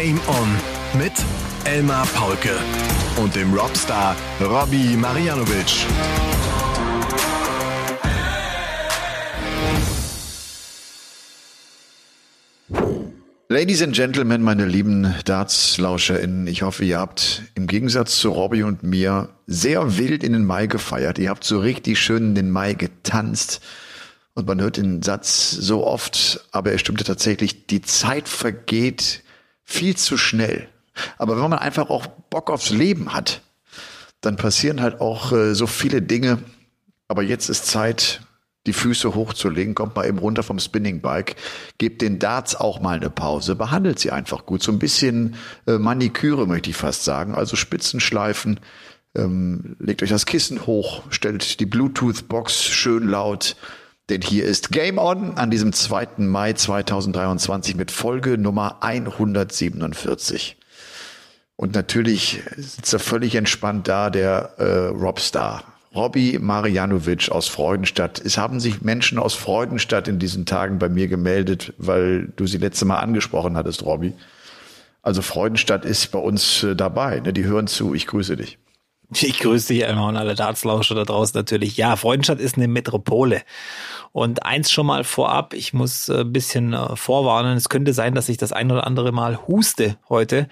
Game 0.00 0.20
On 0.28 0.48
mit 0.96 1.12
Elmar 1.64 2.06
Paulke 2.14 2.56
und 3.16 3.34
dem 3.34 3.52
Robstar 3.52 4.14
Robbie 4.40 4.96
Marianovic. 4.96 5.86
Ladies 13.48 13.82
and 13.82 13.92
Gentlemen, 13.92 14.42
meine 14.42 14.66
lieben 14.66 15.12
Darts-LauscherInnen, 15.24 16.46
ich 16.46 16.62
hoffe, 16.62 16.84
ihr 16.84 17.00
habt 17.00 17.42
im 17.56 17.66
Gegensatz 17.66 18.20
zu 18.20 18.30
Robbie 18.30 18.62
und 18.62 18.84
mir 18.84 19.30
sehr 19.48 19.98
wild 19.98 20.22
in 20.22 20.32
den 20.32 20.44
Mai 20.44 20.68
gefeiert. 20.68 21.18
Ihr 21.18 21.30
habt 21.30 21.42
so 21.42 21.58
richtig 21.58 21.98
schön 21.98 22.22
in 22.22 22.34
den 22.36 22.50
Mai 22.50 22.74
getanzt. 22.74 23.60
Und 24.34 24.46
man 24.46 24.60
hört 24.60 24.76
den 24.76 25.02
Satz 25.02 25.50
so 25.50 25.84
oft, 25.84 26.46
aber 26.52 26.70
er 26.70 26.78
stimmte 26.78 27.02
tatsächlich, 27.02 27.66
die 27.66 27.82
Zeit 27.82 28.28
vergeht 28.28 29.24
viel 29.68 29.96
zu 29.96 30.16
schnell. 30.16 30.66
Aber 31.18 31.36
wenn 31.36 31.50
man 31.50 31.58
einfach 31.58 31.90
auch 31.90 32.06
Bock 32.06 32.50
aufs 32.50 32.70
Leben 32.70 33.12
hat, 33.12 33.42
dann 34.22 34.36
passieren 34.36 34.80
halt 34.80 35.00
auch 35.00 35.30
äh, 35.30 35.54
so 35.54 35.66
viele 35.66 36.00
Dinge. 36.00 36.38
Aber 37.06 37.22
jetzt 37.22 37.50
ist 37.50 37.66
Zeit, 37.66 38.22
die 38.66 38.72
Füße 38.72 39.14
hochzulegen, 39.14 39.74
kommt 39.74 39.94
mal 39.94 40.06
eben 40.06 40.18
runter 40.18 40.42
vom 40.42 40.58
Spinningbike, 40.58 41.36
gebt 41.76 42.00
den 42.00 42.18
Darts 42.18 42.56
auch 42.56 42.80
mal 42.80 42.96
eine 42.96 43.10
Pause, 43.10 43.56
behandelt 43.56 43.98
sie 43.98 44.10
einfach 44.10 44.46
gut. 44.46 44.62
So 44.62 44.72
ein 44.72 44.78
bisschen 44.78 45.36
äh, 45.66 45.76
Maniküre 45.76 46.46
möchte 46.46 46.70
ich 46.70 46.76
fast 46.76 47.04
sagen, 47.04 47.34
also 47.34 47.54
Spitzen 47.54 48.00
schleifen, 48.00 48.60
ähm, 49.14 49.76
legt 49.78 50.02
euch 50.02 50.10
das 50.10 50.24
Kissen 50.24 50.66
hoch, 50.66 51.02
stellt 51.10 51.60
die 51.60 51.66
Bluetooth-Box 51.66 52.64
schön 52.64 53.06
laut, 53.06 53.54
denn 54.08 54.22
hier 54.22 54.44
ist 54.44 54.72
Game 54.72 54.98
On 54.98 55.36
an 55.36 55.50
diesem 55.50 55.72
2. 55.72 56.18
Mai 56.18 56.54
2023 56.54 57.76
mit 57.76 57.90
Folge 57.90 58.38
Nummer 58.38 58.78
147. 58.80 60.56
Und 61.56 61.74
natürlich 61.74 62.40
sitzt 62.56 62.92
er 62.92 63.00
völlig 63.00 63.34
entspannt 63.34 63.88
da, 63.88 64.10
der 64.10 64.54
äh, 64.58 64.86
Robstar. 64.88 65.64
Robby 65.94 66.38
Marianovic 66.40 67.30
aus 67.30 67.48
Freudenstadt. 67.48 68.20
Es 68.24 68.38
haben 68.38 68.60
sich 68.60 68.82
Menschen 68.82 69.18
aus 69.18 69.34
Freudenstadt 69.34 70.06
in 70.06 70.18
diesen 70.18 70.46
Tagen 70.46 70.78
bei 70.78 70.88
mir 70.88 71.08
gemeldet, 71.08 71.74
weil 71.78 72.28
du 72.36 72.46
sie 72.46 72.58
letzte 72.58 72.84
Mal 72.84 72.98
angesprochen 72.98 73.56
hattest, 73.56 73.84
Robby. 73.84 74.12
Also 75.02 75.22
Freudenstadt 75.22 75.84
ist 75.84 76.12
bei 76.12 76.18
uns 76.18 76.62
äh, 76.62 76.76
dabei. 76.76 77.20
Ne? 77.20 77.32
Die 77.32 77.44
hören 77.44 77.66
zu. 77.66 77.94
Ich 77.94 78.06
grüße 78.06 78.36
dich. 78.36 78.58
Ich 79.10 79.38
grüße 79.38 79.72
dich 79.72 79.86
einmal 79.86 80.10
und 80.10 80.16
alle 80.16 80.34
Dartslauscher 80.34 80.94
da 80.94 81.04
draußen 81.04 81.36
natürlich. 81.36 81.76
Ja, 81.76 81.96
Freudenstadt 81.96 82.40
ist 82.40 82.56
eine 82.56 82.68
Metropole. 82.68 83.42
Und 84.12 84.44
eins 84.44 84.70
schon 84.70 84.86
mal 84.86 85.04
vorab, 85.04 85.54
ich 85.54 85.72
muss 85.72 86.10
ein 86.10 86.20
äh, 86.20 86.24
bisschen 86.24 86.74
äh, 86.74 86.94
vorwarnen. 86.94 87.56
Es 87.56 87.70
könnte 87.70 87.94
sein, 87.94 88.14
dass 88.14 88.28
ich 88.28 88.36
das 88.36 88.52
ein 88.52 88.70
oder 88.70 88.86
andere 88.86 89.12
Mal 89.12 89.38
huste 89.48 89.96
heute. 90.10 90.48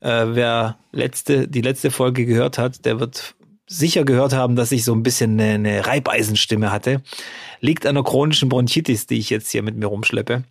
Äh, 0.00 0.24
wer 0.28 0.78
letzte, 0.90 1.48
die 1.48 1.60
letzte 1.60 1.90
Folge 1.90 2.24
gehört 2.24 2.56
hat, 2.56 2.84
der 2.86 2.98
wird 2.98 3.34
sicher 3.66 4.04
gehört 4.04 4.32
haben, 4.32 4.56
dass 4.56 4.72
ich 4.72 4.84
so 4.84 4.94
ein 4.94 5.02
bisschen 5.02 5.38
eine, 5.38 5.54
eine 5.54 5.86
Reibeisenstimme 5.86 6.72
hatte. 6.72 7.02
Liegt 7.60 7.86
an 7.86 7.96
einer 7.96 8.04
chronischen 8.04 8.48
Bronchitis, 8.48 9.06
die 9.06 9.18
ich 9.18 9.30
jetzt 9.30 9.50
hier 9.50 9.62
mit 9.62 9.76
mir 9.76 9.86
rumschleppe. 9.86 10.44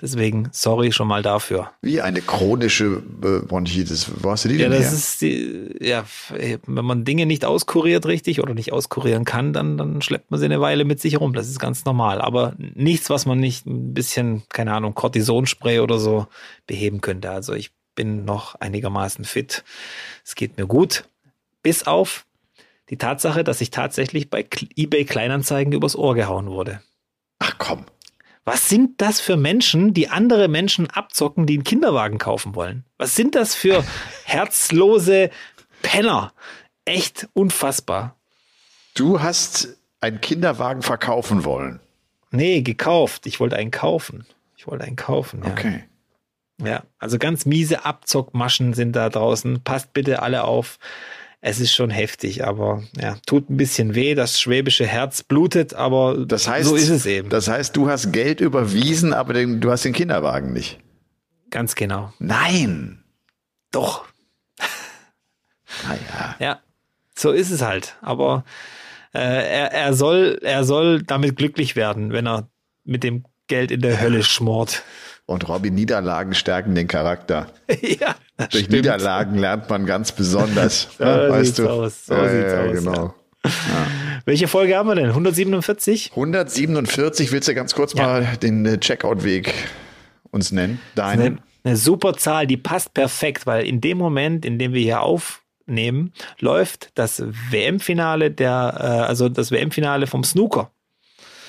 Deswegen 0.00 0.48
sorry 0.52 0.92
schon 0.92 1.08
mal 1.08 1.22
dafür. 1.22 1.70
Wie 1.80 2.00
eine 2.00 2.20
chronische 2.20 3.02
äh, 3.22 3.46
Bronchitis. 3.46 4.10
Wo 4.20 4.30
hast 4.30 4.44
du 4.44 4.48
die 4.48 4.56
ja, 4.56 4.68
denn 4.68 4.78
das 4.78 4.90
her? 4.90 4.92
ist 4.92 5.20
die, 5.22 5.76
ja, 5.80 6.04
wenn 6.66 6.84
man 6.84 7.04
Dinge 7.04 7.24
nicht 7.24 7.44
auskuriert 7.44 8.04
richtig 8.06 8.40
oder 8.40 8.52
nicht 8.52 8.72
auskurieren 8.72 9.24
kann, 9.24 9.52
dann, 9.52 9.78
dann 9.78 10.02
schleppt 10.02 10.30
man 10.30 10.38
sie 10.38 10.46
eine 10.46 10.60
Weile 10.60 10.84
mit 10.84 11.00
sich 11.00 11.20
rum. 11.20 11.32
Das 11.32 11.48
ist 11.48 11.58
ganz 11.58 11.84
normal. 11.84 12.20
Aber 12.20 12.54
nichts, 12.58 13.08
was 13.10 13.26
man 13.26 13.40
nicht 13.40 13.66
ein 13.66 13.94
bisschen, 13.94 14.42
keine 14.50 14.74
Ahnung, 14.74 14.94
Cortisonspray 14.94 15.80
oder 15.80 15.98
so 15.98 16.26
beheben 16.66 17.00
könnte. 17.00 17.30
Also 17.30 17.54
ich 17.54 17.70
bin 17.94 18.24
noch 18.24 18.54
einigermaßen 18.56 19.24
fit. 19.24 19.64
Es 20.24 20.34
geht 20.34 20.58
mir 20.58 20.66
gut. 20.66 21.04
Bis 21.62 21.86
auf 21.86 22.26
die 22.90 22.98
Tatsache, 22.98 23.44
dass 23.44 23.60
ich 23.60 23.70
tatsächlich 23.70 24.30
bei 24.30 24.46
eBay 24.76 25.04
Kleinanzeigen 25.04 25.72
übers 25.72 25.96
Ohr 25.96 26.14
gehauen 26.14 26.48
wurde. 26.48 26.80
Ach 27.38 27.56
komm. 27.58 27.86
Was 28.46 28.68
sind 28.68 29.00
das 29.02 29.20
für 29.20 29.36
Menschen, 29.36 29.92
die 29.92 30.08
andere 30.08 30.46
Menschen 30.46 30.88
abzocken, 30.88 31.46
die 31.46 31.54
einen 31.54 31.64
Kinderwagen 31.64 32.18
kaufen 32.18 32.54
wollen? 32.54 32.84
Was 32.96 33.16
sind 33.16 33.34
das 33.34 33.56
für 33.56 33.84
herzlose 34.24 35.30
Penner? 35.82 36.32
Echt 36.84 37.28
unfassbar. 37.34 38.14
Du 38.94 39.20
hast 39.20 39.76
einen 40.00 40.20
Kinderwagen 40.20 40.82
verkaufen 40.82 41.44
wollen. 41.44 41.80
Nee, 42.30 42.62
gekauft. 42.62 43.26
Ich 43.26 43.40
wollte 43.40 43.56
einen 43.56 43.72
kaufen. 43.72 44.24
Ich 44.56 44.68
wollte 44.68 44.84
einen 44.84 44.94
kaufen. 44.94 45.42
Ja. 45.44 45.50
Okay. 45.50 45.84
Ja, 46.62 46.84
also 46.98 47.18
ganz 47.18 47.46
miese 47.46 47.84
Abzockmaschen 47.84 48.74
sind 48.74 48.94
da 48.94 49.10
draußen. 49.10 49.62
Passt 49.64 49.92
bitte 49.92 50.22
alle 50.22 50.44
auf. 50.44 50.78
Es 51.40 51.60
ist 51.60 51.72
schon 51.74 51.90
heftig, 51.90 52.44
aber 52.44 52.82
ja, 53.00 53.16
tut 53.26 53.50
ein 53.50 53.56
bisschen 53.56 53.94
weh. 53.94 54.14
Das 54.14 54.40
schwäbische 54.40 54.86
Herz 54.86 55.22
blutet, 55.22 55.74
aber 55.74 56.24
Das 56.26 56.48
heißt, 56.48 56.68
so 56.68 56.74
ist 56.76 56.88
es 56.88 57.06
eben. 57.06 57.28
Das 57.28 57.48
heißt, 57.48 57.76
du 57.76 57.88
hast 57.88 58.12
Geld 58.12 58.40
überwiesen, 58.40 59.12
aber 59.12 59.34
den, 59.34 59.60
du 59.60 59.70
hast 59.70 59.84
den 59.84 59.92
Kinderwagen 59.92 60.52
nicht. 60.52 60.80
Ganz 61.50 61.74
genau. 61.74 62.12
Nein. 62.18 63.04
Doch. 63.70 64.06
Naja. 65.86 66.36
Ja, 66.38 66.60
so 67.14 67.32
ist 67.32 67.50
es 67.50 67.60
halt. 67.60 67.96
Aber 68.00 68.44
äh, 69.12 69.18
er, 69.18 69.72
er 69.72 69.94
soll, 69.94 70.38
er 70.42 70.64
soll 70.64 71.02
damit 71.02 71.36
glücklich 71.36 71.76
werden, 71.76 72.12
wenn 72.12 72.26
er 72.26 72.48
mit 72.84 73.02
dem 73.02 73.24
Geld 73.48 73.70
in 73.70 73.80
der 73.80 74.00
Hölle 74.00 74.22
schmort. 74.22 74.84
Und 75.26 75.48
Robby, 75.48 75.70
Niederlagen 75.70 76.34
stärken 76.34 76.74
den 76.74 76.88
Charakter. 76.88 77.48
ja, 77.80 78.14
Durch 78.38 78.50
stimmt. 78.50 78.70
Niederlagen 78.72 79.38
lernt 79.38 79.68
man 79.70 79.86
ganz 79.86 80.12
besonders. 80.12 80.88
So 80.98 81.04
ja, 81.04 81.30
weißt 81.30 81.46
sieht's 81.46 81.56
du? 81.58 81.68
aus, 81.68 82.06
so 82.06 82.14
ja, 82.14 82.28
sieht's 82.28 82.52
ja, 82.52 82.64
aus, 82.64 82.84
Genau. 82.84 83.14
Welche 84.24 84.48
Folge 84.48 84.76
haben 84.76 84.88
wir 84.88 84.94
denn? 84.96 85.08
147? 85.08 86.10
147, 86.10 87.30
willst 87.32 87.48
du 87.48 87.54
ganz 87.54 87.74
kurz 87.74 87.94
Ja. 87.94 88.02
mal 88.06 88.36
den 88.42 88.66
äh, 88.66 88.78
Checkout-Weg 88.78 89.52
uns 90.32 90.50
nennen? 90.52 90.80
Deinen? 90.96 91.20
Eine, 91.22 91.38
eine 91.64 91.76
super 91.76 92.14
Zahl, 92.14 92.46
die 92.46 92.56
passt 92.56 92.92
perfekt, 92.92 93.46
weil 93.46 93.64
in 93.66 93.80
dem 93.80 93.98
Moment, 93.98 94.44
in 94.44 94.58
dem 94.58 94.72
wir 94.72 94.82
hier 94.82 95.00
aufnehmen, 95.02 96.12
läuft 96.40 96.90
das 96.96 97.22
WM-Finale 97.50 98.30
der, 98.32 98.74
äh, 98.78 98.82
also 99.08 99.28
das 99.28 99.50
WM-Finale 99.52 100.06
vom 100.08 100.24
Snooker. 100.24 100.70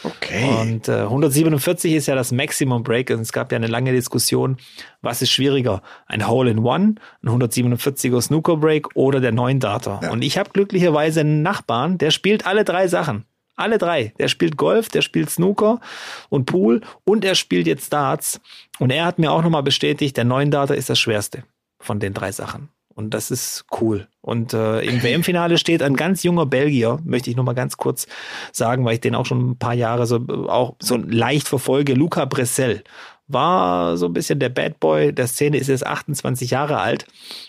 Okay. 0.07 0.49
Und 0.61 0.87
äh, 0.87 1.01
147 1.01 1.93
ist 1.93 2.07
ja 2.07 2.15
das 2.15 2.31
Maximum 2.31 2.83
Break 2.83 3.09
und 3.09 3.21
es 3.21 3.31
gab 3.31 3.51
ja 3.51 3.57
eine 3.57 3.67
lange 3.67 3.91
Diskussion, 3.91 4.57
was 5.01 5.21
ist 5.21 5.31
schwieriger, 5.31 5.81
ein 6.05 6.27
Hole 6.27 6.49
in 6.51 6.59
One, 6.59 6.95
ein 7.23 7.29
147er 7.29 8.21
Snooker 8.21 8.57
Break 8.57 8.95
oder 8.95 9.19
der 9.19 9.31
9 9.31 9.59
Darter. 9.59 9.99
Ja. 10.03 10.11
Und 10.11 10.23
ich 10.23 10.37
habe 10.37 10.49
glücklicherweise 10.51 11.21
einen 11.21 11.41
Nachbarn, 11.41 11.97
der 11.97 12.11
spielt 12.11 12.45
alle 12.45 12.63
drei 12.63 12.87
Sachen. 12.87 13.25
Alle 13.55 13.79
drei. 13.79 14.13
Der 14.19 14.27
spielt 14.27 14.55
Golf, 14.55 14.89
der 14.89 15.01
spielt 15.01 15.31
Snooker 15.31 15.81
und 16.29 16.45
Pool 16.45 16.81
und 17.05 17.25
er 17.25 17.33
spielt 17.33 17.65
jetzt 17.65 17.91
Darts. 17.91 18.39
Und 18.77 18.91
er 18.91 19.05
hat 19.05 19.17
mir 19.17 19.31
auch 19.31 19.41
nochmal 19.41 19.63
bestätigt, 19.63 20.15
der 20.15 20.25
9 20.25 20.51
Darter 20.51 20.75
ist 20.75 20.89
das 20.89 20.99
schwerste 20.99 21.43
von 21.79 21.99
den 21.99 22.13
drei 22.13 22.31
Sachen. 22.31 22.69
Und 22.97 23.13
das 23.13 23.29
ist 23.29 23.65
cool. 23.79 24.07
Und 24.21 24.53
äh, 24.55 24.81
im 24.81 25.03
WM-Finale 25.03 25.59
steht 25.59 25.83
ein 25.83 25.95
ganz 25.95 26.23
junger 26.23 26.47
Belgier, 26.47 26.97
möchte 27.03 27.29
ich 27.29 27.35
noch 27.35 27.43
mal 27.43 27.53
ganz 27.53 27.77
kurz 27.77 28.07
sagen, 28.51 28.83
weil 28.85 28.95
ich 28.95 29.01
den 29.01 29.13
auch 29.13 29.27
schon 29.27 29.51
ein 29.51 29.59
paar 29.59 29.75
Jahre 29.75 30.07
so 30.07 30.15
auch 30.47 30.77
so 30.81 30.97
leicht 30.97 31.47
verfolge. 31.47 31.93
Luca 31.93 32.25
Bressel 32.25 32.83
war 33.27 33.97
so 33.97 34.07
ein 34.07 34.13
bisschen 34.13 34.39
der 34.39 34.49
Bad 34.49 34.79
Boy 34.79 35.13
der 35.13 35.27
Szene, 35.27 35.57
ist 35.57 35.67
jetzt 35.67 35.85
28 35.85 36.49
Jahre 36.49 36.79
alt. 36.79 37.05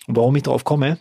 Und 0.06 0.19
warum 0.19 0.37
ich 0.37 0.42
drauf 0.42 0.64
komme? 0.64 0.98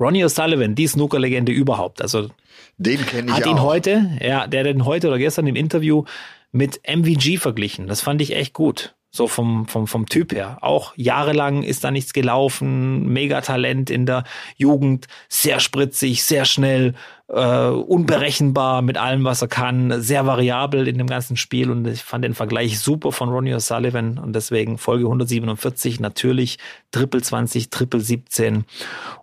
Ronnie 0.00 0.24
O'Sullivan, 0.24 0.74
die 0.74 0.88
Snooker-Legende 0.88 1.52
überhaupt. 1.52 2.02
Also 2.02 2.30
Den 2.78 3.06
kenne 3.06 3.30
ich 3.30 3.36
hat 3.36 3.46
auch. 3.46 3.50
ihn 3.52 3.62
heute, 3.62 4.10
ja, 4.20 4.48
der 4.48 4.64
hat 4.64 4.74
ihn 4.74 4.84
heute 4.84 5.06
oder 5.06 5.18
gestern 5.18 5.46
im 5.46 5.54
Interview 5.54 6.02
mit 6.50 6.80
MVG 6.84 7.38
verglichen. 7.38 7.86
Das 7.86 8.00
fand 8.00 8.20
ich 8.20 8.34
echt 8.34 8.52
gut. 8.52 8.96
So 9.10 9.28
vom, 9.28 9.66
vom, 9.66 9.86
vom 9.86 10.06
Typ 10.06 10.34
her. 10.34 10.58
Auch 10.60 10.92
jahrelang 10.96 11.62
ist 11.62 11.84
da 11.84 11.90
nichts 11.90 12.12
gelaufen. 12.12 13.06
Megatalent 13.12 13.88
in 13.88 14.04
der 14.04 14.24
Jugend. 14.56 15.06
Sehr 15.28 15.60
spritzig, 15.60 16.22
sehr 16.22 16.44
schnell, 16.44 16.94
äh, 17.28 17.68
unberechenbar 17.68 18.82
mit 18.82 18.98
allem, 18.98 19.24
was 19.24 19.42
er 19.42 19.48
kann. 19.48 20.02
Sehr 20.02 20.26
variabel 20.26 20.86
in 20.86 20.98
dem 20.98 21.06
ganzen 21.06 21.36
Spiel. 21.36 21.70
Und 21.70 21.86
ich 21.86 22.02
fand 22.02 22.24
den 22.24 22.34
Vergleich 22.34 22.78
super 22.78 23.10
von 23.12 23.30
Ronnie 23.30 23.54
O'Sullivan. 23.54 24.18
Und 24.18 24.34
deswegen 24.34 24.76
Folge 24.76 25.06
147 25.06 25.98
natürlich 26.00 26.58
Triple 26.90 27.22
20, 27.22 27.70
Triple 27.70 28.00
17 28.00 28.64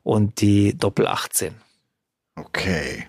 und 0.01 0.41
die 0.41 0.77
Doppel 0.77 1.07
18. 1.07 1.53
Okay. 2.35 3.05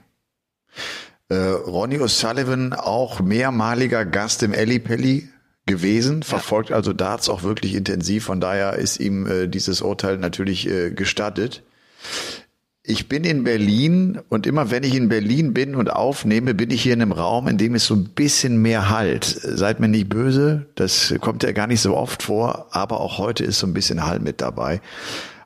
Äh, 1.31 1.37
Ronnie 1.37 1.99
O'Sullivan, 1.99 2.75
auch 2.75 3.21
mehrmaliger 3.21 4.05
Gast 4.05 4.43
im 4.43 4.53
Elli 4.53 4.79
Pelli 4.79 5.29
gewesen, 5.67 6.23
verfolgt 6.23 6.73
also 6.73 6.93
Darts 6.93 7.29
auch 7.29 7.43
wirklich 7.43 7.75
intensiv. 7.75 8.25
Von 8.25 8.41
daher 8.41 8.75
ist 8.75 9.01
ihm 9.01 9.27
äh, 9.27 9.47
dieses 9.49 9.81
Urteil 9.83 10.19
natürlich 10.19 10.69
äh, 10.69 10.91
gestattet. 10.91 11.63
Ich 12.87 13.09
bin 13.09 13.25
in 13.25 13.45
Berlin 13.45 14.21
und 14.29 14.47
immer 14.47 14.71
wenn 14.71 14.83
ich 14.83 14.95
in 14.95 15.09
Berlin 15.09 15.55
bin 15.55 15.75
und 15.75 15.91
aufnehme, 15.91 16.53
bin 16.53 16.71
ich 16.71 16.83
hier 16.83 16.93
in 16.93 17.01
einem 17.01 17.13
Raum, 17.13 17.49
in 17.49 17.57
dem 17.57 17.75
es 17.75 17.87
so 17.87 17.95
ein 17.95 18.11
bisschen 18.11 18.61
mehr 18.61 18.91
halt. 18.91 19.25
Seid 19.25 19.81
mir 19.81 19.89
nicht 19.89 20.11
böse, 20.11 20.67
das 20.75 21.15
kommt 21.23 21.43
ja 21.45 21.53
gar 21.53 21.67
nicht 21.67 21.81
so 21.81 21.97
oft 21.97 22.23
vor, 22.23 22.67
aber 22.73 23.01
auch 23.01 23.17
heute 23.17 23.43
ist 23.43 23.59
so 23.59 23.67
ein 23.67 23.73
bisschen 23.73 24.05
Hall 24.05 24.21
mit 24.21 24.43
dabei. 24.43 24.83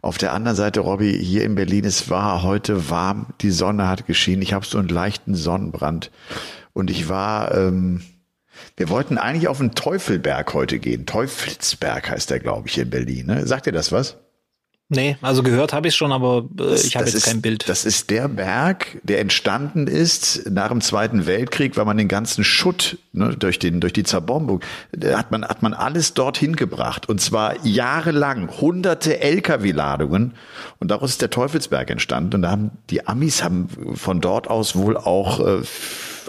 Auf 0.03 0.19
der 0.19 0.33
anderen 0.33 0.57
Seite, 0.57 0.81
Robby, 0.81 1.13
hier 1.13 1.45
in 1.45 1.55
Berlin, 1.55 1.85
es 1.85 2.11
war 2.11 2.43
heute 2.43 2.91
warm, 2.91 3.27
die 3.41 3.53
Sonne 3.53 3.89
hat 3.89 4.09
geschienen, 4.09 4.43
ich 4.43 4.53
habe 4.53 4.67
so 4.67 4.79
einen 4.79 4.89
leichten 4.89 5.37
Sonnenbrand 5.37 6.11
und 6.73 6.91
ich 6.91 7.09
war, 7.09 7.55
ähm, 7.55 8.01
wir 8.77 8.89
wollten 8.89 9.19
eigentlich 9.19 9.49
auf 9.49 9.59
den 9.59 9.73
Teufelberg 9.73 10.55
heute 10.55 10.79
gehen. 10.79 11.07
Teufelsberg 11.07 12.11
heißt 12.11 12.31
der, 12.31 12.41
glaube 12.41 12.69
ich, 12.69 12.79
in 12.79 12.91
Berlin. 12.91 13.27
Ne? 13.27 13.47
Sagt 13.47 13.67
ihr 13.67 13.73
das 13.73 13.93
was? 13.93 14.17
Nee, 14.91 15.19
also 15.21 15.43
gehört 15.43 15.75
habe 15.75 15.89
ich 15.89 15.97
schon, 15.97 16.13
aber 16.13 16.49
äh, 16.59 16.75
ich 16.75 16.97
habe 16.97 17.05
jetzt 17.05 17.15
ist, 17.15 17.27
kein 17.27 17.43
Bild. 17.43 17.69
Das 17.69 17.85
ist 17.85 18.09
der 18.09 18.27
Berg, 18.27 18.99
der 19.03 19.21
entstanden 19.21 19.87
ist 19.87 20.51
nach 20.51 20.69
dem 20.69 20.81
Zweiten 20.81 21.27
Weltkrieg, 21.27 21.77
weil 21.77 21.85
man 21.85 21.99
den 21.99 22.09
ganzen 22.09 22.43
Schutt 22.43 22.97
ne, 23.13 23.37
durch 23.37 23.59
den 23.59 23.81
durch 23.81 23.93
die 23.93 24.03
Zerbombung, 24.03 24.63
hat 25.05 25.31
man 25.31 25.45
hat 25.45 25.63
man 25.63 25.75
alles 25.75 26.15
dorthin 26.15 26.57
gebracht 26.57 27.07
und 27.07 27.21
zwar 27.21 27.67
jahrelang, 27.67 28.49
hunderte 28.63 29.21
LKW-Ladungen 29.21 30.33
und 30.79 30.91
daraus 30.91 31.11
ist 31.11 31.21
der 31.21 31.29
Teufelsberg 31.29 31.91
entstanden 31.91 32.37
und 32.37 32.43
da 32.43 32.51
haben 32.51 32.71
die 32.89 33.07
Amis 33.07 33.43
haben 33.43 33.69
von 33.95 34.23
dort 34.23 34.49
aus 34.49 34.75
wohl 34.75 34.97
auch 34.97 35.41
äh, 35.41 35.61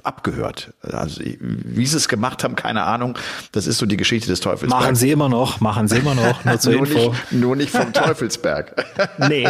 abgehört. 0.05 0.73
Also 0.81 1.21
wie 1.21 1.85
sie 1.85 1.97
es 1.97 2.07
gemacht 2.07 2.43
haben, 2.43 2.55
keine 2.55 2.83
Ahnung. 2.83 3.17
Das 3.51 3.67
ist 3.67 3.77
so 3.77 3.85
die 3.85 3.97
Geschichte 3.97 4.27
des 4.27 4.39
Teufelsbergs. 4.39 4.83
Machen 4.83 4.95
sie 4.95 5.11
immer 5.11 5.29
noch, 5.29 5.59
machen 5.59 5.87
sie 5.87 5.97
immer 5.97 6.15
noch, 6.15 6.45
nur 6.45 6.59
zur 6.59 6.73
nur 6.73 6.87
Info. 6.87 7.09
Nicht, 7.09 7.31
nur 7.31 7.55
nicht 7.55 7.71
vom 7.71 7.93
Teufelsberg. 7.93 8.85
nee, 9.29 9.47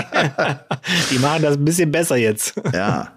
die 1.11 1.19
machen 1.19 1.43
das 1.43 1.55
ein 1.57 1.65
bisschen 1.65 1.91
besser 1.91 2.15
jetzt. 2.15 2.55
ja. 2.73 3.13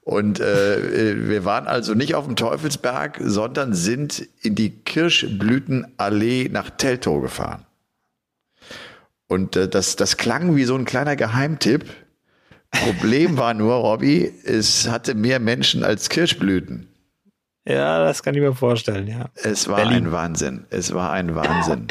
Und 0.00 0.40
äh, 0.40 1.28
wir 1.28 1.44
waren 1.44 1.66
also 1.66 1.92
nicht 1.92 2.14
auf 2.14 2.24
dem 2.24 2.34
Teufelsberg, 2.34 3.20
sondern 3.22 3.74
sind 3.74 4.26
in 4.40 4.54
die 4.54 4.70
Kirschblütenallee 4.70 6.48
nach 6.50 6.70
Teltow 6.70 7.20
gefahren. 7.20 7.66
Und 9.26 9.54
äh, 9.56 9.68
das, 9.68 9.96
das 9.96 10.16
klang 10.16 10.56
wie 10.56 10.64
so 10.64 10.74
ein 10.74 10.86
kleiner 10.86 11.14
Geheimtipp. 11.14 11.84
Problem 12.70 13.38
war 13.38 13.54
nur, 13.54 13.74
Robby, 13.74 14.32
es 14.44 14.88
hatte 14.88 15.14
mehr 15.14 15.40
Menschen 15.40 15.84
als 15.84 16.08
Kirschblüten. 16.08 16.88
Ja, 17.66 18.02
das 18.02 18.22
kann 18.22 18.34
ich 18.34 18.40
mir 18.40 18.54
vorstellen, 18.54 19.06
ja. 19.06 19.26
Es 19.34 19.68
war 19.68 19.76
Berlin. 19.76 20.06
ein 20.06 20.12
Wahnsinn. 20.12 20.66
Es 20.70 20.94
war 20.94 21.12
ein 21.12 21.34
Wahnsinn. 21.34 21.86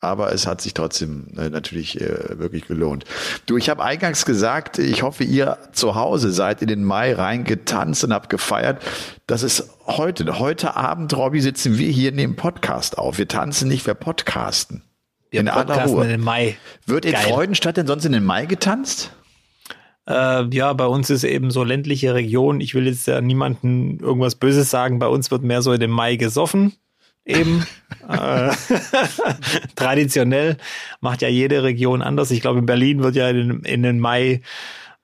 Aber 0.00 0.32
es 0.32 0.46
hat 0.46 0.60
sich 0.60 0.74
trotzdem 0.74 1.26
äh, 1.36 1.50
natürlich 1.50 2.00
äh, 2.00 2.38
wirklich 2.38 2.68
gelohnt. 2.68 3.04
Du, 3.46 3.56
ich 3.56 3.68
habe 3.68 3.82
eingangs 3.82 4.24
gesagt, 4.24 4.78
ich 4.78 5.02
hoffe, 5.02 5.24
ihr 5.24 5.58
zu 5.72 5.96
Hause 5.96 6.30
seid 6.30 6.62
in 6.62 6.68
den 6.68 6.84
Mai 6.84 7.14
reingetanzt 7.14 8.04
und 8.04 8.12
habt 8.12 8.30
gefeiert. 8.30 8.80
Das 9.26 9.42
ist 9.42 9.70
heute. 9.86 10.38
Heute 10.38 10.76
Abend, 10.76 11.16
Robby, 11.16 11.40
sitzen 11.40 11.78
wir 11.78 11.90
hier 11.90 12.10
in 12.10 12.16
dem 12.16 12.36
Podcast 12.36 12.96
auf. 12.96 13.18
Wir 13.18 13.26
tanzen 13.26 13.66
nicht, 13.66 13.88
wir 13.88 13.94
podcasten. 13.94 14.84
Wir 15.30 15.40
in 15.40 15.46
podcasten 15.46 15.80
aller 15.80 15.90
Ruhe. 15.90 16.04
in 16.04 16.10
den 16.10 16.20
Mai. 16.20 16.56
Wird 16.86 17.04
in 17.04 17.16
Freudenstadt 17.16 17.76
denn 17.76 17.88
sonst 17.88 18.04
in 18.04 18.12
den 18.12 18.24
Mai 18.24 18.46
getanzt? 18.46 19.10
Äh, 20.08 20.46
ja, 20.54 20.72
bei 20.72 20.86
uns 20.86 21.10
ist 21.10 21.24
eben 21.24 21.50
so 21.50 21.64
ländliche 21.64 22.14
Region. 22.14 22.60
Ich 22.62 22.74
will 22.74 22.86
jetzt 22.86 23.06
ja 23.06 23.20
niemanden 23.20 23.98
irgendwas 24.00 24.36
Böses 24.36 24.70
sagen. 24.70 24.98
Bei 24.98 25.08
uns 25.08 25.30
wird 25.30 25.42
mehr 25.42 25.60
so 25.60 25.72
in 25.72 25.80
dem 25.80 25.90
Mai 25.90 26.16
gesoffen. 26.16 26.72
Eben. 27.26 27.66
äh, 28.08 28.50
traditionell 29.76 30.56
macht 31.02 31.20
ja 31.20 31.28
jede 31.28 31.62
Region 31.62 32.00
anders. 32.00 32.30
Ich 32.30 32.40
glaube, 32.40 32.58
in 32.58 32.66
Berlin 32.66 33.02
wird 33.02 33.16
ja 33.16 33.28
in, 33.28 33.60
in 33.64 33.82
den 33.82 34.00
Mai 34.00 34.40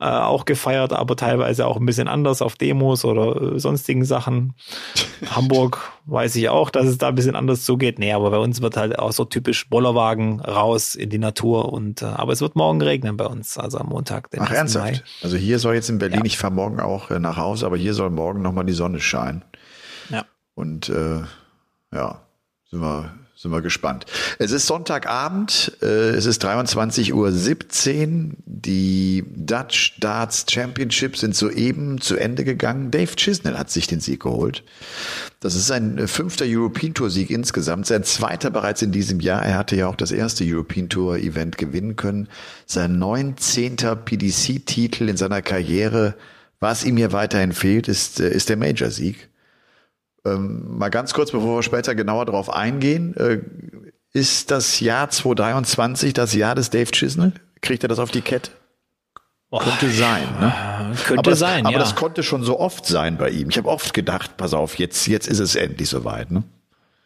äh, 0.05 0.09
auch 0.09 0.45
gefeiert, 0.45 0.93
aber 0.93 1.17
teilweise 1.17 1.67
auch 1.67 1.79
ein 1.79 1.87
bisschen 1.87 2.09
anders 2.09 2.43
auf 2.43 2.57
Demos 2.57 3.07
oder 3.07 3.55
äh, 3.55 3.59
sonstigen 3.59 4.05
Sachen. 4.05 4.53
Hamburg 5.31 5.93
weiß 6.05 6.37
ich 6.37 6.51
auch, 6.51 6.69
dass 6.69 6.87
es 6.87 6.99
da 6.99 7.09
ein 7.09 7.15
bisschen 7.15 7.37
anders 7.37 7.65
zugeht. 7.65 7.99
Nee, 7.99 8.13
aber 8.13 8.31
bei 8.31 8.37
uns 8.37 8.61
wird 8.61 8.77
halt 8.77 8.99
auch 8.99 9.13
so 9.13 9.25
typisch 9.25 9.67
Bollerwagen 9.71 10.41
raus 10.41 10.95
in 10.95 11.09
die 11.09 11.19
Natur 11.19 11.73
und 11.73 12.03
äh, 12.03 12.05
aber 12.05 12.33
es 12.33 12.43
wird 12.43 12.55
morgen 12.55 12.83
regnen 12.83 13.17
bei 13.17 13.25
uns, 13.25 13.57
also 13.57 13.79
am 13.79 13.89
Montag. 13.89 14.31
Den 14.31 14.43
Ach 14.43 14.51
ernsthaft? 14.51 14.93
Mai. 14.93 15.03
Also 15.23 15.39
hier 15.39 15.59
soll 15.59 15.75
jetzt 15.75 15.89
in 15.89 15.97
Berlin, 15.97 16.21
ja. 16.21 16.27
ich 16.27 16.37
fahre 16.37 16.53
morgen 16.53 16.81
auch 16.81 17.11
äh, 17.11 17.19
nach 17.19 17.39
Hause, 17.39 17.65
aber 17.65 17.79
hier 17.79 17.95
soll 17.95 18.11
morgen 18.11 18.43
nochmal 18.43 18.67
die 18.67 18.75
Sonne 18.75 19.01
scheinen. 19.01 19.43
Ja. 20.11 20.27
Und 20.55 20.91
äh, 20.91 21.23
ja, 21.95 22.21
sind 22.71 22.83
wir 22.83 23.15
sind 23.45 23.53
wir 23.53 23.61
gespannt. 23.61 24.07
Es 24.39 24.53
ist 24.53 24.67
Sonntagabend, 24.67 25.77
äh, 25.83 26.11
es 26.11 26.25
ist 26.25 26.43
23.17 26.45 27.13
Uhr. 27.13 28.33
Die 28.47 29.23
Dutch 29.37 30.01
Darts 30.01 30.47
Championship 30.51 31.19
sind 31.19 31.37
soeben 31.37 32.01
zu 32.01 32.17
Ende 32.17 32.45
gegangen. 32.45 32.91
Dave 32.91 33.15
Chisnell 33.17 33.59
hat 33.59 33.71
sich 33.71 33.87
den 33.87 34.01
Sieg 34.01 34.23
geholt. 34.23 34.65
Das 35.41 35.55
ist 35.55 35.67
sein 35.67 36.09
fünfter 36.09 36.47
European 36.49 36.95
Tour 36.95 37.11
Sieg 37.11 37.29
insgesamt, 37.29 37.87
sein 37.87 38.03
zweiter 38.03 38.51
bereits 38.51 38.81
in 38.81 38.93
diesem 38.93 39.21
Jahr. 39.21 39.45
Er 39.45 39.59
hatte 39.59 39.77
ja 39.77 39.89
auch 39.89 39.97
das 39.97 40.11
erste 40.11 40.43
European 40.47 40.89
Tour 40.89 41.19
Event 41.19 41.59
gewinnen 41.59 41.97
können. 41.97 42.29
Sein 42.65 42.99
19. 42.99 43.77
PDC 43.77 44.65
Titel 44.65 45.07
in 45.11 45.19
seiner 45.19 45.43
Karriere. 45.43 46.15
Was 46.61 46.83
ihm 46.83 46.97
hier 46.97 47.13
weiterhin 47.13 47.53
fehlt, 47.53 47.89
ist, 47.89 48.21
äh, 48.21 48.31
ist 48.31 48.49
der 48.49 48.57
Major 48.57 48.91
Sieg. 48.91 49.29
Ähm, 50.25 50.79
mal 50.79 50.89
ganz 50.89 51.13
kurz, 51.13 51.33
bevor 51.33 51.59
wir 51.59 51.63
später 51.63 51.95
genauer 51.95 52.27
darauf 52.27 52.51
eingehen, 52.51 53.17
äh, 53.17 53.41
ist 54.13 54.51
das 54.51 54.81
Jahr 54.81 55.11
2023 55.11 56.13
das 56.13 56.35
Jahr 56.35 56.55
des 56.55 56.71
Dave 56.71 56.91
Chisnell? 56.91 57.33
Kriegt 57.61 57.83
er 57.83 57.89
das 57.89 57.99
auf 57.99 58.11
die 58.11 58.23
Kette? 58.23 58.51
Oh, 59.51 59.59
könnte 59.59 59.91
sein, 59.91 60.25
ne? 60.41 60.53
Könnte 61.05 61.21
aber 61.21 61.31
das, 61.31 61.39
sein, 61.39 61.65
Aber 61.67 61.75
ja. 61.75 61.79
das 61.79 61.95
konnte 61.95 62.23
schon 62.23 62.43
so 62.43 62.59
oft 62.59 62.87
sein 62.87 63.19
bei 63.19 63.31
ihm. 63.31 63.51
Ich 63.51 63.59
habe 63.59 63.69
oft 63.69 63.95
gedacht, 63.95 64.37
pass 64.37 64.55
auf, 64.55 64.79
jetzt, 64.79 65.07
jetzt 65.07 65.29
ist 65.29 65.39
es 65.39 65.55
endlich 65.55 65.89
soweit, 65.89 66.31
ne? 66.31 66.43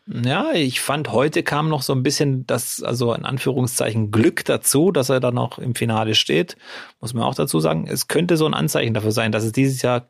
Ja, 0.06 0.52
ich 0.54 0.80
fand, 0.80 1.12
heute 1.12 1.42
kam 1.42 1.68
noch 1.68 1.82
so 1.82 1.92
ein 1.92 2.02
bisschen 2.02 2.46
das, 2.46 2.82
also 2.82 3.12
in 3.12 3.26
Anführungszeichen 3.26 4.10
Glück 4.10 4.46
dazu, 4.46 4.90
dass 4.90 5.10
er 5.10 5.20
dann 5.20 5.34
noch 5.34 5.58
im 5.58 5.74
Finale 5.74 6.14
steht. 6.14 6.56
Muss 7.00 7.12
man 7.12 7.24
auch 7.24 7.34
dazu 7.34 7.60
sagen. 7.60 7.86
Es 7.86 8.08
könnte 8.08 8.38
so 8.38 8.46
ein 8.46 8.54
Anzeichen 8.54 8.94
dafür 8.94 9.12
sein, 9.12 9.32
dass 9.32 9.44
es 9.44 9.52
dieses 9.52 9.82
Jahr 9.82 10.08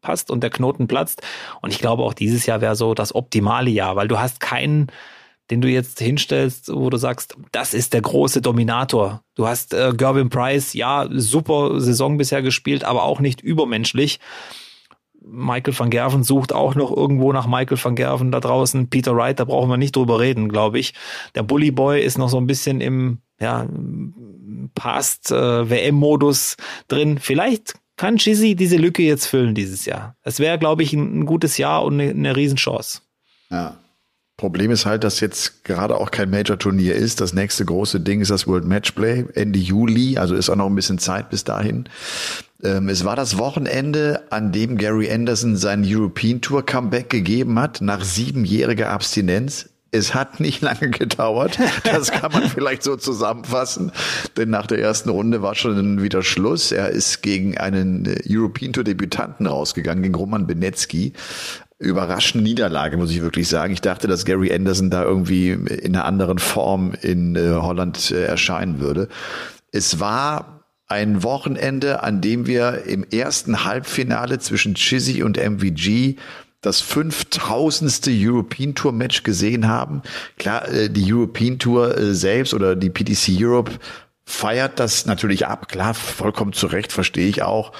passt 0.00 0.30
und 0.30 0.42
der 0.42 0.50
Knoten 0.50 0.86
platzt. 0.86 1.22
Und 1.60 1.72
ich 1.72 1.78
glaube, 1.78 2.02
auch 2.02 2.14
dieses 2.14 2.46
Jahr 2.46 2.60
wäre 2.60 2.76
so 2.76 2.94
das 2.94 3.14
optimale 3.14 3.70
Jahr, 3.70 3.96
weil 3.96 4.08
du 4.08 4.18
hast 4.18 4.40
keinen, 4.40 4.88
den 5.50 5.60
du 5.60 5.68
jetzt 5.68 6.00
hinstellst, 6.00 6.72
wo 6.72 6.90
du 6.90 6.96
sagst, 6.96 7.36
das 7.52 7.74
ist 7.74 7.92
der 7.92 8.02
große 8.02 8.40
Dominator. 8.40 9.22
Du 9.34 9.46
hast 9.46 9.74
äh, 9.74 9.92
Gervin 9.96 10.30
Price, 10.30 10.74
ja, 10.74 11.08
super 11.10 11.80
Saison 11.80 12.18
bisher 12.18 12.42
gespielt, 12.42 12.84
aber 12.84 13.02
auch 13.02 13.20
nicht 13.20 13.40
übermenschlich. 13.40 14.20
Michael 15.22 15.78
van 15.78 15.90
Gerven 15.90 16.24
sucht 16.24 16.52
auch 16.52 16.74
noch 16.74 16.96
irgendwo 16.96 17.32
nach 17.32 17.46
Michael 17.46 17.78
van 17.82 17.94
Gerven 17.94 18.32
da 18.32 18.40
draußen. 18.40 18.88
Peter 18.88 19.14
Wright, 19.14 19.38
da 19.38 19.44
brauchen 19.44 19.68
wir 19.68 19.76
nicht 19.76 19.94
drüber 19.94 20.18
reden, 20.18 20.48
glaube 20.48 20.78
ich. 20.78 20.94
Der 21.34 21.42
Bully 21.42 21.70
Boy 21.70 22.02
ist 22.02 22.16
noch 22.16 22.28
so 22.28 22.38
ein 22.38 22.46
bisschen 22.46 22.80
im 22.80 23.18
ja, 23.38 23.66
Past 24.74 25.30
äh, 25.30 25.92
drin. 26.88 27.18
Vielleicht 27.18 27.74
kann 28.00 28.16
Chizzy 28.16 28.56
diese 28.56 28.78
Lücke 28.78 29.02
jetzt 29.02 29.26
füllen 29.26 29.54
dieses 29.54 29.84
Jahr. 29.84 30.16
Es 30.22 30.38
wäre, 30.38 30.58
glaube 30.58 30.82
ich, 30.82 30.94
ein, 30.94 31.20
ein, 31.20 31.26
gutes 31.26 31.58
Jahr 31.58 31.84
und 31.84 32.00
eine, 32.00 32.08
eine 32.08 32.34
Riesenchance. 32.34 33.02
Ja. 33.50 33.76
Problem 34.38 34.70
ist 34.70 34.86
halt, 34.86 35.04
dass 35.04 35.20
jetzt 35.20 35.64
gerade 35.64 35.98
auch 35.98 36.10
kein 36.10 36.30
Major-Turnier 36.30 36.94
ist. 36.94 37.20
Das 37.20 37.34
nächste 37.34 37.66
große 37.66 38.00
Ding 38.00 38.22
ist 38.22 38.30
das 38.30 38.46
World 38.46 38.64
Matchplay 38.64 39.26
Ende 39.34 39.58
Juli, 39.58 40.16
also 40.16 40.34
ist 40.34 40.48
auch 40.48 40.56
noch 40.56 40.68
ein 40.68 40.74
bisschen 40.74 40.98
Zeit 40.98 41.28
bis 41.28 41.44
dahin. 41.44 41.90
Ähm, 42.62 42.88
es 42.88 43.04
war 43.04 43.16
das 43.16 43.36
Wochenende, 43.36 44.22
an 44.30 44.50
dem 44.50 44.78
Gary 44.78 45.10
Anderson 45.12 45.56
sein 45.56 45.84
European 45.86 46.40
Tour 46.40 46.64
Comeback 46.64 47.10
gegeben 47.10 47.58
hat, 47.58 47.82
nach 47.82 48.02
siebenjähriger 48.02 48.88
Abstinenz. 48.88 49.68
Es 49.92 50.14
hat 50.14 50.38
nicht 50.38 50.60
lange 50.62 50.90
gedauert. 50.90 51.58
Das 51.84 52.10
kann 52.12 52.32
man 52.32 52.48
vielleicht 52.48 52.82
so 52.82 52.96
zusammenfassen. 52.96 53.90
Denn 54.36 54.50
nach 54.50 54.66
der 54.66 54.78
ersten 54.78 55.08
Runde 55.10 55.42
war 55.42 55.54
schon 55.54 56.02
wieder 56.02 56.22
Schluss. 56.22 56.70
Er 56.70 56.90
ist 56.90 57.22
gegen 57.22 57.58
einen 57.58 58.14
European 58.28 58.72
Tour 58.72 58.84
Debütanten 58.84 59.46
rausgegangen, 59.46 60.02
gegen 60.02 60.14
Roman 60.14 60.46
Benetski. 60.46 61.12
Überraschende 61.78 62.44
Niederlage, 62.44 62.98
muss 62.98 63.10
ich 63.10 63.22
wirklich 63.22 63.48
sagen. 63.48 63.72
Ich 63.72 63.80
dachte, 63.80 64.06
dass 64.06 64.24
Gary 64.24 64.52
Anderson 64.52 64.90
da 64.90 65.02
irgendwie 65.02 65.50
in 65.50 65.96
einer 65.96 66.04
anderen 66.04 66.38
Form 66.38 66.92
in 67.00 67.34
äh, 67.36 67.54
Holland 67.54 68.10
äh, 68.10 68.24
erscheinen 68.24 68.80
würde. 68.80 69.08
Es 69.72 69.98
war 69.98 70.60
ein 70.86 71.22
Wochenende, 71.22 72.02
an 72.02 72.20
dem 72.20 72.46
wir 72.46 72.82
im 72.84 73.04
ersten 73.04 73.64
Halbfinale 73.64 74.40
zwischen 74.40 74.74
Chizzy 74.74 75.22
und 75.22 75.36
MVG 75.36 76.16
das 76.60 76.80
5000. 76.80 78.08
European 78.08 78.74
Tour 78.74 78.92
Match 78.92 79.22
gesehen 79.22 79.68
haben. 79.68 80.02
Klar, 80.38 80.68
äh, 80.68 80.90
die 80.90 81.12
European 81.12 81.58
Tour 81.58 81.96
äh, 81.96 82.14
selbst 82.14 82.54
oder 82.54 82.76
die 82.76 82.90
PTC 82.90 83.40
Europe 83.40 83.72
feiert 84.24 84.78
das 84.78 85.06
natürlich 85.06 85.46
ab. 85.46 85.68
Klar, 85.68 85.94
vollkommen 85.94 86.52
zu 86.52 86.66
Recht, 86.66 86.92
verstehe 86.92 87.28
ich 87.28 87.42
auch. 87.42 87.72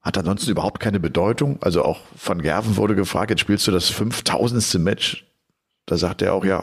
Hat 0.00 0.16
ansonsten 0.16 0.50
überhaupt 0.50 0.80
keine 0.80 1.00
Bedeutung. 1.00 1.58
Also 1.62 1.84
auch 1.84 2.00
von 2.16 2.40
Gerven 2.40 2.76
wurde 2.76 2.94
gefragt, 2.94 3.30
jetzt 3.30 3.40
spielst 3.40 3.66
du 3.66 3.70
das 3.70 3.88
5000. 3.90 4.82
Match. 4.82 5.26
Da 5.86 5.96
sagt 5.96 6.22
er 6.22 6.32
auch, 6.32 6.44
ja. 6.44 6.62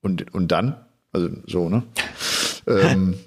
Und, 0.00 0.32
und 0.32 0.52
dann? 0.52 0.84
Also 1.10 1.30
so, 1.46 1.68
ne? 1.68 1.82
ähm, 2.66 3.18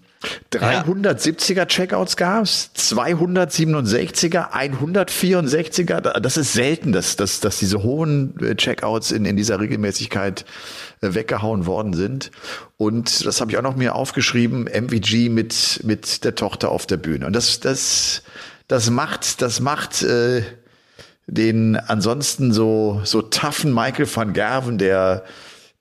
370er 0.51 1.65
Checkouts 1.65 2.15
gab's, 2.15 2.71
267er, 2.77 4.51
164er. 4.51 6.19
Das 6.19 6.37
ist 6.37 6.53
selten, 6.53 6.91
dass, 6.91 7.15
dass, 7.15 7.39
dass 7.39 7.59
diese 7.59 7.81
hohen 7.83 8.39
äh, 8.39 8.55
Checkouts 8.55 9.11
in, 9.11 9.25
in 9.25 9.35
dieser 9.35 9.59
Regelmäßigkeit 9.59 10.45
äh, 11.01 11.13
weggehauen 11.13 11.65
worden 11.65 11.93
sind. 11.93 12.31
Und 12.77 13.25
das 13.25 13.41
habe 13.41 13.51
ich 13.51 13.57
auch 13.57 13.63
noch 13.63 13.75
mir 13.75 13.95
aufgeschrieben, 13.95 14.65
MVG 14.65 15.29
mit, 15.29 15.81
mit 15.83 16.23
der 16.23 16.35
Tochter 16.35 16.69
auf 16.69 16.85
der 16.85 16.97
Bühne. 16.97 17.25
Und 17.25 17.33
das, 17.35 17.59
das, 17.59 18.21
das 18.67 18.89
macht, 18.89 19.41
das 19.41 19.59
macht 19.59 20.03
äh, 20.03 20.43
den 21.25 21.77
ansonsten 21.77 22.51
so, 22.51 23.01
so 23.05 23.21
toughen 23.21 23.73
Michael 23.73 24.07
van 24.13 24.33
Gerven, 24.33 24.77
der 24.77 25.23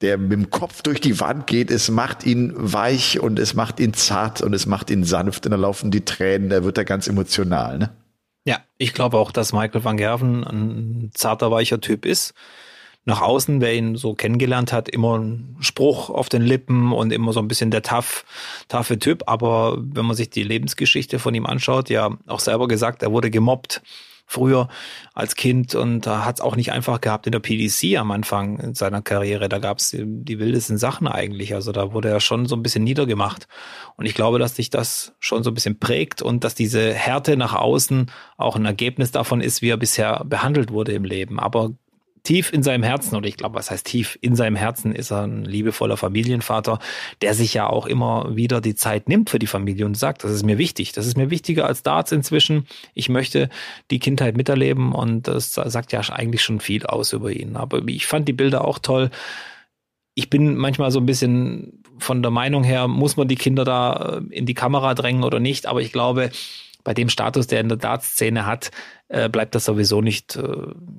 der 0.01 0.19
mit 0.19 0.33
dem 0.33 0.51
Kopf 0.51 0.83
durch 0.83 1.01
die 1.01 1.21
Wand 1.21 1.47
geht, 1.47 1.71
es 1.71 1.91
macht 1.91 2.25
ihn 2.25 2.53
weich 2.57 3.21
und 3.21 3.39
es 3.39 3.55
macht 3.55 3.81
ihn 3.81 3.95
zart 3.95 4.41
und 4.41 4.55
es 4.55 4.67
macht 4.67 4.91
ihn 4.91 5.05
sanft 5.05 5.45
und 5.47 5.53
da 5.53 5.57
laufen 5.57 5.91
die 5.91 6.05
Tränen, 6.05 6.49
da 6.49 6.65
wird 6.65 6.79
er 6.79 6.85
ganz 6.85 7.07
emotional, 7.09 7.79
ne? 7.79 7.91
Ja, 8.47 8.61
ich 8.79 8.95
glaube 8.95 9.19
auch, 9.19 9.33
dass 9.33 9.53
Michael 9.53 9.85
van 9.85 9.99
Gerven 9.99 10.45
ein 10.45 11.11
zarter, 11.13 11.51
weicher 11.51 11.81
Typ 11.81 12.07
ist. 12.07 12.33
Nach 13.05 13.21
außen, 13.21 13.61
wer 13.61 13.75
ihn 13.75 13.97
so 13.97 14.15
kennengelernt 14.15 14.73
hat, 14.73 14.89
immer 14.89 15.19
ein 15.19 15.57
Spruch 15.61 16.11
auf 16.11 16.29
den 16.29 16.43
Lippen 16.43 16.93
und 16.93 17.13
immer 17.13 17.33
so 17.33 17.41
ein 17.41 17.49
bisschen 17.49 17.71
der 17.71 17.83
tough, 17.83 18.25
toughe 18.69 18.99
Typ. 18.99 19.25
Aber 19.27 19.79
wenn 19.81 20.07
man 20.07 20.17
sich 20.17 20.31
die 20.31 20.43
Lebensgeschichte 20.43 21.19
von 21.19 21.35
ihm 21.35 21.47
anschaut, 21.47 21.91
ja, 21.91 22.17
auch 22.27 22.41
selber 22.41 22.67
gesagt, 22.67 23.03
er 23.03 23.13
wurde 23.13 23.31
gemobbt 23.31 23.83
früher 24.31 24.69
als 25.13 25.35
Kind 25.35 25.75
und 25.75 26.07
da 26.07 26.25
hat 26.25 26.37
es 26.37 26.41
auch 26.41 26.55
nicht 26.55 26.71
einfach 26.71 27.01
gehabt 27.01 27.27
in 27.27 27.33
der 27.33 27.41
PDC 27.41 27.99
am 27.99 28.13
Anfang 28.13 28.75
seiner 28.77 29.03
Karriere. 29.03 29.49
Da 29.49 29.59
gab 29.59 29.79
es 29.79 29.91
die 29.91 30.39
wildesten 30.39 30.79
Sachen 30.79 31.09
eigentlich. 31.09 31.53
Also 31.55 31.73
da 31.73 31.93
wurde 31.93 32.11
er 32.11 32.21
schon 32.21 32.47
so 32.47 32.55
ein 32.55 32.63
bisschen 32.63 32.85
niedergemacht. 32.85 33.49
Und 33.97 34.07
ich 34.07 34.15
glaube, 34.15 34.39
dass 34.39 34.55
sich 34.55 34.71
das 34.71 35.15
schon 35.19 35.43
so 35.43 35.51
ein 35.51 35.55
bisschen 35.55 35.81
prägt 35.81 36.23
und 36.23 36.45
dass 36.45 36.55
diese 36.55 36.95
Härte 36.95 37.37
nach 37.37 37.55
außen 37.55 38.09
auch 38.37 38.55
ein 38.55 38.67
Ergebnis 38.67 39.11
davon 39.11 39.41
ist, 39.41 39.63
wie 39.63 39.71
er 39.71 39.77
bisher 39.77 40.23
behandelt 40.25 40.71
wurde 40.71 40.93
im 40.93 41.05
Leben. 41.05 41.41
Aber 41.41 41.73
tief 42.23 42.53
in 42.53 42.63
seinem 42.63 42.83
Herzen, 42.83 43.17
oder 43.17 43.29
ich 43.29 43.37
glaube, 43.37 43.55
was 43.55 43.71
heißt 43.71 43.87
tief 43.87 44.19
in 44.21 44.37
seinem 44.37 44.57
Herzen, 44.57 44.93
ist 44.95 45.11
er 45.11 45.27
ein 45.27 45.45
liebevoller 45.45 45.97
Familienvater, 45.97 46.79
der 47.23 47.35
sich 47.35 47.55
ja 47.55 47.69
auch 47.69 47.87
immer 47.87 48.37
wieder 48.37 48.61
die 48.61 48.75
Zeit 48.75 49.09
nimmt 49.09 49.31
für 49.31 49.39
die 49.39 49.47
Familie 49.47 49.87
und 49.87 49.97
sagt, 49.97 50.25
das 50.25 50.31
ist 50.31 50.45
mir 50.45 50.59
wichtig. 50.59 50.93
Das 50.93 51.07
ist 51.07 51.17
mir 51.17 51.31
wichtiger 51.31 51.67
als 51.67 51.83
Darts 51.83 52.13
inzwischen. 52.13 52.67
Ich 52.95 53.09
möchte 53.09 53.49
die 53.91 53.99
Kindheit 53.99 54.37
miterleben 54.37 54.93
und 54.93 55.29
das 55.29 55.55
sagt 55.55 55.93
ja 55.93 56.01
eigentlich 56.01 56.43
schon 56.43 56.61
viel 56.61 56.87
aus 56.87 57.13
über 57.13 57.31
ihn. 57.31 57.57
Aber 57.57 57.87
ich 57.87 58.07
fand 58.07 58.29
die 58.29 58.33
Bilder 58.33 58.65
auch 58.67 58.79
toll. 58.79 59.11
Ich 60.15 60.29
bin 60.29 60.57
manchmal 60.57 60.91
so 60.91 61.01
ein 61.01 61.07
bisschen 61.07 61.83
von 61.99 62.23
der 62.23 62.31
Meinung 62.31 62.65
her, 62.65 62.89
muss 62.89 63.17
man 63.17 63.29
die 63.29 63.37
Kinder 63.37 63.65
da 63.65 64.21
in 64.31 64.47
die 64.47 64.55
Kamera 64.55 64.95
drängen 64.95 65.23
oder 65.23 65.39
nicht, 65.39 65.67
aber 65.67 65.81
ich 65.83 65.93
glaube, 65.93 66.31
bei 66.85 66.95
dem 66.95 67.09
Status, 67.09 67.47
der 67.47 67.61
in 67.61 67.69
der 67.69 67.79
Dartszene 67.79 68.47
hat, 68.47 68.71
äh, 69.09 69.29
bleibt 69.29 69.55
das 69.55 69.65
sowieso 69.65 70.01
nicht, 70.01 70.37
äh, 70.37 70.43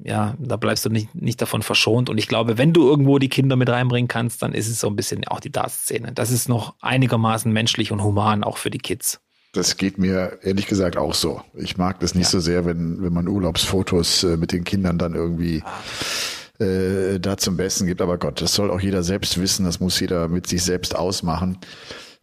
ja, 0.03 0.35
da 0.39 0.57
bleibst 0.57 0.85
du 0.85 0.89
nicht, 0.89 1.15
nicht 1.15 1.41
davon 1.41 1.61
verschont. 1.61 2.09
Und 2.09 2.17
ich 2.17 2.27
glaube, 2.27 2.57
wenn 2.57 2.73
du 2.73 2.87
irgendwo 2.87 3.19
die 3.19 3.29
Kinder 3.29 3.55
mit 3.55 3.69
reinbringen 3.69 4.07
kannst, 4.07 4.41
dann 4.41 4.53
ist 4.53 4.67
es 4.67 4.79
so 4.79 4.87
ein 4.87 4.95
bisschen 4.95 5.25
auch 5.27 5.39
die 5.39 5.51
Dartszene. 5.51 6.11
Das 6.11 6.31
ist 6.31 6.49
noch 6.49 6.75
einigermaßen 6.81 7.51
menschlich 7.51 7.91
und 7.91 8.03
human, 8.03 8.43
auch 8.43 8.57
für 8.57 8.69
die 8.69 8.79
Kids. 8.79 9.19
Das 9.53 9.75
geht 9.75 9.97
mir 9.97 10.39
ehrlich 10.43 10.67
gesagt 10.67 10.97
auch 10.97 11.13
so. 11.13 11.41
Ich 11.53 11.77
mag 11.77 11.99
das 11.99 12.15
nicht 12.15 12.27
ja. 12.27 12.31
so 12.31 12.39
sehr, 12.39 12.65
wenn, 12.65 13.01
wenn 13.01 13.11
man 13.11 13.27
Urlaubsfotos 13.27 14.23
äh, 14.23 14.37
mit 14.37 14.53
den 14.53 14.63
Kindern 14.63 14.97
dann 14.97 15.13
irgendwie 15.13 15.61
äh, 16.59 17.19
da 17.19 17.37
zum 17.37 17.57
Besten 17.57 17.85
gibt. 17.85 18.01
Aber 18.01 18.17
Gott, 18.17 18.41
das 18.41 18.53
soll 18.53 18.71
auch 18.71 18.79
jeder 18.79 19.03
selbst 19.03 19.39
wissen. 19.41 19.65
Das 19.65 19.79
muss 19.79 19.99
jeder 19.99 20.29
mit 20.29 20.47
sich 20.47 20.63
selbst 20.63 20.95
ausmachen. 20.95 21.57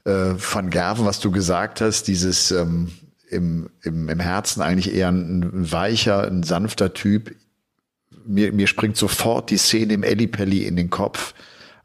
Äh, 0.04 0.34
Van 0.36 0.70
Gerven, 0.70 1.04
was 1.04 1.20
du 1.20 1.30
gesagt 1.30 1.82
hast, 1.82 2.04
dieses 2.04 2.50
ähm, 2.50 2.92
im, 3.30 3.70
im, 3.82 4.08
im 4.08 4.20
Herzen 4.20 4.62
eigentlich 4.62 4.94
eher 4.94 5.08
ein 5.08 5.70
weicher, 5.70 6.26
ein 6.26 6.42
sanfter 6.42 6.94
Typ. 6.94 7.34
Mir, 8.24 8.52
mir 8.52 8.66
springt 8.66 8.96
sofort 8.96 9.50
die 9.50 9.56
Szene 9.56 9.94
im 9.94 10.02
Ellipelli 10.02 10.64
in 10.64 10.76
den 10.76 10.90
Kopf, 10.90 11.34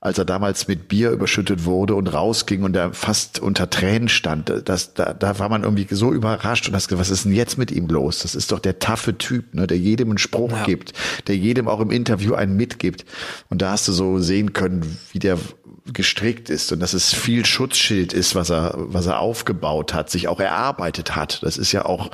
als 0.04 0.18
er 0.18 0.26
damals 0.26 0.68
mit 0.68 0.90
Bier 0.90 1.12
überschüttet 1.12 1.64
wurde 1.64 1.96
und 1.96 2.08
rausging 2.10 2.64
und 2.64 2.76
er 2.76 2.92
fast 2.92 3.40
unter 3.40 3.70
Tränen 3.70 4.10
stand. 4.10 4.52
Das, 4.66 4.94
da, 4.94 5.14
da 5.14 5.40
war 5.40 5.48
man 5.48 5.64
irgendwie 5.64 5.88
so 5.90 6.12
überrascht 6.12 6.68
und 6.68 6.76
hast 6.76 6.90
gesagt, 6.90 7.00
was 7.00 7.10
ist 7.10 7.24
denn 7.24 7.32
jetzt 7.32 7.58
mit 7.58 7.72
ihm 7.72 7.88
los? 7.88 8.20
Das 8.20 8.36
ist 8.36 8.52
doch 8.52 8.60
der 8.60 8.80
taffe 8.80 9.18
Typ, 9.18 9.54
ne, 9.54 9.66
der 9.66 9.78
jedem 9.78 10.10
einen 10.10 10.18
Spruch 10.18 10.52
ja. 10.52 10.66
gibt, 10.66 10.92
der 11.28 11.38
jedem 11.38 11.70
auch 11.70 11.80
im 11.80 11.90
Interview 11.90 12.34
einen 12.34 12.58
mitgibt. 12.58 13.06
Und 13.50 13.62
da 13.62 13.72
hast 13.72 13.88
du 13.88 13.94
so 13.94 14.20
sehen 14.20 14.52
können, 14.52 14.84
wie 15.14 15.20
der 15.20 15.38
gestrickt 15.94 16.50
ist 16.50 16.74
und 16.74 16.82
dass 16.82 16.92
es 16.92 17.14
viel 17.14 17.46
Schutzschild 17.46 18.12
ist, 18.12 18.36
was 18.36 18.52
er, 18.52 18.74
was 18.76 19.06
er 19.06 19.20
aufgebaut 19.20 19.94
hat, 19.94 20.10
sich 20.10 20.28
auch 20.28 20.42
erarbeitet 20.42 21.16
hat. 21.16 21.42
Das 21.44 21.58
ist 21.58 21.72
ja 21.72 21.86
auch 21.86 22.12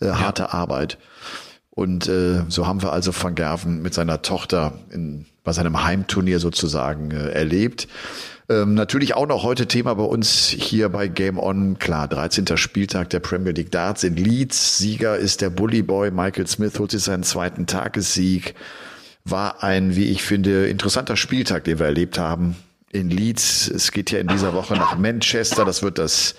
äh, 0.00 0.06
harte 0.06 0.44
ja. 0.44 0.48
Arbeit. 0.50 0.98
Und 1.70 2.06
äh, 2.06 2.44
so 2.46 2.68
haben 2.68 2.80
wir 2.80 2.92
also 2.92 3.12
Van 3.12 3.34
Gerven 3.34 3.82
mit 3.82 3.92
seiner 3.92 4.22
Tochter 4.22 4.78
in, 4.92 5.26
bei 5.44 5.52
seinem 5.52 5.84
Heimturnier 5.84 6.40
sozusagen 6.40 7.10
äh, 7.12 7.28
erlebt. 7.28 7.86
Ähm, 8.48 8.74
natürlich 8.74 9.14
auch 9.14 9.26
noch 9.26 9.42
heute 9.42 9.66
Thema 9.66 9.94
bei 9.94 10.02
uns 10.02 10.48
hier 10.48 10.88
bei 10.90 11.08
Game 11.08 11.38
On. 11.38 11.78
Klar, 11.78 12.08
13. 12.08 12.56
Spieltag 12.56 13.10
der 13.10 13.20
Premier 13.20 13.52
League 13.52 13.70
Darts 13.70 14.04
in 14.04 14.16
Leeds. 14.16 14.78
Sieger 14.78 15.16
ist 15.16 15.40
der 15.40 15.50
Bully 15.50 15.82
Boy. 15.82 16.10
Michael 16.10 16.46
Smith 16.46 16.78
holt 16.78 16.90
sich 16.90 17.02
seinen 17.02 17.22
zweiten 17.22 17.66
Tagessieg. 17.66 18.54
War 19.24 19.62
ein, 19.62 19.96
wie 19.96 20.10
ich 20.10 20.22
finde, 20.22 20.68
interessanter 20.68 21.16
Spieltag, 21.16 21.64
den 21.64 21.78
wir 21.78 21.86
erlebt 21.86 22.18
haben 22.18 22.56
in 22.92 23.08
Leeds. 23.08 23.68
Es 23.68 23.92
geht 23.92 24.10
ja 24.10 24.18
in 24.18 24.28
dieser 24.28 24.52
Woche 24.52 24.74
nach 24.74 24.98
Manchester. 24.98 25.64
Das 25.64 25.82
wird 25.82 25.98
das 25.98 26.34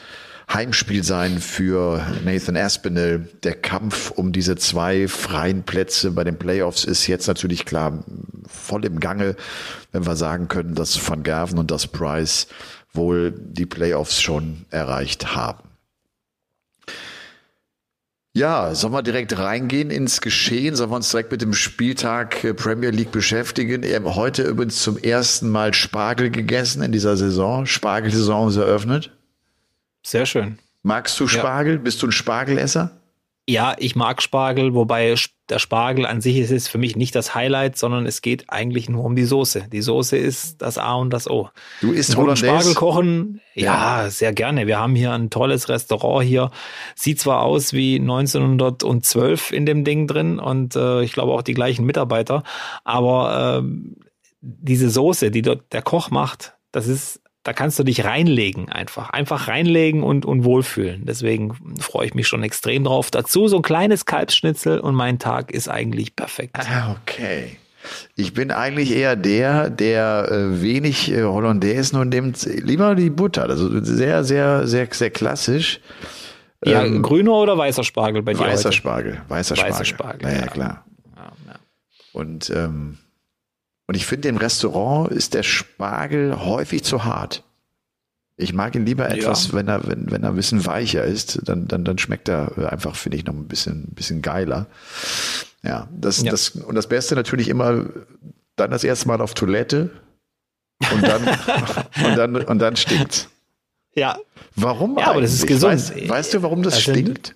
Heimspiel 0.51 1.03
sein 1.03 1.39
für 1.39 2.05
Nathan 2.23 2.55
Aspinall. 2.55 3.27
Der 3.43 3.55
Kampf 3.55 4.11
um 4.11 4.31
diese 4.31 4.55
zwei 4.55 5.07
freien 5.07 5.63
Plätze 5.63 6.11
bei 6.11 6.23
den 6.23 6.37
Playoffs 6.37 6.83
ist 6.85 7.07
jetzt 7.07 7.27
natürlich 7.27 7.65
klar 7.65 8.03
voll 8.47 8.85
im 8.85 8.99
Gange, 8.99 9.35
wenn 9.91 10.05
wir 10.05 10.15
sagen 10.15 10.47
können, 10.47 10.75
dass 10.75 11.09
Van 11.09 11.23
Gerven 11.23 11.57
und 11.57 11.71
das 11.71 11.87
Price 11.87 12.47
wohl 12.93 13.31
die 13.31 13.65
Playoffs 13.65 14.21
schon 14.21 14.65
erreicht 14.69 15.35
haben. 15.35 15.69
Ja, 18.37 18.75
sollen 18.75 18.91
wir 18.91 19.01
direkt 19.01 19.37
reingehen 19.37 19.89
ins 19.89 20.19
Geschehen? 20.19 20.75
Sollen 20.75 20.89
wir 20.89 20.97
uns 20.97 21.09
direkt 21.09 21.31
mit 21.31 21.41
dem 21.41 21.53
Spieltag 21.53 22.43
äh, 22.43 22.53
Premier 22.53 22.89
League 22.89 23.13
beschäftigen? 23.13 23.85
Heute 24.03 24.43
übrigens 24.43 24.83
zum 24.83 24.97
ersten 24.97 25.49
Mal 25.49 25.73
Spargel 25.73 26.29
gegessen 26.29 26.83
in 26.83 26.91
dieser 26.91 27.15
Saison. 27.15 27.65
Spargelsaison 27.65 28.49
ist 28.49 28.57
eröffnet. 28.57 29.14
Sehr 30.05 30.27
schön. 30.27 30.59
Magst 30.83 31.19
du 31.19 31.27
Spargel? 31.27 31.75
Ja. 31.75 31.81
Bist 31.81 32.01
du 32.03 32.07
ein 32.07 32.11
Spargelesser? 32.11 32.91
Ja, 33.47 33.75
ich 33.79 33.95
mag 33.95 34.21
Spargel, 34.21 34.75
wobei 34.75 35.15
der 35.49 35.59
Spargel 35.59 36.05
an 36.05 36.21
sich 36.21 36.37
ist 36.37 36.51
es 36.51 36.67
für 36.67 36.77
mich 36.77 36.95
nicht 36.95 37.15
das 37.15 37.33
Highlight, 37.33 37.75
sondern 37.75 38.05
es 38.05 38.21
geht 38.21 38.45
eigentlich 38.49 38.87
nur 38.87 39.03
um 39.03 39.15
die 39.15 39.23
Soße. 39.23 39.67
Die 39.71 39.81
Soße 39.81 40.15
ist 40.15 40.61
das 40.61 40.77
A 40.77 40.93
und 40.93 41.09
das 41.09 41.27
O. 41.27 41.49
Du 41.81 41.91
isst 41.91 42.15
Hollandaise? 42.15 42.45
Spargel 42.45 42.73
kochen? 42.75 43.41
Ja, 43.55 44.03
ja, 44.03 44.09
sehr 44.11 44.31
gerne. 44.31 44.67
Wir 44.67 44.77
haben 44.77 44.95
hier 44.95 45.11
ein 45.11 45.31
tolles 45.31 45.69
Restaurant 45.69 46.23
hier. 46.23 46.51
Sieht 46.95 47.19
zwar 47.19 47.41
aus 47.41 47.73
wie 47.73 47.99
1912 47.99 49.51
in 49.51 49.65
dem 49.65 49.83
Ding 49.83 50.05
drin 50.05 50.37
und 50.37 50.75
äh, 50.75 51.01
ich 51.01 51.13
glaube 51.13 51.33
auch 51.33 51.41
die 51.41 51.55
gleichen 51.55 51.85
Mitarbeiter, 51.85 52.43
aber 52.83 53.63
äh, 53.63 53.67
diese 54.41 54.91
Soße, 54.91 55.31
die 55.31 55.41
dort 55.41 55.73
der 55.73 55.81
Koch 55.81 56.11
macht, 56.11 56.53
das 56.71 56.87
ist 56.87 57.21
da 57.45 57.53
kannst 57.53 57.77
du 57.77 57.83
dich 57.83 58.03
reinlegen 58.03 58.69
einfach. 58.69 59.11
Einfach 59.11 59.47
reinlegen 59.47 60.01
und, 60.01 60.25
und 60.25 60.43
wohlfühlen. 60.43 61.05
Deswegen 61.05 61.53
freue 61.79 62.07
ich 62.07 62.15
mich 62.15 62.27
schon 62.27 62.41
extrem 62.41 62.83
drauf. 62.83 63.11
Dazu 63.11 63.47
so 63.47 63.57
ein 63.57 63.61
kleines 63.61 64.05
Kalbsschnitzel 64.05 64.79
und 64.79 64.95
mein 64.95 65.19
Tag 65.19 65.51
ist 65.51 65.69
eigentlich 65.69 66.15
perfekt. 66.15 66.57
Ah, 66.57 66.95
okay. 66.99 67.57
Ich 68.15 68.33
bin 68.33 68.49
eigentlich 68.49 68.91
eher 68.91 69.15
der, 69.15 69.69
der 69.69 70.27
äh, 70.31 70.61
wenig 70.63 71.11
äh, 71.11 71.21
Hollandaise 71.21 71.95
nur 71.95 72.05
nimmt, 72.05 72.43
lieber 72.45 72.95
die 72.95 73.11
Butter. 73.11 73.43
Also 73.43 73.69
sehr, 73.83 74.23
sehr, 74.23 74.65
sehr, 74.65 74.87
sehr 74.91 75.11
klassisch. 75.11 75.81
Ja, 76.63 76.83
ähm, 76.83 77.03
grüner 77.03 77.33
oder 77.33 77.55
weißer 77.55 77.83
Spargel 77.83 78.23
bei 78.23 78.33
dir? 78.33 78.39
Weißer 78.39 78.69
heute? 78.69 78.75
Spargel, 78.75 79.21
weißer 79.27 79.55
Spargel. 79.55 79.73
Weißer 79.75 79.85
Spargel. 79.85 80.31
Ja, 80.31 80.35
ja, 80.35 80.47
klar. 80.47 80.85
Ja, 81.15 81.31
ja. 81.45 81.55
Und 82.11 82.49
ähm, 82.49 82.97
und 83.87 83.95
ich 83.95 84.05
finde, 84.05 84.29
im 84.29 84.37
Restaurant 84.37 85.11
ist 85.11 85.33
der 85.33 85.43
Spargel 85.43 86.43
häufig 86.45 86.83
zu 86.83 87.03
hart. 87.03 87.43
Ich 88.37 88.53
mag 88.53 88.75
ihn 88.75 88.85
lieber 88.85 89.09
etwas, 89.09 89.47
ja. 89.47 89.53
wenn 89.53 89.67
er, 89.67 89.87
wenn, 89.87 90.11
wenn 90.11 90.23
er 90.23 90.29
ein 90.29 90.35
bisschen 90.35 90.65
weicher 90.65 91.03
ist, 91.05 91.39
dann, 91.45 91.67
dann, 91.67 91.85
dann 91.85 91.97
schmeckt 91.97 92.27
er 92.27 92.71
einfach, 92.71 92.95
finde 92.95 93.17
ich, 93.17 93.25
noch 93.25 93.33
ein 93.33 93.47
bisschen, 93.47 93.87
bisschen 93.93 94.21
geiler. 94.21 94.67
Ja, 95.63 95.87
das, 95.91 96.21
ja. 96.21 96.31
das, 96.31 96.49
und 96.49 96.75
das 96.75 96.87
Beste 96.87 97.15
natürlich 97.15 97.47
immer 97.47 97.85
dann 98.57 98.71
das 98.71 98.83
erste 98.83 99.07
Mal 99.07 99.21
auf 99.21 99.33
Toilette 99.35 99.89
und 100.91 101.01
dann, 101.01 101.21
und 102.05 102.17
dann, 102.17 102.35
und 102.35 102.59
dann 102.59 102.75
stinkt. 102.75 103.29
Ja. 103.93 104.17
Warum? 104.55 104.97
Ja, 104.97 105.11
aber 105.11 105.21
das 105.21 105.33
ist 105.33 105.47
gesund. 105.47 105.73
Weißt, 105.73 106.09
weißt 106.09 106.33
du, 106.33 106.43
warum 106.43 106.61
das 106.61 106.75
also, 106.75 106.91
stinkt? 106.91 107.35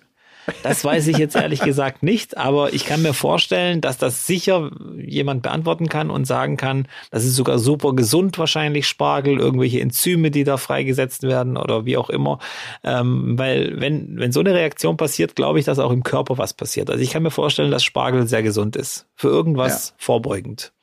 Das 0.64 0.84
weiß 0.84 1.08
ich 1.08 1.18
jetzt 1.18 1.36
ehrlich 1.36 1.62
gesagt 1.62 2.04
nicht, 2.04 2.38
aber 2.38 2.74
ich 2.74 2.86
kann 2.86 3.02
mir 3.02 3.14
vorstellen, 3.14 3.82
dass 3.82 3.98
das 3.98 4.26
sicher 4.26 4.72
jemand 4.98 5.44
beantworten 5.44 5.90
kann 5.90 6.10
und 6.10 6.26
sagen 6.26 6.58
kann, 6.58 6.88
das 7.12 7.26
ist 7.26 7.36
sogar 7.36 7.60
super 7.60 7.94
gesund 7.94 8.38
wahrscheinlich 8.38 8.88
Spargel, 8.88 9.40
irgendwelche 9.40 9.82
Enzyme, 9.82 10.32
die 10.32 10.44
da 10.44 10.58
freigesetzt 10.58 11.24
werden 11.24 11.58
oder 11.58 11.86
wie 11.86 11.98
auch 11.98 12.10
immer. 12.10 12.40
Ähm, 12.84 13.38
weil 13.38 13.80
wenn, 13.80 14.18
wenn 14.20 14.32
so 14.32 14.40
eine 14.40 14.54
Reaktion 14.54 14.98
passiert, 14.98 15.36
glaube 15.36 15.60
ich, 15.60 15.66
dass 15.66 15.80
auch 15.80 15.92
im 15.92 16.04
Körper 16.04 16.38
was 16.38 16.54
passiert. 16.54 16.90
Also 16.90 17.02
ich 17.04 17.12
kann 17.12 17.24
mir 17.24 17.32
vorstellen, 17.32 17.72
dass 17.72 17.84
Spargel 17.84 18.28
sehr 18.28 18.44
gesund 18.44 18.76
ist. 18.76 19.08
Für 19.16 19.30
irgendwas 19.30 19.90
ja. 19.90 19.96
vorbeugend. 19.98 20.74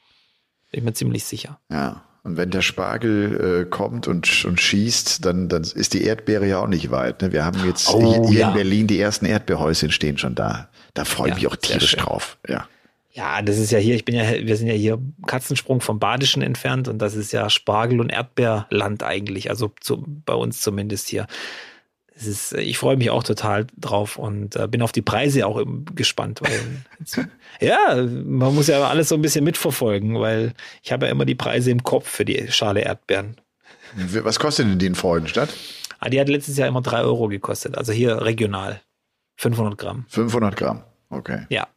Bin 0.70 0.80
ich 0.80 0.84
mir 0.84 0.92
ziemlich 0.92 1.24
sicher. 1.24 1.58
Ja. 1.70 2.05
Und 2.26 2.36
wenn 2.36 2.50
der 2.50 2.60
Spargel 2.60 3.62
äh, 3.62 3.70
kommt 3.70 4.08
und, 4.08 4.44
und 4.44 4.60
schießt, 4.60 5.24
dann, 5.24 5.48
dann 5.48 5.62
ist 5.62 5.94
die 5.94 6.02
Erdbeere 6.02 6.44
ja 6.44 6.58
auch 6.58 6.66
nicht 6.66 6.90
weit. 6.90 7.22
Ne? 7.22 7.32
Wir 7.32 7.44
haben 7.44 7.64
jetzt 7.64 7.88
oh, 7.88 8.00
hier, 8.00 8.28
hier 8.28 8.40
ja. 8.40 8.48
in 8.48 8.54
Berlin 8.54 8.86
die 8.88 8.98
ersten 8.98 9.26
Erdbeerhäuschen 9.26 9.92
stehen 9.92 10.18
schon 10.18 10.34
da. 10.34 10.68
Da 10.94 11.04
freue 11.04 11.28
ich 11.28 11.34
ja, 11.34 11.36
mich 11.36 11.46
auch 11.46 11.56
tierisch 11.56 11.94
drauf. 11.94 12.36
Ja. 12.48 12.66
Ja, 13.12 13.40
das 13.42 13.58
ist 13.58 13.70
ja 13.70 13.78
hier, 13.78 13.94
ich 13.94 14.04
bin 14.04 14.16
ja, 14.16 14.24
wir 14.28 14.56
sind 14.56 14.66
ja 14.66 14.74
hier 14.74 14.98
Katzensprung 15.26 15.80
vom 15.80 16.00
Badischen 16.00 16.42
entfernt 16.42 16.88
und 16.88 16.98
das 16.98 17.14
ist 17.14 17.32
ja 17.32 17.48
Spargel- 17.48 18.00
und 18.00 18.10
Erdbeerland 18.10 19.04
eigentlich, 19.04 19.48
also 19.48 19.72
zu, 19.80 20.04
bei 20.26 20.34
uns 20.34 20.60
zumindest 20.60 21.08
hier 21.08 21.26
es 22.18 22.26
ist, 22.26 22.52
ich 22.54 22.78
freue 22.78 22.96
mich 22.96 23.10
auch 23.10 23.22
total 23.22 23.66
drauf 23.76 24.16
und 24.16 24.56
äh, 24.56 24.66
bin 24.68 24.80
auf 24.80 24.92
die 24.92 25.02
Preise 25.02 25.46
auch 25.46 25.62
gespannt, 25.94 26.40
weil 26.42 27.28
ja, 27.60 27.94
man 27.96 28.54
muss 28.54 28.68
ja 28.68 28.82
alles 28.88 29.10
so 29.10 29.14
ein 29.14 29.22
bisschen 29.22 29.44
mitverfolgen, 29.44 30.18
weil 30.18 30.54
ich 30.82 30.92
habe 30.92 31.06
ja 31.06 31.12
immer 31.12 31.26
die 31.26 31.34
Preise 31.34 31.70
im 31.70 31.82
Kopf 31.82 32.08
für 32.08 32.24
die 32.24 32.50
Schale 32.50 32.80
Erdbeeren. 32.80 33.36
Was 33.94 34.38
kostet 34.38 34.66
denn 34.66 34.78
die 34.78 34.86
in 34.86 34.94
Freudenstadt? 34.94 35.50
Ah, 35.98 36.08
die 36.08 36.20
hat 36.20 36.28
letztes 36.28 36.56
Jahr 36.56 36.68
immer 36.68 36.82
drei 36.82 37.02
Euro 37.02 37.28
gekostet, 37.28 37.76
also 37.76 37.92
hier 37.92 38.22
regional. 38.22 38.80
500 39.36 39.76
Gramm. 39.76 40.06
500 40.08 40.56
Gramm, 40.56 40.82
okay. 41.10 41.46
Ja. 41.50 41.68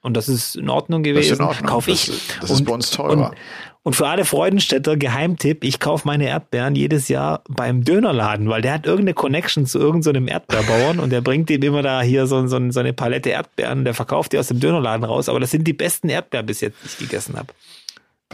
Und 0.00 0.16
das 0.16 0.28
ist 0.28 0.54
in 0.54 0.70
Ordnung 0.70 1.02
gewesen. 1.02 1.30
Das 1.30 1.32
ist 1.32 1.40
in 1.40 1.44
Ordnung. 1.44 1.68
Kauf 1.68 1.88
ich. 1.88 2.06
Das, 2.06 2.40
das 2.40 2.50
ist 2.52 2.64
bei 2.64 2.72
uns 2.72 2.90
teurer. 2.92 3.32
Und, 3.82 3.90
und 3.90 3.96
für 3.96 4.08
alle 4.08 4.24
Freudenstädter, 4.24 4.96
Geheimtipp, 4.96 5.64
ich 5.64 5.80
kaufe 5.80 6.06
meine 6.06 6.26
Erdbeeren 6.28 6.74
jedes 6.74 7.08
Jahr 7.08 7.42
beim 7.48 7.84
Dönerladen, 7.84 8.48
weil 8.48 8.62
der 8.62 8.74
hat 8.74 8.86
irgendeine 8.86 9.14
Connection 9.14 9.66
zu 9.66 9.78
irgendeinem 9.78 10.26
so 10.26 10.32
Erdbeerbauern 10.32 10.98
und 10.98 11.10
der 11.10 11.20
bringt 11.20 11.50
ihm 11.50 11.62
immer 11.62 11.82
da 11.82 12.02
hier 12.02 12.26
so, 12.26 12.46
so, 12.46 12.70
so 12.70 12.80
eine 12.80 12.92
Palette 12.92 13.30
Erdbeeren, 13.30 13.84
der 13.84 13.94
verkauft 13.94 14.32
die 14.32 14.38
aus 14.38 14.48
dem 14.48 14.60
Dönerladen 14.60 15.04
raus, 15.04 15.28
aber 15.28 15.40
das 15.40 15.50
sind 15.50 15.64
die 15.64 15.72
besten 15.72 16.08
Erdbeeren 16.08 16.46
bis 16.46 16.60
jetzt, 16.60 16.76
die 16.82 16.86
ich 16.88 16.98
gegessen 16.98 17.36
habe. 17.36 17.52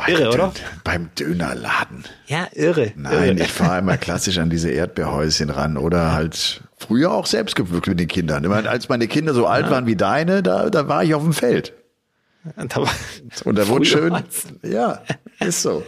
irre, 0.09 0.31
oder? 0.31 0.53
Beim 0.83 1.11
Dönerladen. 1.19 2.05
Ja, 2.27 2.49
irre. 2.53 2.93
Nein, 2.97 3.37
irre. 3.37 3.45
ich 3.45 3.53
fahre 3.53 3.79
immer 3.79 3.97
klassisch 3.97 4.39
an 4.39 4.51
diese 4.51 4.71
Erdbeerhäuschen 4.71 5.51
ran 5.51 5.77
oder 5.77 6.13
halt 6.13 6.63
früher 6.79 7.13
auch 7.13 7.27
selbst 7.27 7.55
gepflückt 7.55 7.87
mit 7.87 8.01
den 8.01 8.09
Kindern. 8.09 8.45
Immer, 8.45 8.69
als 8.69 8.89
meine 8.89 9.09
Kinder 9.09 9.35
so 9.35 9.47
alt 9.47 9.67
ja. 9.67 9.71
waren 9.71 9.87
wie 9.87 9.97
deine, 9.97 10.43
da, 10.43 10.71
da 10.71 10.89
war 10.89 11.05
ich 11.05 11.15
auf 11.15 11.23
dem 11.23 11.33
Feld. 11.33 11.73
Und 12.57 12.77
da, 12.77 12.85
und 13.45 13.59
da 13.59 13.69
wurde 13.69 13.85
schön, 13.87 14.23
ja, 14.63 15.03
ist 15.41 15.63
so. 15.63 15.83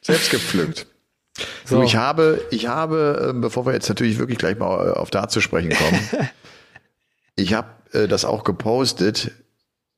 Selbst 0.00 0.30
gepflückt. 0.30 0.86
So. 1.64 1.78
Du, 1.78 1.82
ich 1.84 1.96
habe, 1.96 2.44
ich 2.50 2.66
habe, 2.66 3.30
ähm, 3.30 3.40
bevor 3.40 3.64
wir 3.64 3.72
jetzt 3.72 3.88
natürlich 3.88 4.18
wirklich 4.18 4.36
gleich 4.36 4.58
mal 4.58 4.88
äh, 4.88 4.90
auf 4.90 5.08
da 5.08 5.28
zu 5.28 5.40
sprechen 5.40 5.70
kommen, 5.70 5.98
ich 7.36 7.54
habe 7.54 7.68
äh, 7.92 8.06
das 8.06 8.26
auch 8.26 8.44
gepostet. 8.44 9.30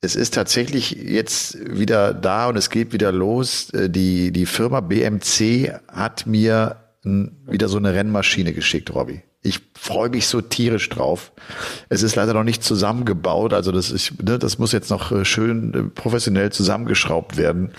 Es 0.01 0.15
ist 0.15 0.35
tatsächlich 0.35 0.93
jetzt 0.93 1.59
wieder 1.59 2.15
da 2.15 2.47
und 2.49 2.57
es 2.57 2.71
geht 2.71 2.93
wieder 2.93 3.11
los. 3.11 3.71
Äh, 3.71 3.91
die, 3.91 4.31
die 4.31 4.47
Firma 4.47 4.81
BMC 4.81 5.73
hat 5.89 6.25
mir 6.27 6.77
wieder 7.03 7.69
so 7.69 7.79
eine 7.79 7.95
Rennmaschine 7.95 8.53
geschickt, 8.53 8.95
Robby. 8.95 9.25
Ich 9.47 9.61
freue 9.75 10.09
mich 10.09 10.27
so 10.27 10.41
tierisch 10.41 10.89
drauf. 10.89 11.31
Es 11.91 12.03
ist 12.03 12.17
leider 12.17 12.33
noch 12.33 12.45
nicht 12.45 12.65
zusammengebaut, 12.65 13.53
also 13.53 13.73
das 13.73 13.91
ist, 13.91 14.23
ne, 14.23 14.39
das 14.39 14.59
muss 14.59 14.73
jetzt 14.73 14.89
noch 14.89 15.13
äh, 15.13 15.27
schön 15.27 15.75
äh, 15.75 15.83
professionell 15.83 16.51
zusammengeschraubt 16.51 17.37
werden. 17.37 17.73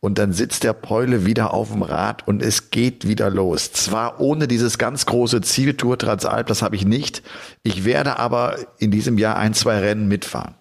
Und 0.00 0.16
dann 0.16 0.32
sitzt 0.32 0.64
der 0.64 0.72
Peule 0.72 1.26
wieder 1.26 1.52
auf 1.52 1.70
dem 1.70 1.82
Rad 1.82 2.26
und 2.26 2.40
es 2.40 2.70
geht 2.70 3.06
wieder 3.06 3.28
los. 3.28 3.72
Zwar 3.72 4.20
ohne 4.20 4.48
dieses 4.48 4.78
ganz 4.78 5.04
große 5.04 5.42
Zieltour 5.42 5.98
Transalp, 5.98 6.46
das 6.46 6.62
habe 6.62 6.76
ich 6.76 6.86
nicht. 6.86 7.22
Ich 7.62 7.84
werde 7.84 8.18
aber 8.18 8.56
in 8.78 8.90
diesem 8.90 9.18
Jahr 9.18 9.36
ein, 9.36 9.52
zwei 9.52 9.80
Rennen 9.80 10.08
mitfahren. 10.08 10.54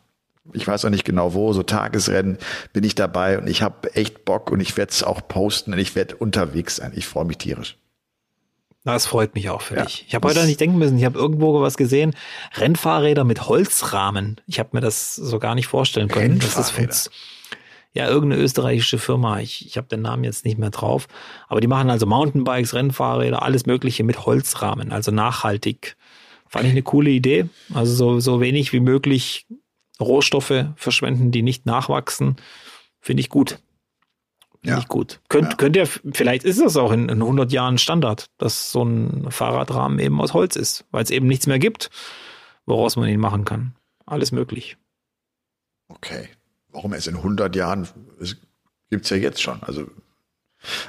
Ich 0.51 0.67
weiß 0.67 0.83
noch 0.83 0.89
nicht 0.89 1.05
genau 1.05 1.33
wo, 1.33 1.53
so 1.53 1.63
Tagesrennen 1.63 2.37
bin 2.73 2.83
ich 2.83 2.95
dabei 2.95 3.39
und 3.39 3.47
ich 3.47 3.61
habe 3.61 3.95
echt 3.95 4.25
Bock 4.25 4.51
und 4.51 4.59
ich 4.59 4.75
werde 4.75 4.91
es 4.91 5.01
auch 5.01 5.25
posten 5.25 5.71
und 5.71 5.79
ich 5.79 5.95
werde 5.95 6.17
unterwegs 6.17 6.75
sein. 6.75 6.91
Ich 6.93 7.07
freue 7.07 7.23
mich 7.23 7.37
tierisch. 7.37 7.77
Das 8.83 9.05
freut 9.05 9.35
mich 9.35 9.49
auch 9.49 9.61
für 9.61 9.75
ja, 9.75 9.85
dich. 9.85 10.05
Ich 10.07 10.15
habe 10.15 10.27
heute 10.27 10.43
nicht 10.45 10.59
denken 10.59 10.79
müssen. 10.79 10.97
Ich 10.97 11.05
habe 11.05 11.17
irgendwo 11.17 11.61
was 11.61 11.77
gesehen. 11.77 12.15
Rennfahrräder 12.55 13.23
mit 13.23 13.47
Holzrahmen. 13.47 14.41
Ich 14.47 14.59
habe 14.59 14.69
mir 14.73 14.81
das 14.81 15.15
so 15.15 15.37
gar 15.37 15.53
nicht 15.53 15.67
vorstellen 15.67 16.07
können. 16.07 16.39
Das 16.39 16.57
ist 16.57 17.11
ja 17.93 18.07
irgendeine 18.07 18.41
österreichische 18.41 18.97
Firma. 18.97 19.39
Ich, 19.39 19.65
ich 19.67 19.77
habe 19.77 19.87
den 19.87 20.01
Namen 20.01 20.23
jetzt 20.23 20.45
nicht 20.45 20.57
mehr 20.57 20.69
drauf. 20.69 21.07
Aber 21.47 21.61
die 21.61 21.67
machen 21.67 21.89
also 21.89 22.05
Mountainbikes, 22.05 22.73
Rennfahrräder, 22.73 23.43
alles 23.43 23.65
Mögliche 23.65 24.03
mit 24.03 24.25
Holzrahmen. 24.25 24.91
Also 24.91 25.11
nachhaltig. 25.11 25.97
Fand 26.47 26.65
ich 26.65 26.71
eine 26.71 26.83
coole 26.83 27.11
Idee. 27.11 27.49
Also 27.73 27.93
so, 27.93 28.19
so 28.19 28.41
wenig 28.41 28.73
wie 28.73 28.79
möglich 28.79 29.45
Rohstoffe 29.99 30.65
verschwenden, 30.75 31.31
die 31.31 31.43
nicht 31.43 31.65
nachwachsen. 31.65 32.37
Finde 32.99 33.21
ich 33.21 33.29
gut. 33.29 33.59
Ja. 34.63 34.77
ich 34.77 34.87
gut. 34.87 35.19
Könnt, 35.29 35.51
ja. 35.51 35.55
könnt 35.55 35.75
ihr, 35.75 35.87
vielleicht 35.87 36.43
ist 36.43 36.61
das 36.61 36.77
auch 36.77 36.91
in, 36.91 37.09
in 37.09 37.21
100 37.21 37.51
Jahren 37.51 37.77
Standard, 37.77 38.27
dass 38.37 38.71
so 38.71 38.83
ein 38.83 39.31
Fahrradrahmen 39.31 39.97
eben 39.99 40.21
aus 40.21 40.33
Holz 40.33 40.55
ist, 40.55 40.85
weil 40.91 41.03
es 41.03 41.09
eben 41.09 41.27
nichts 41.27 41.47
mehr 41.47 41.57
gibt, 41.59 41.89
woraus 42.65 42.95
man 42.95 43.09
ihn 43.09 43.19
machen 43.19 43.43
kann. 43.43 43.75
Alles 44.05 44.31
möglich. 44.31 44.77
Okay. 45.87 46.29
Warum 46.69 46.93
erst 46.93 47.07
in 47.07 47.17
100 47.17 47.55
Jahren? 47.55 47.87
Es 48.19 48.37
gibt's 48.89 49.09
ja 49.09 49.17
jetzt 49.17 49.41
schon. 49.41 49.61
Also 49.63 49.87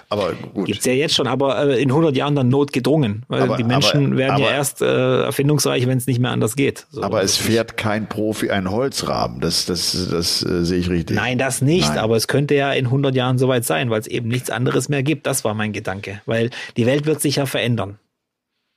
aber 0.08 0.34
gut. 0.34 0.66
Gibt's 0.66 0.84
ja 0.84 0.92
jetzt 0.92 1.14
schon, 1.14 1.26
aber 1.26 1.70
äh, 1.70 1.82
in 1.82 1.90
100 1.90 2.16
Jahren 2.16 2.34
dann 2.34 2.48
notgedrungen, 2.48 3.24
weil 3.28 3.42
aber, 3.42 3.56
die 3.56 3.64
Menschen 3.64 4.08
aber, 4.08 4.16
werden 4.16 4.34
aber, 4.36 4.44
ja 4.44 4.50
erst 4.52 4.82
äh, 4.82 5.22
erfindungsreich, 5.22 5.86
wenn 5.86 5.98
es 5.98 6.06
nicht 6.06 6.20
mehr 6.20 6.30
anders 6.30 6.56
geht. 6.56 6.86
So, 6.90 7.02
aber 7.02 7.22
es 7.22 7.36
fährt 7.36 7.76
kein 7.76 8.08
Profi 8.08 8.50
einen 8.50 8.70
Holzrahmen, 8.70 9.40
das, 9.40 9.66
das, 9.66 10.08
das 10.10 10.42
äh, 10.42 10.64
sehe 10.64 10.78
ich 10.78 10.90
richtig. 10.90 11.16
Nein, 11.16 11.38
das 11.38 11.62
nicht, 11.62 11.88
Nein. 11.88 11.98
aber 11.98 12.16
es 12.16 12.28
könnte 12.28 12.54
ja 12.54 12.72
in 12.72 12.86
100 12.86 13.14
Jahren 13.14 13.38
soweit 13.38 13.64
sein, 13.64 13.90
weil 13.90 14.00
es 14.00 14.06
eben 14.06 14.28
nichts 14.28 14.50
anderes 14.50 14.88
mehr 14.88 15.02
gibt. 15.02 15.26
Das 15.26 15.44
war 15.44 15.54
mein 15.54 15.72
Gedanke, 15.72 16.20
weil 16.26 16.50
die 16.76 16.86
Welt 16.86 17.06
wird 17.06 17.20
sich 17.20 17.36
ja 17.36 17.46
verändern. 17.46 17.98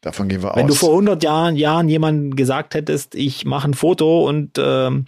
Davon 0.05 0.29
gehen 0.29 0.43
wir 0.43 0.49
Wenn 0.49 0.51
aus. 0.51 0.57
Wenn 0.57 0.67
du 0.67 0.75
vor 0.75 0.91
100 0.91 1.23
Jahren, 1.23 1.55
Jahren 1.55 1.89
jemandem 1.89 2.35
gesagt 2.35 2.75
hättest, 2.75 3.15
ich 3.15 3.43
mache 3.43 3.69
ein 3.69 3.73
Foto 3.73 4.27
und 4.27 4.51
ähm, 4.57 5.05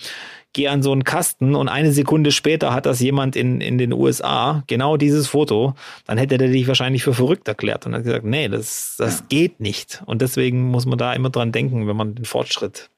gehe 0.58 0.72
an 0.72 0.82
so 0.82 0.92
einen 0.92 1.04
Kasten 1.04 1.56
und 1.56 1.70
eine 1.70 1.92
Sekunde 1.92 2.32
später 2.32 2.74
hat 2.74 2.88
das 2.88 3.00
jemand 3.00 3.36
in, 3.36 3.62
in 3.62 3.78
den 3.78 3.94
USA, 3.94 4.64
genau 4.66 4.98
dieses 4.98 5.28
Foto, 5.28 5.76
dann 6.08 6.18
hätte 6.18 6.40
der 6.40 6.48
dich 6.48 6.68
wahrscheinlich 6.68 7.04
für 7.04 7.14
verrückt 7.14 7.48
erklärt 7.48 7.86
und 7.86 7.94
hat 7.94 8.04
gesagt, 8.04 8.26
nee, 8.26 8.50
das, 8.50 8.96
das 8.98 9.20
ja. 9.20 9.26
geht 9.30 9.60
nicht. 9.60 10.02
Und 10.08 10.24
deswegen 10.24 10.64
muss 10.64 10.88
man 10.88 10.98
da 10.98 11.14
immer 11.14 11.30
dran 11.30 11.52
denken, 11.52 11.88
wenn 11.88 11.96
man 11.96 12.16
den 12.16 12.26
Fortschritt 12.26 12.90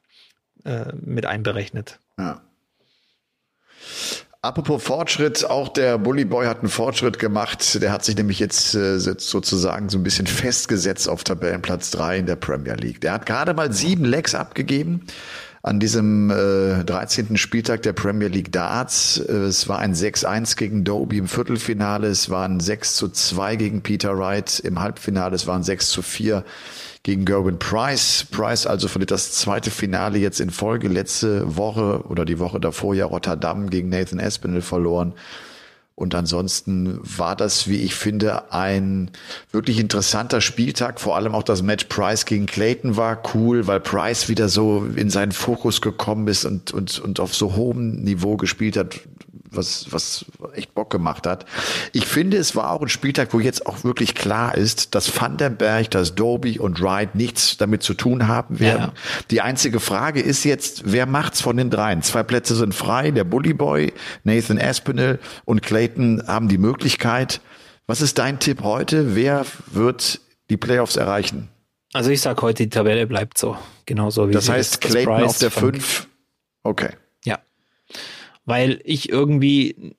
äh, 0.63 0.85
mit 0.93 1.25
einberechnet. 1.25 1.99
Ja. 2.17 2.41
Apropos 4.41 4.81
Fortschritt, 4.81 5.43
auch 5.43 5.67
der 5.67 5.97
Bully 5.97 6.23
Boy 6.23 6.45
hat 6.45 6.59
einen 6.59 6.69
Fortschritt 6.69 7.19
gemacht. 7.19 7.81
Der 7.81 7.91
hat 7.91 8.05
sich 8.05 8.15
nämlich 8.15 8.39
jetzt 8.39 8.73
äh, 8.73 8.97
sozusagen 8.97 9.89
so 9.89 9.97
ein 9.97 10.03
bisschen 10.03 10.27
festgesetzt 10.27 11.09
auf 11.09 11.25
Tabellenplatz 11.25 11.91
drei 11.91 12.19
in 12.19 12.25
der 12.25 12.37
Premier 12.37 12.75
League. 12.75 13.01
Der 13.01 13.11
hat 13.11 13.25
gerade 13.25 13.53
mal 13.53 13.73
sieben 13.73 14.05
Legs 14.05 14.33
abgegeben 14.33 15.01
an 15.69 15.79
diesem 15.79 16.31
äh, 16.31 16.83
13. 16.83 17.37
Spieltag 17.37 17.83
der 17.83 17.93
Premier 17.93 18.27
League 18.27 18.51
Darts. 18.51 19.19
Äh, 19.19 19.33
es 19.33 19.69
war 19.69 19.77
ein 19.77 19.93
6-1 19.93 20.57
gegen 20.57 20.83
Doby 20.83 21.19
im 21.19 21.27
Viertelfinale, 21.27 22.07
es 22.07 22.31
war 22.31 22.43
ein 22.49 22.59
6 22.59 22.95
zu 22.95 23.07
2 23.09 23.55
gegen 23.55 23.81
Peter 23.83 24.17
Wright 24.17 24.59
im 24.59 24.79
Halbfinale, 24.79 25.35
es 25.35 25.45
war 25.45 25.55
ein 25.55 25.63
6 25.63 25.89
zu 25.89 26.01
4 26.01 26.43
gegen 27.03 27.23
Gerwin 27.23 27.59
Price. 27.59 28.25
Price 28.31 28.65
also 28.65 28.87
verliert 28.87 29.11
das 29.11 29.33
zweite 29.33 29.69
Finale 29.69 30.17
jetzt 30.17 30.39
in 30.39 30.49
Folge. 30.49 30.87
Letzte 30.87 31.55
Woche 31.55 32.03
oder 32.09 32.25
die 32.25 32.39
Woche 32.39 32.59
davor 32.59 32.95
ja 32.95 33.05
Rotterdam 33.05 33.69
gegen 33.69 33.89
Nathan 33.89 34.19
Espinel 34.19 34.63
verloren. 34.63 35.13
Und 35.99 36.15
ansonsten 36.15 36.97
war 37.03 37.35
das, 37.35 37.67
wie 37.67 37.75
ich 37.75 37.93
finde, 37.93 38.53
ein 38.53 39.11
wirklich 39.51 39.79
interessanter 39.79 40.39
Spieltag. 40.39 41.01
Vor 41.01 41.17
allem 41.17 41.35
auch 41.35 41.43
das 41.43 41.61
Match 41.61 41.85
Price 41.89 42.23
gegen 42.23 42.45
Clayton 42.45 42.95
war 42.95 43.21
cool, 43.33 43.67
weil 43.67 43.81
Price 43.81 44.29
wieder 44.29 44.47
so 44.47 44.87
in 44.95 45.09
seinen 45.09 45.33
Fokus 45.33 45.81
gekommen 45.81 46.29
ist 46.29 46.45
und, 46.45 46.71
und, 46.71 46.99
und 46.99 47.19
auf 47.19 47.35
so 47.35 47.57
hohem 47.57 48.01
Niveau 48.01 48.37
gespielt 48.37 48.77
hat 48.77 49.01
was, 49.51 49.91
was 49.91 50.25
echt 50.53 50.73
Bock 50.73 50.89
gemacht 50.89 51.25
hat. 51.27 51.45
Ich 51.93 52.05
finde, 52.05 52.37
es 52.37 52.55
war 52.55 52.71
auch 52.71 52.81
ein 52.81 52.89
Spieltag, 52.89 53.33
wo 53.33 53.39
jetzt 53.39 53.65
auch 53.65 53.83
wirklich 53.83 54.15
klar 54.15 54.55
ist, 54.55 54.95
dass 54.95 55.19
Vandenberg, 55.19 55.89
dass 55.91 56.15
Doby 56.15 56.59
und 56.59 56.81
Wright 56.81 57.15
nichts 57.15 57.57
damit 57.57 57.83
zu 57.83 57.93
tun 57.93 58.27
haben 58.27 58.59
werden. 58.59 58.91
Ja. 58.93 59.21
Die 59.31 59.41
einzige 59.41 59.79
Frage 59.79 60.21
ist 60.21 60.43
jetzt, 60.43 60.83
wer 60.91 61.05
macht's 61.05 61.41
von 61.41 61.57
den 61.57 61.69
dreien? 61.69 62.01
Zwei 62.01 62.23
Plätze 62.23 62.55
sind 62.55 62.73
frei, 62.75 63.11
der 63.11 63.23
Bully 63.23 63.53
Boy, 63.53 63.93
Nathan 64.23 64.59
Aspinall 64.59 65.19
und 65.45 65.61
Clayton 65.61 66.23
haben 66.27 66.47
die 66.47 66.57
Möglichkeit. 66.57 67.41
Was 67.87 68.01
ist 68.01 68.19
dein 68.19 68.39
Tipp 68.39 68.61
heute? 68.63 69.15
Wer 69.15 69.45
wird 69.71 70.21
die 70.49 70.57
Playoffs 70.57 70.95
erreichen? 70.95 71.49
Also 71.93 72.11
ich 72.11 72.21
sag 72.21 72.39
heute, 72.43 72.61
die 72.63 72.69
Tabelle 72.69 73.07
bleibt 73.07 73.39
so. 73.39 73.57
Genauso 73.87 74.29
wie 74.29 74.33
Das 74.33 74.47
heißt, 74.47 74.79
Clayton 74.81 75.23
auf 75.23 75.39
der 75.39 75.49
von- 75.49 75.73
5. 75.73 76.07
Okay. 76.61 76.91
Ja. 77.25 77.39
Weil 78.49 78.81
ich 78.83 79.09
irgendwie, 79.09 79.95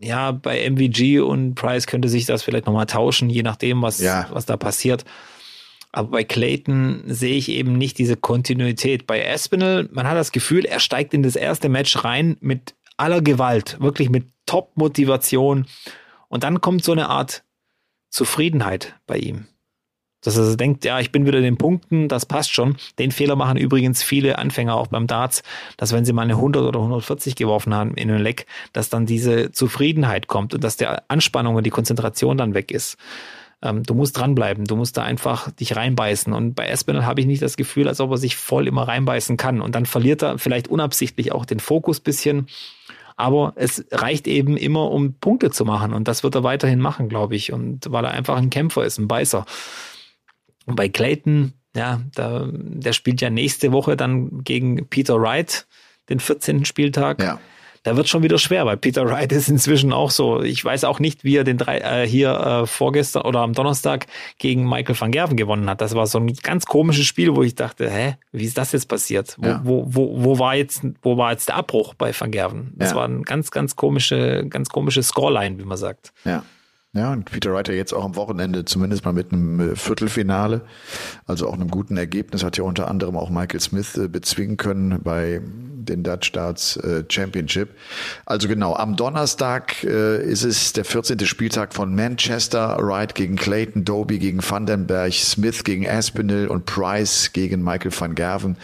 ja, 0.00 0.30
bei 0.30 0.60
MVG 0.70 1.20
und 1.20 1.54
Price 1.54 1.86
könnte 1.86 2.08
sich 2.08 2.26
das 2.26 2.42
vielleicht 2.42 2.66
nochmal 2.66 2.86
tauschen, 2.86 3.30
je 3.30 3.42
nachdem, 3.42 3.82
was, 3.82 3.98
Ja. 4.00 4.28
was 4.30 4.46
da 4.46 4.56
passiert. 4.56 5.04
Aber 5.90 6.08
bei 6.08 6.24
Clayton 6.24 7.04
sehe 7.06 7.36
ich 7.36 7.48
eben 7.48 7.78
nicht 7.78 7.98
diese 7.98 8.16
Kontinuität. 8.16 9.06
Bei 9.06 9.32
Aspinall, 9.32 9.88
man 9.92 10.08
hat 10.08 10.16
das 10.16 10.32
Gefühl, 10.32 10.64
er 10.64 10.80
steigt 10.80 11.14
in 11.14 11.22
das 11.22 11.36
erste 11.36 11.68
Match 11.68 12.04
rein 12.04 12.36
mit 12.40 12.74
aller 12.96 13.22
Gewalt, 13.22 13.76
wirklich 13.80 14.10
mit 14.10 14.26
Top-Motivation. 14.46 15.66
Und 16.28 16.42
dann 16.44 16.60
kommt 16.60 16.84
so 16.84 16.92
eine 16.92 17.08
Art 17.08 17.44
Zufriedenheit 18.10 18.94
bei 19.06 19.18
ihm. 19.18 19.46
Dass 20.24 20.36
er 20.36 20.56
denkt, 20.56 20.84
ja, 20.84 20.98
ich 21.00 21.12
bin 21.12 21.26
wieder 21.26 21.38
in 21.38 21.44
den 21.44 21.58
Punkten, 21.58 22.08
das 22.08 22.26
passt 22.26 22.52
schon. 22.52 22.76
Den 22.98 23.12
Fehler 23.12 23.36
machen 23.36 23.56
übrigens 23.56 24.02
viele 24.02 24.38
Anfänger 24.38 24.74
auch 24.74 24.88
beim 24.88 25.06
Darts, 25.06 25.42
dass 25.76 25.92
wenn 25.92 26.04
sie 26.04 26.12
mal 26.12 26.22
eine 26.22 26.34
100 26.34 26.62
oder 26.64 26.80
140 26.80 27.36
geworfen 27.36 27.74
haben 27.74 27.94
in 27.94 28.08
den 28.08 28.18
Leck, 28.18 28.46
dass 28.72 28.88
dann 28.88 29.06
diese 29.06 29.52
Zufriedenheit 29.52 30.26
kommt 30.26 30.54
und 30.54 30.64
dass 30.64 30.76
der 30.76 31.04
Anspannung 31.08 31.54
und 31.54 31.64
die 31.64 31.70
Konzentration 31.70 32.36
dann 32.36 32.54
weg 32.54 32.70
ist. 32.70 32.96
Ähm, 33.64 33.82
du 33.82 33.94
musst 33.94 34.18
dranbleiben, 34.18 34.66
du 34.66 34.76
musst 34.76 34.96
da 34.96 35.02
einfach 35.02 35.50
dich 35.50 35.74
reinbeißen. 35.74 36.32
Und 36.32 36.54
bei 36.54 36.66
Espinel 36.66 37.06
habe 37.06 37.20
ich 37.20 37.26
nicht 37.26 37.42
das 37.42 37.56
Gefühl, 37.56 37.88
als 37.88 38.00
ob 38.00 38.10
er 38.10 38.18
sich 38.18 38.36
voll 38.36 38.68
immer 38.68 38.86
reinbeißen 38.86 39.36
kann. 39.36 39.60
Und 39.60 39.74
dann 39.74 39.86
verliert 39.86 40.22
er 40.22 40.38
vielleicht 40.38 40.68
unabsichtlich 40.68 41.32
auch 41.32 41.46
den 41.46 41.60
Fokus 41.60 42.00
bisschen. 42.00 42.46
Aber 43.16 43.52
es 43.56 43.84
reicht 43.90 44.26
eben 44.26 44.56
immer, 44.56 44.90
um 44.90 45.14
Punkte 45.14 45.50
zu 45.50 45.64
machen. 45.64 45.94
Und 45.94 46.08
das 46.08 46.22
wird 46.22 46.34
er 46.34 46.42
weiterhin 46.42 46.80
machen, 46.80 47.08
glaube 47.08 47.36
ich. 47.36 47.52
Und 47.52 47.90
weil 47.90 48.04
er 48.04 48.10
einfach 48.10 48.36
ein 48.36 48.50
Kämpfer 48.50 48.84
ist, 48.84 48.98
ein 48.98 49.08
Beißer. 49.08 49.46
Und 50.66 50.76
bei 50.76 50.88
Clayton, 50.88 51.52
ja, 51.76 52.00
da, 52.14 52.46
der 52.50 52.92
spielt 52.92 53.20
ja 53.20 53.30
nächste 53.30 53.72
Woche 53.72 53.96
dann 53.96 54.42
gegen 54.44 54.86
Peter 54.88 55.20
Wright, 55.20 55.66
den 56.08 56.20
14. 56.20 56.64
Spieltag. 56.64 57.22
Ja. 57.22 57.40
Da 57.82 57.98
wird 57.98 58.08
schon 58.08 58.22
wieder 58.22 58.38
schwer, 58.38 58.64
weil 58.64 58.78
Peter 58.78 59.04
Wright 59.04 59.30
ist 59.30 59.50
inzwischen 59.50 59.92
auch 59.92 60.10
so. 60.10 60.40
Ich 60.42 60.64
weiß 60.64 60.84
auch 60.84 61.00
nicht, 61.00 61.22
wie 61.22 61.36
er 61.36 61.44
den 61.44 61.58
drei, 61.58 61.80
äh, 61.80 62.08
hier 62.08 62.30
äh, 62.32 62.66
vorgestern 62.66 63.24
oder 63.26 63.40
am 63.40 63.52
Donnerstag 63.52 64.06
gegen 64.38 64.66
Michael 64.66 64.98
van 64.98 65.10
Gerven 65.10 65.36
gewonnen 65.36 65.68
hat. 65.68 65.82
Das 65.82 65.94
war 65.94 66.06
so 66.06 66.18
ein 66.18 66.32
ganz 66.32 66.64
komisches 66.64 67.04
Spiel, 67.04 67.36
wo 67.36 67.42
ich 67.42 67.56
dachte, 67.56 67.90
hä, 67.90 68.16
wie 68.32 68.44
ist 68.46 68.56
das 68.56 68.72
jetzt 68.72 68.88
passiert? 68.88 69.36
Wo, 69.38 69.46
Ja. 69.46 69.60
wo, 69.64 69.84
wo, 69.86 70.24
wo 70.24 70.38
war 70.38 70.54
jetzt, 70.54 70.80
wo 71.02 71.18
war 71.18 71.32
jetzt 71.32 71.48
der 71.48 71.56
Abbruch 71.56 71.92
bei 71.92 72.18
van 72.18 72.30
Gerven? 72.30 72.72
Das 72.76 72.92
Ja. 72.92 72.96
war 72.96 73.06
ein 73.06 73.22
ganz, 73.22 73.50
ganz 73.50 73.76
komische, 73.76 74.46
ganz 74.48 74.70
komische 74.70 75.02
Scoreline, 75.02 75.58
wie 75.58 75.64
man 75.64 75.76
sagt. 75.76 76.14
Ja. 76.24 76.42
Ja, 76.94 77.12
und 77.12 77.24
Peter 77.24 77.52
Wright 77.52 77.66
ja 77.66 77.74
jetzt 77.74 77.92
auch 77.92 78.04
am 78.04 78.14
Wochenende 78.14 78.64
zumindest 78.64 79.04
mal 79.04 79.12
mit 79.12 79.32
einem 79.32 79.72
äh, 79.72 79.76
Viertelfinale, 79.76 80.62
also 81.26 81.48
auch 81.48 81.54
einem 81.54 81.68
guten 81.68 81.96
Ergebnis, 81.96 82.44
hat 82.44 82.56
ja 82.56 82.62
unter 82.62 82.88
anderem 82.88 83.16
auch 83.16 83.30
Michael 83.30 83.58
Smith 83.58 83.96
äh, 83.96 84.06
bezwingen 84.06 84.56
können 84.56 85.00
bei 85.02 85.40
den 85.42 86.04
Dutch 86.04 86.30
Darts 86.30 86.76
äh, 86.76 87.02
Championship. 87.08 87.70
Also 88.26 88.46
genau, 88.46 88.76
am 88.76 88.96
Donnerstag 88.96 89.82
ist 89.82 90.44
es 90.44 90.72
der 90.72 90.84
14. 90.84 91.18
Spieltag 91.26 91.74
von 91.74 91.94
Manchester, 91.94 92.78
Wright 92.80 93.14
gegen 93.14 93.36
Clayton, 93.36 93.84
Doby 93.84 94.18
gegen 94.18 94.40
Vandenberg, 94.42 95.12
Smith 95.12 95.64
gegen 95.64 95.86
Aspinall 95.86 96.46
und 96.46 96.64
Price 96.64 97.32
gegen 97.32 97.62
Michael 97.62 97.92
van 97.98 98.14
Gerven. 98.14 98.56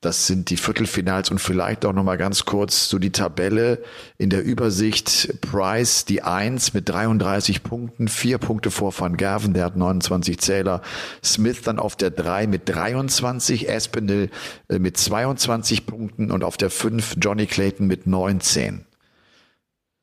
Das 0.00 0.28
sind 0.28 0.50
die 0.50 0.56
Viertelfinals 0.56 1.28
und 1.32 1.40
vielleicht 1.40 1.84
auch 1.84 1.92
nochmal 1.92 2.18
ganz 2.18 2.44
kurz 2.44 2.88
so 2.88 3.00
die 3.00 3.10
Tabelle 3.10 3.82
in 4.16 4.30
der 4.30 4.44
Übersicht. 4.44 5.40
Price 5.40 6.04
die 6.04 6.22
Eins 6.22 6.72
mit 6.72 6.88
33 6.88 7.64
Punkten, 7.64 8.06
vier 8.06 8.38
Punkte 8.38 8.70
vor 8.70 8.96
Van 8.96 9.16
Gerven, 9.16 9.54
der 9.54 9.64
hat 9.64 9.76
29 9.76 10.38
Zähler. 10.38 10.82
Smith 11.24 11.62
dann 11.62 11.80
auf 11.80 11.96
der 11.96 12.10
Drei 12.12 12.46
mit 12.46 12.68
23, 12.68 13.68
Aspinall 13.68 14.30
äh, 14.68 14.78
mit 14.78 14.96
22 14.96 15.84
Punkten 15.84 16.30
und 16.30 16.44
auf 16.44 16.56
der 16.56 16.70
Fünf 16.70 17.16
Johnny 17.20 17.46
Clayton 17.46 17.88
mit 17.88 18.06
19. 18.06 18.84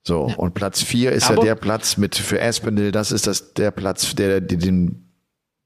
So, 0.05 0.25
und 0.35 0.55
Platz 0.55 0.81
vier 0.83 1.13
ist 1.13 1.31
Aber- 1.31 1.37
ja 1.37 1.43
der 1.45 1.55
Platz 1.55 1.95
mit 1.95 2.15
für 2.15 2.41
Aspinall, 2.41 2.91
das 2.91 3.13
ist 3.13 3.27
das 3.27 3.53
der 3.53 3.71
Platz, 3.71 4.13
der, 4.13 4.41
der 4.41 4.57
den, 4.57 5.09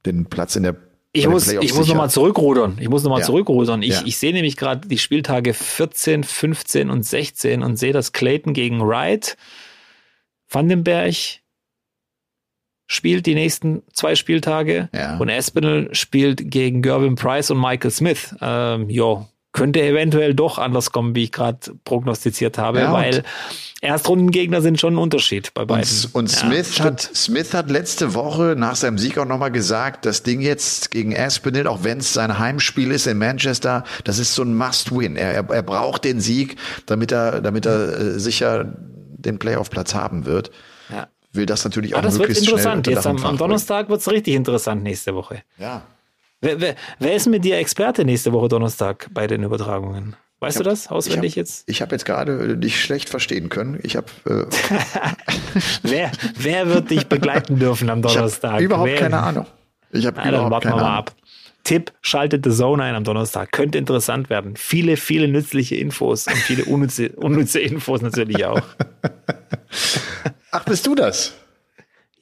den 0.06 0.26
Platz 0.26 0.56
in 0.56 0.62
der 0.64 0.76
Ich 1.12 1.28
muss, 1.28 1.48
ich 1.52 1.74
muss 1.74 1.88
nochmal 1.88 2.10
zurückrudern. 2.10 2.78
Ich 2.80 2.88
muss 2.88 3.04
nochmal 3.04 3.22
Ja. 3.22 3.26
zurückrudern. 3.26 3.82
Ich, 3.82 3.90
Ja. 3.96 4.02
ich 4.06 4.18
sehe 4.20 4.32
nämlich 4.32 4.58
gerade 4.58 4.88
die 4.88 5.00
Spieltage 5.00 5.54
14, 5.56 6.24
15 6.24 6.90
und 6.92 7.04
16 7.04 7.64
und 7.64 7.78
sehe, 7.78 7.94
dass 7.94 8.12
Clayton 8.12 8.54
gegen 8.54 8.80
Wright, 8.88 9.36
Vandenberg 10.50 11.16
spielt 12.88 13.26
die 13.26 13.36
nächsten 13.36 13.84
zwei 13.94 14.16
Spieltage 14.16 14.90
Ja. 14.94 15.18
und 15.18 15.30
Espinel 15.30 15.94
spielt 15.96 16.50
gegen 16.52 16.82
Gervin 16.82 17.16
Price 17.16 17.52
und 17.52 17.60
Michael 17.60 17.92
Smith. 17.92 18.36
Ähm, 18.42 18.90
jo, 18.90 19.28
könnte 19.52 19.82
eventuell 19.82 20.36
doch 20.36 20.60
anders 20.60 20.92
kommen, 20.92 21.16
wie 21.16 21.24
ich 21.24 21.32
gerade 21.32 21.58
prognostiziert 21.84 22.58
habe, 22.58 22.82
Ja, 22.82 22.94
weil 22.94 23.24
Erstrundengegner 23.82 24.62
sind 24.62 24.80
schon 24.80 24.94
ein 24.96 24.98
Unterschied 24.98 25.54
bei 25.54 25.66
beiden. 25.66 25.90
Und, 26.14 26.16
und 26.16 26.32
Ja, 26.32 26.38
Smith, 26.38 26.74
stimmt. 26.74 26.86
hat, 26.86 27.02
Smith 27.02 27.54
hat 27.54 27.70
letzte 27.72 28.14
Woche 28.14 28.56
nach 28.58 28.76
seinem 28.76 28.98
Sieg 28.98 29.18
auch 29.18 29.26
nochmal 29.26 29.52
gesagt, 29.52 30.06
das 30.06 30.22
Ding 30.22 30.42
jetzt 30.42 30.92
gegen 30.92 31.18
Aspinall, 31.18 31.66
auch 31.68 31.84
wenn 31.84 31.98
es 31.98 32.14
sein 32.14 32.38
Heimspiel 32.38 32.92
ist 32.92 33.08
in 33.08 33.18
Manchester, 33.18 33.84
das 34.04 34.20
ist 34.20 34.36
so 34.36 34.44
ein 34.44 34.56
Must-Win. 34.56 35.16
Er, 35.16 35.34
er, 35.34 35.50
er 35.50 35.64
braucht 35.64 36.04
den 36.04 36.20
Sieg, 36.20 36.58
damit 36.86 37.12
er, 37.12 37.42
damit 37.42 37.66
er 37.66 37.98
äh, 38.00 38.20
sicher 38.20 38.66
den 39.18 39.40
Playoff-Platz 39.40 39.96
haben 39.96 40.26
wird. 40.26 40.52
Ja. 40.92 41.08
Will 41.34 41.46
das 41.46 41.64
natürlich 41.64 41.96
auch 41.96 42.02
das 42.02 42.14
wird 42.14 42.30
möglichst 42.30 42.48
interessant. 42.48 42.86
schnell 42.86 42.96
Jetzt 42.98 43.08
am, 43.08 43.24
am. 43.24 43.38
Donnerstag 43.38 43.90
wird 43.90 44.02
es 44.02 44.10
richtig 44.12 44.36
interessant 44.36 44.84
nächste 44.84 45.16
Woche. 45.16 45.42
Ja. 45.58 45.84
Wer, 46.42 46.62
wer, 46.62 46.76
wer 47.00 47.16
ist 47.16 47.28
mit 47.28 47.44
dir 47.44 47.58
Experte 47.58 48.06
nächste 48.06 48.32
Woche 48.32 48.48
Donnerstag 48.48 49.10
bei 49.14 49.28
den 49.28 49.44
Übertragungen? 49.44 50.16
Weißt 50.40 50.58
du 50.58 50.64
das 50.64 50.88
auswendig 50.88 51.32
ich 51.32 51.34
hab, 51.34 51.38
jetzt? 51.38 51.64
Ich 51.70 51.82
habe 51.82 51.92
jetzt 51.92 52.06
gerade 52.06 52.58
dich 52.58 52.82
schlecht 52.82 53.10
verstehen 53.10 53.50
können. 53.50 53.78
Ich 53.84 53.98
habe 53.98 54.08
äh, 54.26 54.46
Wer, 55.84 56.12
wer 56.38 56.68
wird 56.70 56.92
dich 56.92 57.08
begleiten 57.08 57.60
dürfen 57.60 57.90
am 57.90 58.02
Donnerstag? 58.02 58.54
hab 58.54 58.62
überhaupt 58.62 58.90
wer, 58.90 59.00
keine 59.00 59.20
Ahnung. 59.20 59.48
Ich 59.92 60.06
habe 60.06 60.16
Na, 60.18 60.24
dann 60.24 60.34
überhaupt 60.36 60.52
warten 60.52 60.66
wir 60.68 60.72
keine 60.72 60.82
mal 60.82 60.88
Ahnung. 60.88 61.08
ab. 61.08 61.16
Tipp, 61.66 61.92
schaltet 62.02 62.46
The 62.46 62.52
Zone 62.52 62.82
ein 62.84 62.96
am 62.96 63.04
Donnerstag. 63.04 63.52
Könnte 63.52 63.78
interessant 63.78 64.30
werden. 64.30 64.56
Viele, 64.56 64.96
viele 64.96 65.28
nützliche 65.28 65.76
Infos 65.76 66.26
und 66.28 66.38
viele 66.38 66.64
unnütze, 66.64 67.10
unnütze 67.18 67.60
Infos 67.60 68.02
natürlich 68.02 68.46
auch. 68.46 68.62
Ach, 70.52 70.64
bist 70.64 70.88
du 70.88 70.96
das? 70.96 71.34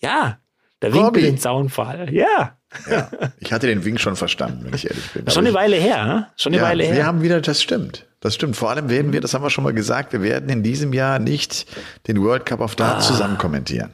Ja, 0.01 0.39
der 0.81 0.93
Robby. 0.93 1.21
mit 1.21 1.29
dem 1.29 1.37
Zaunfall. 1.37 2.13
Ja, 2.13 2.57
Ja. 2.89 3.09
Ich 3.39 3.53
hatte 3.53 3.65
den 3.67 3.85
Wink 3.85 3.99
schon 3.99 4.15
verstanden, 4.15 4.65
wenn 4.65 4.73
ich 4.73 4.87
ehrlich 4.89 5.11
bin. 5.13 5.27
schon 5.31 5.45
eine 5.45 5.53
Weile 5.55 5.77
her. 5.77 6.05
ne? 6.05 6.27
Schon 6.35 6.51
eine 6.53 6.61
Ja, 6.61 6.67
Weile 6.69 6.83
wir 6.83 6.93
her. 6.93 7.05
haben 7.05 7.21
wieder, 7.21 7.39
das 7.41 7.61
stimmt. 7.61 8.05
Das 8.19 8.35
stimmt. 8.35 8.55
Vor 8.57 8.69
allem 8.69 8.89
werden 8.89 9.13
wir, 9.13 9.21
das 9.21 9.33
haben 9.33 9.43
wir 9.43 9.49
schon 9.49 9.63
mal 9.63 9.73
gesagt, 9.73 10.11
wir 10.13 10.21
werden 10.21 10.49
in 10.49 10.63
diesem 10.63 10.91
Jahr 10.93 11.19
nicht 11.19 11.65
den 12.07 12.21
World 12.21 12.45
Cup 12.45 12.59
of 12.59 12.75
Darts 12.75 13.05
Ah. 13.05 13.07
zusammen 13.13 13.37
kommentieren. 13.37 13.93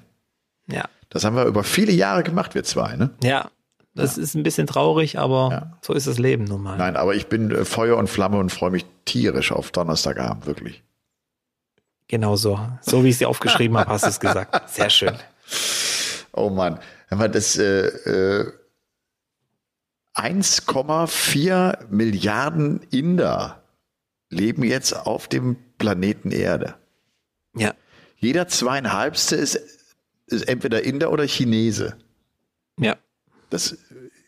Ja, 0.67 0.85
Das 1.09 1.23
haben 1.25 1.35
wir 1.35 1.45
über 1.45 1.63
viele 1.63 1.91
Jahre 1.91 2.23
gemacht, 2.23 2.55
wir 2.55 2.63
zwei, 2.63 2.95
ne? 2.95 3.11
ja. 3.23 3.49
Das 3.95 4.17
ist 4.17 4.33
ein 4.33 4.41
bisschen 4.41 4.65
traurig, 4.65 5.19
aber 5.19 5.49
Ja. 5.51 5.77
so 5.81 5.93
ist 5.93 6.07
das 6.07 6.17
Leben 6.17 6.45
nun 6.45 6.63
mal. 6.63 6.77
Nein, 6.79 6.95
aber 6.97 7.13
ich 7.13 7.27
bin 7.27 7.51
äh, 7.51 7.63
Feuer 7.63 7.95
und 7.97 8.07
Flamme 8.09 8.37
und 8.39 8.49
freue 8.51 8.71
mich 8.71 8.87
tierisch 9.05 9.51
auf 9.51 9.69
Donnerstagabend, 9.71 10.47
wirklich. 10.47 10.81
Genau 12.07 12.35
so. 12.35 12.59
So 12.81 13.03
wie 13.03 13.09
ich 13.09 13.19
sie 13.19 13.27
aufgeschrieben 13.27 13.77
habe, 13.77 13.91
hast 13.91 14.03
du 14.05 14.09
es 14.09 14.19
gesagt. 14.19 14.67
Sehr 14.71 14.89
schön. 14.89 15.13
Oh 16.33 16.49
Mann. 16.49 16.79
Aber 17.09 17.29
das 17.29 17.57
äh, 17.57 17.87
äh, 17.87 18.51
1,4 20.15 21.87
Milliarden 21.89 22.81
Inder 22.91 23.63
leben 24.29 24.63
jetzt 24.63 24.93
auf 24.93 25.27
dem 25.27 25.57
Planeten 25.77 26.31
Erde. 26.31 26.75
Ja. 27.55 27.73
Jeder 28.17 28.47
zweieinhalbste 28.47 29.35
ist, 29.35 29.59
ist 30.27 30.47
entweder 30.47 30.83
Inder 30.83 31.11
oder 31.11 31.27
Chinese. 31.27 31.97
Ja. 32.79 32.95
das, 33.51 33.77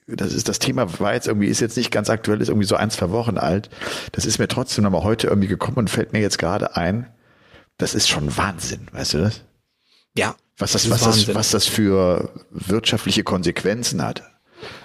das 0.06 0.34
ist 0.34 0.48
das 0.48 0.60
Thema 0.60 1.00
war 1.00 1.16
jetzt 1.16 1.28
irgendwie, 1.28 1.48
ist 1.48 1.62
jetzt 1.62 1.78
nicht 1.78 1.90
ganz 1.90 2.12
aktuell, 2.12 2.40
ist 2.42 2.50
irgendwie 2.50 2.68
so 2.68 2.76
ein, 2.76 2.92
zwei 2.92 3.10
Wochen 3.10 3.40
alt. 3.40 3.70
Das 4.12 4.26
ist 4.26 4.38
mir 4.38 4.48
trotzdem 4.48 4.84
nochmal 4.84 5.04
heute 5.04 5.28
irgendwie 5.28 5.48
gekommen 5.48 5.78
und 5.78 5.90
fällt 5.90 6.14
mir 6.14 6.20
jetzt 6.20 6.38
gerade 6.38 6.76
ein. 6.76 7.12
Das 7.78 7.96
ist 7.96 8.08
schon 8.08 8.38
Wahnsinn, 8.38 8.88
weißt 8.92 9.16
du 9.16 9.18
das? 9.20 9.44
Ja. 10.16 10.36
Was 10.58 10.72
das, 10.72 10.86
ist 10.86 10.92
was 10.92 11.02
das, 11.04 11.36
was 11.36 11.52
das 11.52 11.66
für 11.68 12.30
wirtschaftliche 12.50 13.24
Konsequenzen 13.24 14.02
hat. 14.02 14.24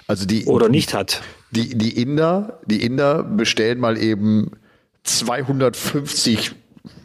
Also 0.07 0.25
die, 0.25 0.45
Oder 0.45 0.67
nicht 0.69 0.93
hat. 0.93 1.21
die, 1.51 1.77
die 1.77 2.01
Inder, 2.01 2.59
die 2.65 2.83
Inder 2.85 3.23
bestellen 3.23 3.79
mal 3.79 3.97
eben 3.97 4.51
250 5.03 6.51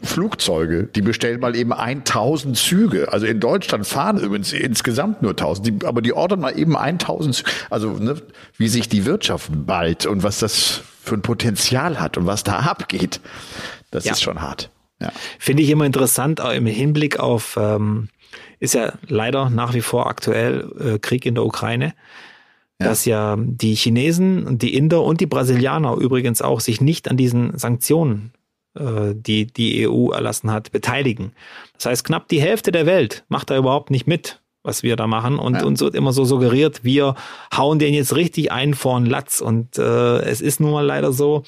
Flugzeuge, 0.01 0.83
die 0.95 1.01
bestellen 1.01 1.39
mal 1.39 1.55
eben 1.55 1.71
1000 1.71 2.57
Züge. 2.57 3.11
Also 3.13 3.25
in 3.25 3.39
Deutschland 3.39 3.85
fahren 3.85 4.17
übrigens 4.17 4.51
insgesamt 4.51 5.21
nur 5.21 5.31
1000, 5.31 5.67
die, 5.67 5.85
aber 5.85 6.01
die 6.01 6.13
ordern 6.13 6.39
mal 6.39 6.57
eben 6.57 6.75
1000 6.75 7.35
Züge. 7.35 7.49
Also 7.69 7.91
ne, 7.91 8.15
wie 8.57 8.67
sich 8.67 8.89
die 8.89 9.05
Wirtschaft 9.05 9.49
ballt 9.65 10.05
und 10.05 10.23
was 10.23 10.39
das 10.39 10.81
für 11.03 11.15
ein 11.15 11.21
Potenzial 11.21 11.99
hat 11.99 12.17
und 12.17 12.25
was 12.25 12.43
da 12.43 12.59
abgeht, 12.59 13.21
das 13.91 14.05
Ja. 14.05 14.13
ist 14.13 14.21
schon 14.23 14.41
hart. 14.41 14.71
Ja. 14.99 15.11
Finde 15.37 15.61
ich 15.61 15.69
immer 15.69 15.85
interessant, 15.85 16.41
auch 16.41 16.51
im 16.51 16.65
Hinblick 16.65 17.19
auf, 17.19 17.55
ähm, 17.61 18.09
ist 18.59 18.73
ja 18.73 18.93
leider 19.07 19.49
nach 19.49 19.73
wie 19.73 19.81
vor 19.81 20.07
aktuell 20.07 20.71
äh, 20.79 20.99
Krieg 20.99 21.25
in 21.25 21.35
der 21.35 21.45
Ukraine. 21.45 21.93
ja. 22.79 22.87
dass 22.87 23.05
ja 23.05 23.35
die 23.39 23.75
Chinesen 23.75 24.45
und 24.45 24.61
die 24.61 24.75
Inder 24.75 25.03
und 25.03 25.19
die 25.19 25.25
Brasilianer 25.25 25.95
übrigens 25.95 26.41
auch 26.41 26.59
sich 26.59 26.79
nicht 26.81 27.09
an 27.09 27.17
diesen 27.17 27.57
Sanktionen, 27.57 28.33
äh, 28.77 29.13
die 29.15 29.47
die 29.47 29.87
EU 29.87 30.11
erlassen 30.11 30.51
hat, 30.51 30.71
beteiligen. 30.71 31.31
Das 31.73 31.87
heißt, 31.87 32.03
knapp 32.03 32.27
die 32.27 32.41
Hälfte 32.41 32.71
der 32.71 32.85
Welt 32.85 33.25
macht 33.29 33.49
da 33.49 33.57
überhaupt 33.57 33.89
nicht 33.89 34.07
mit, 34.07 34.41
was 34.63 34.83
wir 34.83 34.95
da 34.95 35.07
machen. 35.07 35.39
Und 35.39 35.55
ja. 35.55 35.65
uns 35.65 35.79
wird 35.79 35.95
immer 35.95 36.13
so 36.13 36.25
suggeriert, 36.25 36.83
wir 36.83 37.15
hauen 37.55 37.79
den 37.79 37.93
jetzt 37.93 38.15
richtig 38.15 38.51
ein 38.51 38.73
vor 38.73 38.99
den 38.99 39.07
Latz. 39.07 39.41
Und 39.41 39.77
äh, 39.77 40.19
es 40.19 40.41
ist 40.41 40.59
nun 40.59 40.71
mal 40.71 40.85
leider 40.85 41.11
so, 41.13 41.43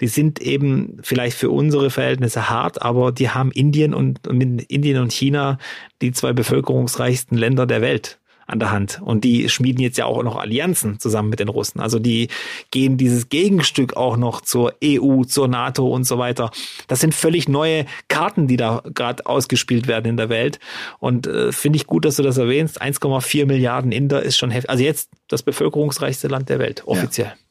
die 0.00 0.08
sind 0.08 0.40
eben 0.40 0.98
vielleicht 1.02 1.36
für 1.36 1.50
unsere 1.50 1.90
Verhältnisse 1.90 2.48
hart, 2.48 2.82
aber 2.82 3.12
die 3.12 3.30
haben 3.30 3.50
Indien 3.50 3.94
und 3.94 4.26
Indien 4.26 5.00
und 5.00 5.12
China 5.12 5.58
die 6.02 6.12
zwei 6.12 6.32
bevölkerungsreichsten 6.32 7.36
Länder 7.36 7.66
der 7.66 7.80
Welt 7.80 8.18
an 8.48 8.58
der 8.58 8.72
Hand. 8.72 9.00
Und 9.02 9.24
die 9.24 9.48
schmieden 9.50 9.82
jetzt 9.82 9.98
ja 9.98 10.06
auch 10.06 10.22
noch 10.22 10.36
Allianzen 10.36 10.98
zusammen 10.98 11.28
mit 11.28 11.38
den 11.38 11.48
Russen. 11.48 11.80
Also 11.80 11.98
die 11.98 12.28
gehen 12.70 12.96
dieses 12.96 13.28
Gegenstück 13.28 13.94
auch 13.96 14.16
noch 14.16 14.40
zur 14.40 14.72
EU, 14.82 15.22
zur 15.24 15.48
NATO 15.48 15.86
und 15.86 16.04
so 16.04 16.18
weiter. 16.18 16.50
Das 16.88 17.00
sind 17.00 17.14
völlig 17.14 17.46
neue 17.46 17.84
Karten, 18.08 18.46
die 18.48 18.56
da 18.56 18.82
gerade 18.94 19.26
ausgespielt 19.26 19.86
werden 19.86 20.06
in 20.06 20.16
der 20.16 20.30
Welt. 20.30 20.58
Und 20.98 21.26
äh, 21.26 21.52
finde 21.52 21.76
ich 21.76 21.86
gut, 21.86 22.06
dass 22.06 22.16
du 22.16 22.22
das 22.22 22.38
erwähnst. 22.38 22.80
1,4 22.80 23.44
Milliarden 23.44 23.92
Inder 23.92 24.22
ist 24.22 24.38
schon 24.38 24.50
heftig. 24.50 24.70
Also 24.70 24.82
jetzt 24.82 25.10
das 25.28 25.42
bevölkerungsreichste 25.42 26.28
Land 26.28 26.48
der 26.48 26.58
Welt, 26.58 26.84
offiziell. 26.86 27.28
Ja. 27.28 27.47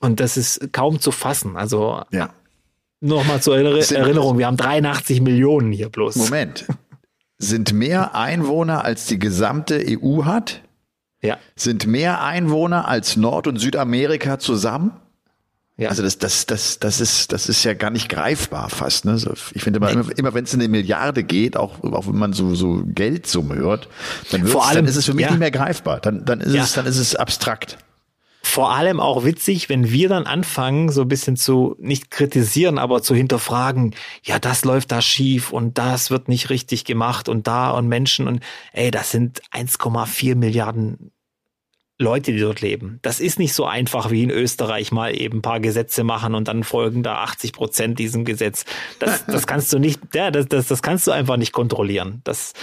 Und 0.00 0.20
das 0.20 0.36
ist 0.36 0.72
kaum 0.72 1.00
zu 1.00 1.12
fassen. 1.12 1.56
Also 1.56 2.02
ja. 2.10 2.30
Nochmal 3.00 3.40
zur 3.40 3.56
Erinnerung, 3.56 4.36
wir 4.36 4.46
haben 4.46 4.58
83 4.58 5.22
Millionen 5.22 5.72
hier 5.72 5.88
bloß. 5.88 6.16
Moment 6.16 6.66
sind 7.40 7.72
mehr 7.72 8.14
Einwohner 8.14 8.84
als 8.84 9.06
die 9.06 9.18
gesamte 9.18 9.82
EU 9.84 10.24
hat. 10.24 10.60
Ja. 11.22 11.38
Sind 11.56 11.86
mehr 11.86 12.22
Einwohner 12.22 12.86
als 12.86 13.16
Nord- 13.16 13.46
und 13.46 13.56
Südamerika 13.56 14.38
zusammen. 14.38 14.92
Ja. 15.76 15.88
Also 15.88 16.02
das, 16.02 16.18
das, 16.18 16.44
das, 16.44 16.78
das 16.78 17.00
ist, 17.00 17.32
das 17.32 17.48
ist 17.48 17.64
ja 17.64 17.72
gar 17.72 17.90
nicht 17.90 18.10
greifbar 18.10 18.68
fast. 18.68 19.06
Ne? 19.06 19.18
Ich 19.54 19.62
finde 19.62 19.78
immer, 19.78 19.90
immer, 19.90 20.18
immer 20.18 20.34
wenn 20.34 20.44
es 20.44 20.52
in 20.52 20.60
eine 20.60 20.68
Milliarde 20.68 21.24
geht, 21.24 21.56
auch, 21.56 21.82
auch 21.82 22.06
wenn 22.06 22.18
man 22.18 22.34
so, 22.34 22.54
so 22.54 22.82
Geldsummen 22.84 23.56
hört, 23.56 23.88
dann, 24.30 24.46
Vor 24.46 24.66
allem, 24.66 24.76
dann 24.76 24.84
ist 24.86 24.96
es 24.96 25.06
für 25.06 25.14
mich 25.14 25.24
ja. 25.24 25.30
nicht 25.30 25.40
mehr 25.40 25.50
greifbar. 25.50 26.00
Dann, 26.00 26.26
dann 26.26 26.42
ist 26.42 26.52
ja. 26.52 26.62
es, 26.62 26.74
dann 26.74 26.84
ist 26.84 26.98
es 26.98 27.16
abstrakt 27.16 27.78
vor 28.42 28.72
allem 28.72 29.00
auch 29.00 29.24
witzig, 29.24 29.68
wenn 29.68 29.90
wir 29.90 30.08
dann 30.08 30.26
anfangen, 30.26 30.90
so 30.90 31.02
ein 31.02 31.08
bisschen 31.08 31.36
zu, 31.36 31.76
nicht 31.78 32.10
kritisieren, 32.10 32.78
aber 32.78 33.02
zu 33.02 33.14
hinterfragen, 33.14 33.94
ja, 34.22 34.38
das 34.38 34.64
läuft 34.64 34.92
da 34.92 35.02
schief 35.02 35.52
und 35.52 35.78
das 35.78 36.10
wird 36.10 36.28
nicht 36.28 36.50
richtig 36.50 36.84
gemacht 36.84 37.28
und 37.28 37.46
da 37.46 37.70
und 37.70 37.88
Menschen 37.88 38.26
und 38.26 38.40
ey, 38.72 38.90
das 38.90 39.10
sind 39.10 39.42
1,4 39.52 40.36
Milliarden 40.36 41.12
Leute, 42.00 42.32
die 42.32 42.40
dort 42.40 42.62
leben. 42.62 42.98
Das 43.02 43.20
ist 43.20 43.38
nicht 43.38 43.52
so 43.52 43.66
einfach 43.66 44.10
wie 44.10 44.22
in 44.22 44.30
Österreich 44.30 44.90
mal 44.90 45.14
eben 45.14 45.38
ein 45.38 45.42
paar 45.42 45.60
Gesetze 45.60 46.02
machen 46.02 46.34
und 46.34 46.48
dann 46.48 46.64
folgen 46.64 47.02
da 47.02 47.16
80 47.16 47.52
Prozent 47.52 47.98
diesem 47.98 48.24
Gesetz. 48.24 48.64
Das, 48.98 49.24
das 49.26 49.46
kannst 49.46 49.70
du 49.72 49.78
nicht, 49.78 50.00
ja, 50.14 50.30
das, 50.30 50.48
das, 50.48 50.68
das 50.68 50.82
kannst 50.82 51.06
du 51.06 51.10
einfach 51.10 51.36
nicht 51.36 51.52
kontrollieren. 51.52 52.22
Das, 52.24 52.54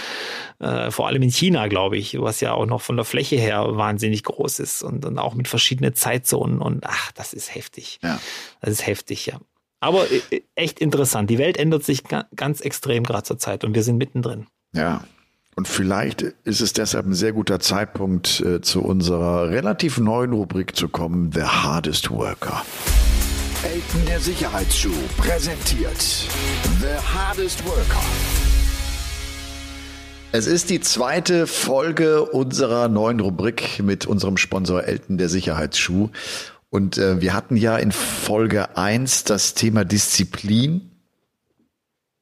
äh, 0.58 0.90
vor 0.90 1.06
allem 1.06 1.22
in 1.22 1.30
China, 1.30 1.68
glaube 1.68 1.96
ich, 1.96 2.20
was 2.20 2.40
ja 2.40 2.52
auch 2.52 2.66
noch 2.66 2.80
von 2.80 2.96
der 2.96 3.04
Fläche 3.04 3.36
her 3.36 3.76
wahnsinnig 3.76 4.24
groß 4.24 4.58
ist 4.58 4.82
und, 4.82 5.04
und 5.04 5.18
auch 5.20 5.34
mit 5.34 5.46
verschiedenen 5.46 5.94
Zeitzonen 5.94 6.60
und 6.60 6.84
ach, 6.84 7.12
das 7.12 7.32
ist 7.32 7.54
heftig. 7.54 8.00
Ja. 8.02 8.18
Das 8.60 8.70
ist 8.70 8.86
heftig, 8.88 9.26
ja. 9.26 9.38
Aber 9.78 10.04
äh, 10.10 10.42
echt 10.56 10.80
interessant. 10.80 11.30
Die 11.30 11.38
Welt 11.38 11.56
ändert 11.56 11.84
sich 11.84 12.02
ganz 12.34 12.60
extrem 12.60 13.04
gerade 13.04 13.22
zur 13.22 13.38
Zeit 13.38 13.62
und 13.62 13.76
wir 13.76 13.84
sind 13.84 13.98
mittendrin. 13.98 14.48
Ja, 14.74 15.04
und 15.58 15.66
vielleicht 15.66 16.22
ist 16.44 16.60
es 16.60 16.72
deshalb 16.72 17.06
ein 17.06 17.14
sehr 17.14 17.32
guter 17.32 17.58
Zeitpunkt, 17.58 18.40
äh, 18.42 18.60
zu 18.60 18.80
unserer 18.80 19.50
relativ 19.50 19.98
neuen 19.98 20.32
Rubrik 20.32 20.76
zu 20.76 20.86
kommen, 20.88 21.32
The 21.34 21.42
Hardest 21.42 22.12
Worker. 22.12 22.64
Elten 23.64 24.06
der 24.06 24.20
Sicherheitsschuh 24.20 24.94
präsentiert 25.16 26.00
The 26.80 27.02
Hardest 27.12 27.66
Worker. 27.66 28.00
Es 30.30 30.46
ist 30.46 30.70
die 30.70 30.78
zweite 30.78 31.48
Folge 31.48 32.22
unserer 32.26 32.86
neuen 32.86 33.18
Rubrik 33.18 33.82
mit 33.82 34.06
unserem 34.06 34.36
Sponsor 34.36 34.84
Elten 34.84 35.18
der 35.18 35.28
Sicherheitsschuh. 35.28 36.10
Und 36.70 36.98
äh, 36.98 37.20
wir 37.20 37.34
hatten 37.34 37.56
ja 37.56 37.76
in 37.78 37.90
Folge 37.90 38.76
eins 38.76 39.24
das 39.24 39.54
Thema 39.54 39.84
Disziplin 39.84 40.87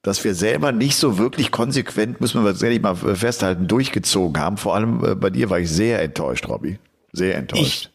dass 0.07 0.23
wir 0.23 0.37
selber 0.37 0.71
nicht 0.71 0.97
so 0.97 1.19
wirklich 1.19 1.51
konsequent, 1.51 2.21
müssen 2.21 2.41
wir 2.45 2.53
tatsächlich 2.53 2.81
mal 2.81 2.95
festhalten, 2.95 3.67
durchgezogen 3.67 4.41
haben. 4.41 4.57
Vor 4.57 4.77
allem 4.77 5.05
äh, 5.05 5.15
bei 5.17 5.31
dir 5.31 5.51
war 5.51 5.59
ich 5.59 5.69
sehr 5.69 6.01
enttäuscht, 6.01 6.49
Robby. 6.49 6.79
Sehr 7.13 7.35
enttäuscht. 7.35 7.91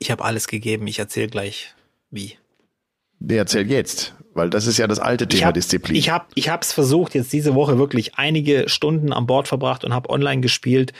Ich, 0.00 0.06
ich 0.06 0.10
habe 0.10 0.24
alles 0.24 0.48
gegeben. 0.48 0.88
Ich 0.88 0.98
erzähle 0.98 1.28
gleich, 1.28 1.72
wie. 2.10 2.36
Nee, 3.20 3.36
erzähl 3.36 3.70
jetzt, 3.70 4.12
weil 4.34 4.50
das 4.50 4.66
ist 4.66 4.76
ja 4.78 4.88
das 4.88 4.98
alte 4.98 5.28
Thema 5.28 5.38
ich 5.38 5.44
hab, 5.44 5.54
Disziplin. 5.54 5.96
Ich 5.96 6.10
habe 6.10 6.24
ich 6.34 6.48
hab's 6.48 6.72
versucht, 6.72 7.14
jetzt 7.14 7.32
diese 7.32 7.54
Woche 7.54 7.78
wirklich 7.78 8.16
einige 8.16 8.68
Stunden 8.68 9.12
an 9.12 9.28
Bord 9.28 9.46
verbracht 9.46 9.84
und 9.84 9.94
habe 9.94 10.10
online 10.10 10.40
gespielt 10.40 10.92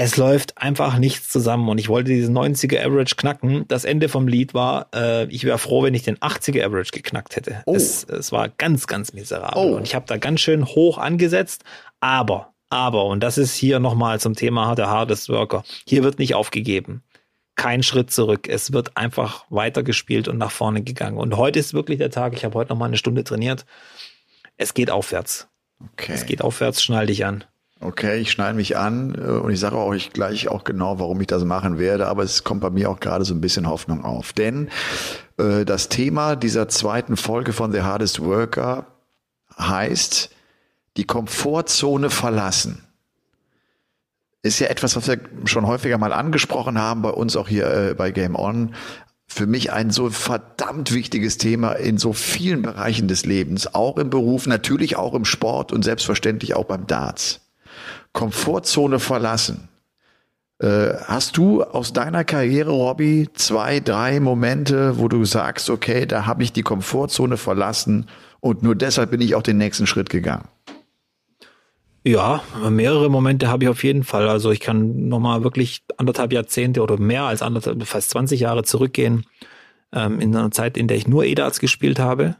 es 0.00 0.16
läuft 0.16 0.56
einfach 0.58 0.96
nichts 0.98 1.28
zusammen 1.28 1.68
und 1.68 1.78
ich 1.78 1.88
wollte 1.88 2.12
diesen 2.12 2.36
90er 2.38 2.86
Average 2.86 3.16
knacken. 3.16 3.64
Das 3.66 3.84
Ende 3.84 4.08
vom 4.08 4.28
Lied 4.28 4.54
war, 4.54 4.86
äh, 4.94 5.24
ich 5.24 5.42
wäre 5.42 5.58
froh, 5.58 5.82
wenn 5.82 5.92
ich 5.92 6.04
den 6.04 6.16
80er 6.18 6.64
Average 6.64 6.92
geknackt 6.92 7.34
hätte. 7.34 7.62
Oh. 7.66 7.74
Es, 7.74 8.04
es 8.04 8.30
war 8.30 8.48
ganz, 8.48 8.86
ganz 8.86 9.12
miserabel 9.12 9.60
oh. 9.60 9.76
und 9.76 9.82
ich 9.82 9.96
habe 9.96 10.06
da 10.06 10.16
ganz 10.16 10.40
schön 10.40 10.66
hoch 10.66 10.98
angesetzt, 10.98 11.64
aber, 11.98 12.54
aber, 12.70 13.06
und 13.06 13.24
das 13.24 13.38
ist 13.38 13.56
hier 13.56 13.80
nochmal 13.80 14.20
zum 14.20 14.36
Thema 14.36 14.72
der 14.76 14.88
Hardest 14.88 15.30
Worker, 15.30 15.64
hier 15.84 16.04
wird 16.04 16.20
nicht 16.20 16.36
aufgegeben. 16.36 17.02
Kein 17.56 17.82
Schritt 17.82 18.12
zurück. 18.12 18.48
Es 18.48 18.72
wird 18.72 18.96
einfach 18.96 19.46
weitergespielt 19.50 20.28
und 20.28 20.38
nach 20.38 20.52
vorne 20.52 20.84
gegangen. 20.84 21.18
Und 21.18 21.36
heute 21.36 21.58
ist 21.58 21.74
wirklich 21.74 21.98
der 21.98 22.10
Tag, 22.10 22.34
ich 22.34 22.44
habe 22.44 22.54
heute 22.54 22.70
nochmal 22.70 22.86
eine 22.86 22.98
Stunde 22.98 23.24
trainiert. 23.24 23.66
Es 24.56 24.74
geht 24.74 24.92
aufwärts. 24.92 25.48
Okay. 25.94 26.12
Es 26.14 26.24
geht 26.24 26.40
aufwärts, 26.40 26.84
schnall 26.84 27.06
dich 27.06 27.24
an. 27.24 27.42
Okay, 27.80 28.18
ich 28.18 28.32
schneide 28.32 28.56
mich 28.56 28.76
an 28.76 29.14
äh, 29.14 29.30
und 29.30 29.52
ich 29.52 29.60
sage 29.60 29.76
euch 29.76 30.12
gleich 30.12 30.48
auch 30.48 30.64
genau, 30.64 30.98
warum 30.98 31.20
ich 31.20 31.28
das 31.28 31.44
machen 31.44 31.78
werde, 31.78 32.08
aber 32.08 32.24
es 32.24 32.42
kommt 32.42 32.60
bei 32.60 32.70
mir 32.70 32.90
auch 32.90 32.98
gerade 32.98 33.24
so 33.24 33.34
ein 33.34 33.40
bisschen 33.40 33.68
Hoffnung 33.68 34.04
auf. 34.04 34.32
Denn 34.32 34.68
äh, 35.38 35.64
das 35.64 35.88
Thema 35.88 36.34
dieser 36.34 36.68
zweiten 36.68 37.16
Folge 37.16 37.52
von 37.52 37.70
The 37.70 37.82
Hardest 37.82 38.20
Worker 38.20 38.86
heißt 39.58 40.30
die 40.96 41.04
Komfortzone 41.04 42.10
verlassen. 42.10 42.82
Ist 44.42 44.58
ja 44.58 44.68
etwas, 44.68 44.96
was 44.96 45.06
wir 45.06 45.20
schon 45.44 45.66
häufiger 45.66 45.98
mal 45.98 46.12
angesprochen 46.12 46.78
haben, 46.78 47.02
bei 47.02 47.10
uns 47.10 47.36
auch 47.36 47.48
hier 47.48 47.70
äh, 47.72 47.94
bei 47.94 48.10
Game 48.10 48.34
On. 48.34 48.74
Für 49.28 49.46
mich 49.46 49.72
ein 49.72 49.90
so 49.90 50.10
verdammt 50.10 50.92
wichtiges 50.92 51.38
Thema 51.38 51.72
in 51.72 51.98
so 51.98 52.12
vielen 52.12 52.62
Bereichen 52.62 53.06
des 53.06 53.24
Lebens, 53.24 53.72
auch 53.72 53.98
im 53.98 54.10
Beruf, 54.10 54.46
natürlich 54.46 54.96
auch 54.96 55.14
im 55.14 55.24
Sport 55.24 55.70
und 55.70 55.84
selbstverständlich 55.84 56.54
auch 56.54 56.64
beim 56.64 56.86
Darts. 56.86 57.40
Komfortzone 58.12 58.98
verlassen. 58.98 59.68
Äh, 60.60 60.94
hast 61.04 61.36
du 61.36 61.62
aus 61.62 61.92
deiner 61.92 62.24
Karriere, 62.24 62.70
Robby, 62.70 63.28
zwei, 63.34 63.78
drei 63.80 64.18
Momente, 64.18 64.98
wo 64.98 65.08
du 65.08 65.24
sagst, 65.24 65.70
okay, 65.70 66.04
da 66.04 66.26
habe 66.26 66.42
ich 66.42 66.52
die 66.52 66.62
Komfortzone 66.62 67.36
verlassen 67.36 68.06
und 68.40 68.62
nur 68.62 68.74
deshalb 68.74 69.12
bin 69.12 69.20
ich 69.20 69.34
auch 69.34 69.42
den 69.42 69.58
nächsten 69.58 69.86
Schritt 69.86 70.10
gegangen? 70.10 70.48
Ja, 72.04 72.42
mehrere 72.70 73.10
Momente 73.10 73.48
habe 73.48 73.64
ich 73.64 73.70
auf 73.70 73.84
jeden 73.84 74.02
Fall. 74.02 74.28
Also 74.28 74.50
ich 74.50 74.60
kann 74.60 75.08
nochmal 75.08 75.44
wirklich 75.44 75.82
anderthalb 75.96 76.32
Jahrzehnte 76.32 76.82
oder 76.82 76.98
mehr 76.98 77.24
als 77.24 77.42
anderthalb, 77.42 77.84
fast 77.86 78.10
20 78.10 78.40
Jahre 78.40 78.64
zurückgehen, 78.64 79.26
ähm, 79.92 80.18
in 80.18 80.34
einer 80.34 80.50
Zeit, 80.50 80.76
in 80.76 80.88
der 80.88 80.96
ich 80.96 81.06
nur 81.06 81.24
EDARS 81.24 81.60
gespielt 81.60 81.98
habe 81.98 82.36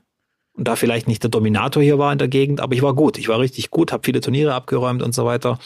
und 0.58 0.66
da 0.66 0.74
vielleicht 0.74 1.06
nicht 1.06 1.22
der 1.22 1.30
Dominator 1.30 1.82
hier 1.82 1.98
war 1.98 2.12
in 2.12 2.18
der 2.18 2.26
Gegend, 2.26 2.60
aber 2.60 2.74
ich 2.74 2.82
war 2.82 2.92
gut. 2.94 3.16
Ich 3.16 3.28
war 3.28 3.38
richtig 3.38 3.70
gut, 3.70 3.92
habe 3.92 4.02
viele 4.04 4.20
Turniere 4.20 4.54
abgeräumt 4.54 5.02
und 5.04 5.14
so 5.14 5.24
weiter. 5.24 5.58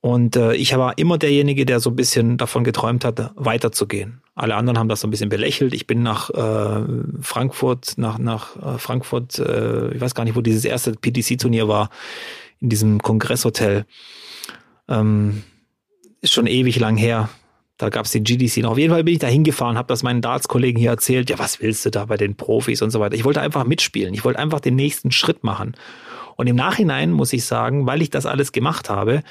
Und 0.00 0.36
äh, 0.36 0.54
ich 0.54 0.74
war 0.76 0.96
immer 0.96 1.18
derjenige, 1.18 1.66
der 1.66 1.80
so 1.80 1.90
ein 1.90 1.96
bisschen 1.96 2.38
davon 2.38 2.64
geträumt 2.64 3.04
hat, 3.04 3.32
weiterzugehen. 3.36 4.22
Alle 4.34 4.54
anderen 4.54 4.78
haben 4.78 4.88
das 4.88 5.02
so 5.02 5.06
ein 5.06 5.10
bisschen 5.10 5.28
belächelt. 5.28 5.74
Ich 5.74 5.86
bin 5.86 6.02
nach 6.02 6.30
äh, 6.30 6.84
Frankfurt, 7.20 7.94
nach, 7.96 8.18
nach 8.18 8.56
äh, 8.56 8.78
Frankfurt, 8.78 9.38
äh, 9.38 9.94
ich 9.94 10.00
weiß 10.00 10.14
gar 10.14 10.24
nicht, 10.24 10.34
wo 10.34 10.40
dieses 10.40 10.64
erste 10.64 10.92
PDC-Turnier 10.92 11.68
war, 11.68 11.90
in 12.60 12.70
diesem 12.70 13.02
Kongresshotel. 13.02 13.84
Ähm, 14.88 15.42
ist 16.22 16.32
schon 16.32 16.46
ewig 16.46 16.78
lang 16.78 16.96
her. 16.96 17.28
Da 17.76 17.88
gab 17.88 18.06
es 18.06 18.12
den 18.12 18.22
GDC 18.22 18.58
noch. 18.58 18.72
Auf 18.72 18.78
jeden 18.78 18.92
Fall 18.92 19.02
bin 19.02 19.14
ich 19.14 19.20
da 19.20 19.26
hingefahren, 19.26 19.76
habe 19.76 19.88
das 19.88 20.02
meinen 20.02 20.22
Darts-Kollegen 20.22 20.78
hier 20.78 20.90
erzählt. 20.90 21.28
Ja, 21.28 21.38
was 21.38 21.60
willst 21.60 21.84
du 21.84 21.90
da 21.90 22.04
bei 22.04 22.16
den 22.16 22.36
Profis 22.36 22.82
und 22.82 22.90
so 22.90 23.00
weiter. 23.00 23.16
Ich 23.16 23.24
wollte 23.24 23.40
einfach 23.40 23.64
mitspielen. 23.64 24.14
Ich 24.14 24.24
wollte 24.24 24.38
einfach 24.38 24.60
den 24.60 24.76
nächsten 24.76 25.10
Schritt 25.10 25.42
machen. 25.42 25.74
Und 26.36 26.46
im 26.46 26.56
Nachhinein 26.56 27.10
muss 27.10 27.32
ich 27.32 27.44
sagen, 27.44 27.86
weil 27.86 28.02
ich 28.02 28.10
das 28.10 28.26
alles 28.26 28.52
gemacht 28.52 28.90
habe, 28.90 29.22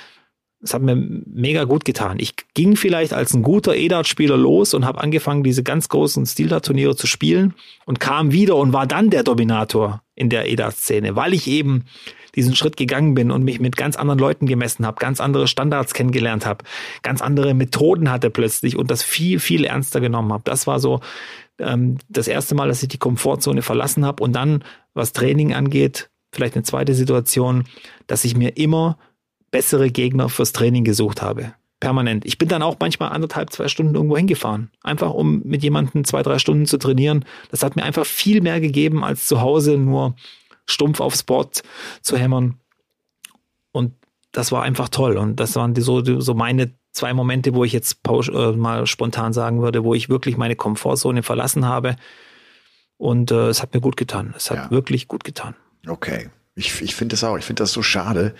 es 0.64 0.74
hat 0.74 0.82
mir 0.82 0.96
mega 0.96 1.66
gut 1.66 1.84
getan. 1.84 2.18
Ich 2.20 2.36
ging 2.54 2.78
vielleicht 2.78 3.14
als 3.14 3.34
ein 3.34 3.44
guter 3.44 3.76
E-Dart-Spieler 3.76 4.38
los 4.38 4.74
und 4.74 4.86
habe 4.86 5.02
angefangen, 5.02 5.44
diese 5.44 5.62
ganz 5.62 5.90
großen 5.90 6.26
Stil-Dart-Turniere 6.26 6.96
zu 6.96 7.06
spielen 7.06 7.54
und 7.86 8.00
kam 8.00 8.32
wieder 8.32 8.56
und 8.56 8.72
war 8.72 8.88
dann 8.88 9.10
der 9.10 9.24
Dominator 9.24 10.02
in 10.16 10.30
der 10.30 10.50
EDA-Szene, 10.50 11.18
weil 11.18 11.34
ich 11.34 11.48
eben 11.48 11.84
diesen 12.36 12.56
Schritt 12.56 12.78
gegangen 12.78 13.14
bin 13.14 13.32
und 13.32 13.44
mich 13.44 13.60
mit 13.60 13.78
ganz 13.78 13.96
anderen 13.96 14.20
Leuten 14.20 14.46
gemessen 14.46 14.86
habe, 14.86 15.00
ganz 15.00 15.20
andere 15.20 15.48
Standards 15.48 15.94
kennengelernt 15.94 16.46
habe, 16.46 16.66
ganz 17.02 17.22
andere 17.22 17.54
Methoden 17.54 18.10
hatte 18.10 18.30
plötzlich 18.30 18.78
und 18.78 18.90
das 18.90 19.04
viel, 19.04 19.40
viel 19.40 19.66
ernster 19.66 20.02
genommen 20.02 20.34
habe. 20.34 20.44
Das 20.46 20.68
war 20.68 20.80
so 20.80 21.00
ähm, 21.60 21.98
das 22.10 22.28
erste 22.28 22.56
Mal, 22.56 22.68
dass 22.68 22.84
ich 22.84 22.90
die 22.90 22.98
Komfortzone 22.98 23.62
verlassen 23.62 24.06
habe 24.06 24.24
und 24.24 24.34
dann, 24.34 24.64
was 24.94 25.14
Training 25.14 25.54
angeht, 25.54 26.10
vielleicht 26.32 26.56
eine 26.56 26.64
zweite 26.64 26.94
Situation, 26.96 27.66
dass 28.08 28.26
ich 28.26 28.36
mir 28.36 28.58
immer 28.58 28.98
bessere 29.52 29.92
Gegner 29.92 30.30
fürs 30.30 30.52
Training 30.52 30.84
gesucht 30.84 31.22
habe. 31.22 31.54
Permanent. 31.80 32.24
Ich 32.24 32.38
bin 32.38 32.48
dann 32.48 32.64
auch 32.64 32.78
manchmal 32.80 33.12
anderthalb, 33.12 33.52
zwei 33.52 33.68
Stunden 33.68 33.96
irgendwo 33.96 34.16
hingefahren. 34.16 34.72
Einfach 34.84 35.14
um 35.14 35.42
mit 35.44 35.64
jemandem 35.64 36.06
zwei, 36.06 36.24
drei 36.24 36.40
Stunden 36.40 36.66
zu 36.66 36.78
trainieren. 36.78 37.26
Das 37.52 37.62
hat 37.62 37.76
mir 37.76 37.84
einfach 37.84 38.06
viel 38.06 38.42
mehr 38.42 38.62
gegeben, 38.62 39.04
als 39.04 39.28
zu 39.28 39.42
Hause 39.42 39.78
nur 39.78 40.16
stumpf 40.66 41.00
aufs 41.00 41.24
Board 41.24 41.64
zu 42.02 42.18
hämmern. 42.18 42.60
Und 43.72 43.94
das 44.32 44.52
war 44.52 44.64
einfach 44.64 44.90
toll. 44.90 45.18
Und 45.18 45.40
das 45.40 45.56
waren 45.56 45.74
die, 45.74 45.82
so, 45.82 46.04
so 46.20 46.34
meine 46.34 46.74
zwei 46.92 47.14
Momente, 47.14 47.54
wo 47.54 47.64
ich 47.64 47.74
jetzt 47.74 48.04
pausch, 48.04 48.30
äh, 48.30 48.52
mal 48.54 48.86
spontan 48.88 49.34
sagen 49.34 49.62
würde, 49.62 49.84
wo 49.84 49.94
ich 49.94 50.10
wirklich 50.10 50.38
meine 50.38 50.56
Komfortzone 50.56 51.24
verlassen 51.24 51.66
habe. 51.66 51.96
Und 52.98 53.32
äh, 53.32 53.50
es 53.50 53.62
hat 53.62 53.74
mir 53.74 53.82
gut 53.82 53.98
getan. 53.98 54.34
Es 54.38 54.50
hat 54.52 54.58
ja. 54.58 54.72
wirklich 54.72 55.08
gut 55.08 55.24
getan. 55.24 55.56
Okay. 55.88 56.30
Ich, 56.56 56.84
ich 56.84 56.94
finde 56.94 57.14
das 57.14 57.24
auch. 57.24 57.38
Ich 57.38 57.46
finde 57.46 57.64
das 57.64 57.72
so 57.72 57.82
schade, 57.82 58.36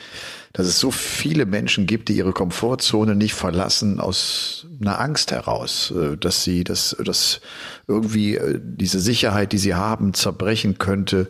dass 0.52 0.68
es 0.68 0.80
so 0.80 0.92
viele 0.92 1.48
Menschen 1.48 1.88
gibt, 1.88 2.10
die 2.10 2.14
ihre 2.14 2.32
Komfortzone 2.32 3.16
nicht 3.16 3.34
verlassen 3.34 4.00
aus 4.00 4.68
einer 4.80 5.00
Angst 5.00 5.32
heraus, 5.32 5.92
äh, 5.98 6.16
dass 6.16 6.44
sie, 6.44 6.64
dass, 6.64 6.96
dass 7.04 7.42
irgendwie 7.88 8.36
äh, 8.36 8.60
diese 8.62 9.00
Sicherheit, 9.00 9.52
die 9.52 9.58
sie 9.58 9.74
haben, 9.74 10.14
zerbrechen 10.14 10.78
könnte, 10.78 11.28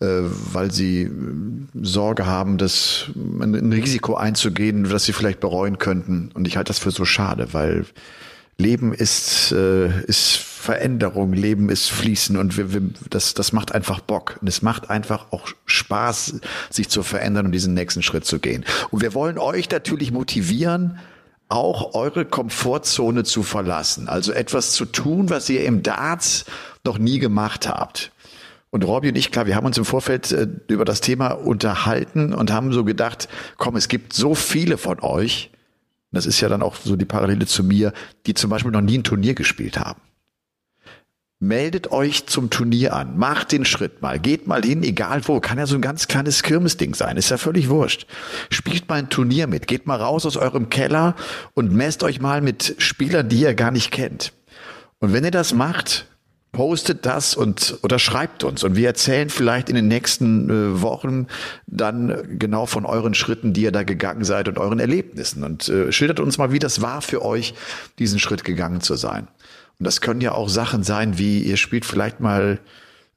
äh, 0.00 0.06
weil 0.06 0.70
sie 0.70 1.10
Sorge 1.74 2.24
haben, 2.24 2.56
das 2.56 3.10
ein 3.14 3.72
Risiko 3.74 4.14
einzugehen, 4.14 4.84
das 4.84 5.04
sie 5.04 5.12
vielleicht 5.12 5.40
bereuen 5.40 5.76
könnten. 5.76 6.30
Und 6.32 6.48
ich 6.48 6.56
halte 6.56 6.68
das 6.68 6.78
für 6.78 6.90
so 6.90 7.04
schade, 7.04 7.52
weil 7.52 7.84
Leben 8.56 8.94
ist, 8.94 9.50
ist 9.50 10.53
Veränderung, 10.64 11.34
Leben 11.34 11.68
ist 11.68 11.90
Fließen 11.90 12.38
und 12.38 12.56
wir, 12.56 12.72
wir, 12.72 12.80
das, 13.10 13.34
das 13.34 13.52
macht 13.52 13.74
einfach 13.74 14.00
Bock. 14.00 14.38
Und 14.40 14.48
es 14.48 14.62
macht 14.62 14.88
einfach 14.88 15.30
auch 15.30 15.48
Spaß, 15.66 16.40
sich 16.70 16.88
zu 16.88 17.02
verändern 17.02 17.44
und 17.44 17.52
diesen 17.52 17.74
nächsten 17.74 18.02
Schritt 18.02 18.24
zu 18.24 18.38
gehen. 18.38 18.64
Und 18.90 19.02
wir 19.02 19.12
wollen 19.12 19.38
euch 19.38 19.70
natürlich 19.70 20.10
motivieren, 20.10 20.98
auch 21.50 21.94
eure 21.94 22.24
Komfortzone 22.24 23.24
zu 23.24 23.42
verlassen. 23.42 24.08
Also 24.08 24.32
etwas 24.32 24.72
zu 24.72 24.86
tun, 24.86 25.28
was 25.28 25.50
ihr 25.50 25.66
im 25.66 25.82
Darts 25.82 26.46
noch 26.82 26.96
nie 26.96 27.18
gemacht 27.18 27.68
habt. 27.68 28.10
Und 28.70 28.84
Robby 28.84 29.10
und 29.10 29.16
ich, 29.16 29.30
klar, 29.30 29.44
wir 29.44 29.56
haben 29.56 29.66
uns 29.66 29.76
im 29.76 29.84
Vorfeld 29.84 30.32
äh, 30.32 30.48
über 30.68 30.86
das 30.86 31.02
Thema 31.02 31.32
unterhalten 31.32 32.32
und 32.32 32.50
haben 32.50 32.72
so 32.72 32.84
gedacht, 32.84 33.28
komm, 33.58 33.76
es 33.76 33.88
gibt 33.88 34.14
so 34.14 34.34
viele 34.34 34.78
von 34.78 35.00
euch, 35.00 35.50
das 36.10 36.24
ist 36.24 36.40
ja 36.40 36.48
dann 36.48 36.62
auch 36.62 36.76
so 36.76 36.96
die 36.96 37.04
Parallele 37.04 37.44
zu 37.44 37.62
mir, 37.62 37.92
die 38.26 38.32
zum 38.32 38.48
Beispiel 38.48 38.72
noch 38.72 38.80
nie 38.80 38.96
ein 38.96 39.04
Turnier 39.04 39.34
gespielt 39.34 39.78
haben 39.78 40.00
meldet 41.40 41.92
euch 41.92 42.26
zum 42.26 42.50
Turnier 42.50 42.94
an, 42.94 43.18
macht 43.18 43.52
den 43.52 43.64
Schritt 43.64 44.02
mal, 44.02 44.18
geht 44.18 44.46
mal 44.46 44.62
hin, 44.62 44.82
egal 44.82 45.20
wo, 45.26 45.40
kann 45.40 45.58
ja 45.58 45.66
so 45.66 45.74
ein 45.74 45.82
ganz 45.82 46.08
kleines 46.08 46.42
Kirmesding 46.42 46.94
sein, 46.94 47.16
ist 47.16 47.30
ja 47.30 47.36
völlig 47.36 47.68
wurscht. 47.68 48.06
Spielt 48.50 48.88
mal 48.88 48.96
ein 48.96 49.10
Turnier 49.10 49.46
mit, 49.46 49.66
geht 49.66 49.86
mal 49.86 50.00
raus 50.00 50.26
aus 50.26 50.36
eurem 50.36 50.70
Keller 50.70 51.14
und 51.54 51.72
messt 51.72 52.02
euch 52.02 52.20
mal 52.20 52.40
mit 52.40 52.76
Spielern, 52.78 53.28
die 53.28 53.40
ihr 53.40 53.54
gar 53.54 53.70
nicht 53.70 53.90
kennt. 53.90 54.32
Und 55.00 55.12
wenn 55.12 55.24
ihr 55.24 55.30
das 55.30 55.52
macht, 55.52 56.06
postet 56.54 57.04
das 57.04 57.34
und 57.34 57.78
oder 57.82 57.98
schreibt 57.98 58.44
uns. 58.44 58.64
Und 58.64 58.76
wir 58.76 58.86
erzählen 58.86 59.28
vielleicht 59.28 59.68
in 59.68 59.74
den 59.74 59.88
nächsten 59.88 60.48
äh, 60.48 60.80
Wochen 60.80 61.26
dann 61.66 62.38
genau 62.38 62.64
von 62.64 62.86
euren 62.86 63.12
Schritten, 63.12 63.52
die 63.52 63.62
ihr 63.62 63.72
da 63.72 63.82
gegangen 63.82 64.24
seid 64.24 64.48
und 64.48 64.58
euren 64.58 64.78
Erlebnissen. 64.78 65.44
Und 65.44 65.68
äh, 65.68 65.92
schildert 65.92 66.20
uns 66.20 66.38
mal, 66.38 66.52
wie 66.52 66.58
das 66.58 66.80
war 66.80 67.02
für 67.02 67.22
euch, 67.22 67.54
diesen 67.98 68.18
Schritt 68.18 68.44
gegangen 68.44 68.80
zu 68.80 68.94
sein. 68.94 69.28
Und 69.78 69.86
das 69.86 70.00
können 70.00 70.20
ja 70.20 70.32
auch 70.32 70.48
Sachen 70.48 70.82
sein, 70.82 71.18
wie 71.18 71.40
ihr 71.40 71.56
spielt 71.56 71.84
vielleicht 71.84 72.20
mal 72.20 72.60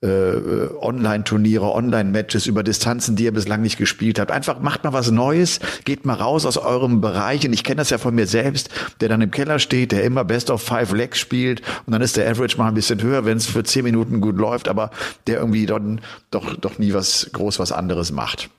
äh, 0.02 0.67
Online-Turniere, 0.80 1.72
Online-Matches 1.72 2.46
über 2.46 2.63
Distanzen, 2.63 3.15
die 3.15 3.24
ihr 3.24 3.34
bislang 3.34 3.62
nicht 3.62 3.78
gespielt 3.78 4.20
habt. 4.20 4.32
Einfach 4.32 4.60
macht 4.60 4.84
mal 4.84 4.93
was 4.93 5.12
Neues, 5.12 5.60
geht 5.86 6.06
mal 6.06 6.13
raus 6.13 6.46
aus 6.46 6.58
eurem 6.58 7.02
Bereich. 7.02 7.46
Und 7.46 7.54
ich 7.54 7.63
kenne 7.63 7.78
das 7.78 7.89
ja 7.89 7.98
von 7.98 8.13
mir 8.13 8.28
selbst, 8.28 8.70
der 9.02 9.10
dann 9.10 9.22
im 9.22 9.32
Keller 9.32 9.60
steht, 9.60 9.91
der 9.91 10.04
immer 10.04 10.24
Best 10.24 10.52
of 10.52 10.62
Five 10.62 10.93
Legs 10.93 11.20
spielt. 11.20 11.62
Und 11.86 11.93
dann 11.93 12.02
ist 12.02 12.17
der 12.17 12.30
Average 12.30 12.58
mal 12.58 12.67
ein 12.67 12.76
bisschen 12.76 13.02
höher, 13.02 13.26
wenn 13.26 13.38
es 13.38 13.48
für 13.48 13.63
zehn 13.63 13.84
Minuten 13.84 14.22
gut 14.22 14.38
läuft, 14.38 14.67
aber 14.67 14.91
der 15.26 15.39
irgendwie 15.39 15.65
dann 15.65 16.02
doch, 16.30 16.56
doch 16.56 16.78
nie 16.78 16.93
was 16.93 17.30
groß 17.34 17.60
was 17.60 17.72
anderes 17.72 18.12
macht. 18.12 18.50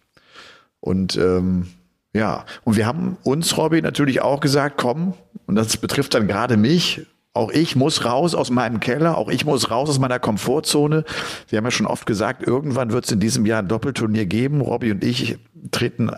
Und 0.80 1.16
ähm, 1.16 1.68
ja, 2.12 2.46
und 2.64 2.76
wir 2.76 2.87
haben 2.87 3.16
uns, 3.22 3.56
Robby, 3.56 3.82
natürlich 3.82 4.22
auch 4.22 4.40
gesagt, 4.40 4.76
komm, 4.76 5.14
und 5.46 5.54
das 5.54 5.76
betrifft 5.76 6.14
dann 6.14 6.26
gerade 6.26 6.56
mich, 6.56 7.06
auch 7.38 7.51
ich 7.53 7.77
muss 7.77 8.05
raus 8.05 8.35
aus 8.35 8.51
meinem 8.51 8.81
Keller, 8.81 9.16
auch 9.16 9.29
ich 9.29 9.44
muss 9.44 9.70
raus 9.70 9.88
aus 9.88 10.01
meiner 10.01 10.18
Komfortzone. 10.18 11.05
Wir 11.48 11.57
haben 11.57 11.64
ja 11.64 11.70
schon 11.70 11.87
oft 11.87 12.05
gesagt, 12.05 12.44
irgendwann 12.44 12.90
wird 12.92 13.05
es 13.05 13.12
in 13.12 13.20
diesem 13.20 13.46
Jahr 13.46 13.61
ein 13.61 13.68
Doppelturnier 13.68 14.27
geben. 14.27 14.61
Robby 14.61 14.90
und 14.90 15.05
ich 15.05 15.38
treten 15.70 16.11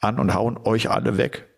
an 0.00 0.18
und 0.18 0.34
hauen 0.34 0.58
euch 0.62 0.90
alle 0.90 1.16
weg. 1.16 1.48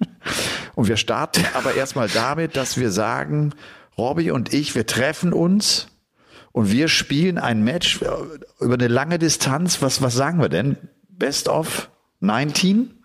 und 0.74 0.88
wir 0.88 0.96
starten 0.96 1.44
aber 1.54 1.74
erstmal 1.74 2.08
damit, 2.08 2.56
dass 2.56 2.76
wir 2.76 2.90
sagen, 2.90 3.54
Robby 3.96 4.32
und 4.32 4.52
ich, 4.52 4.74
wir 4.74 4.86
treffen 4.86 5.32
uns 5.32 5.86
und 6.50 6.72
wir 6.72 6.88
spielen 6.88 7.38
ein 7.38 7.62
Match 7.62 8.00
über 8.58 8.74
eine 8.74 8.88
lange 8.88 9.20
Distanz. 9.20 9.82
Was, 9.82 10.02
was 10.02 10.14
sagen 10.14 10.40
wir 10.40 10.48
denn? 10.48 10.76
Best 11.08 11.48
of 11.48 11.90
19? 12.20 12.97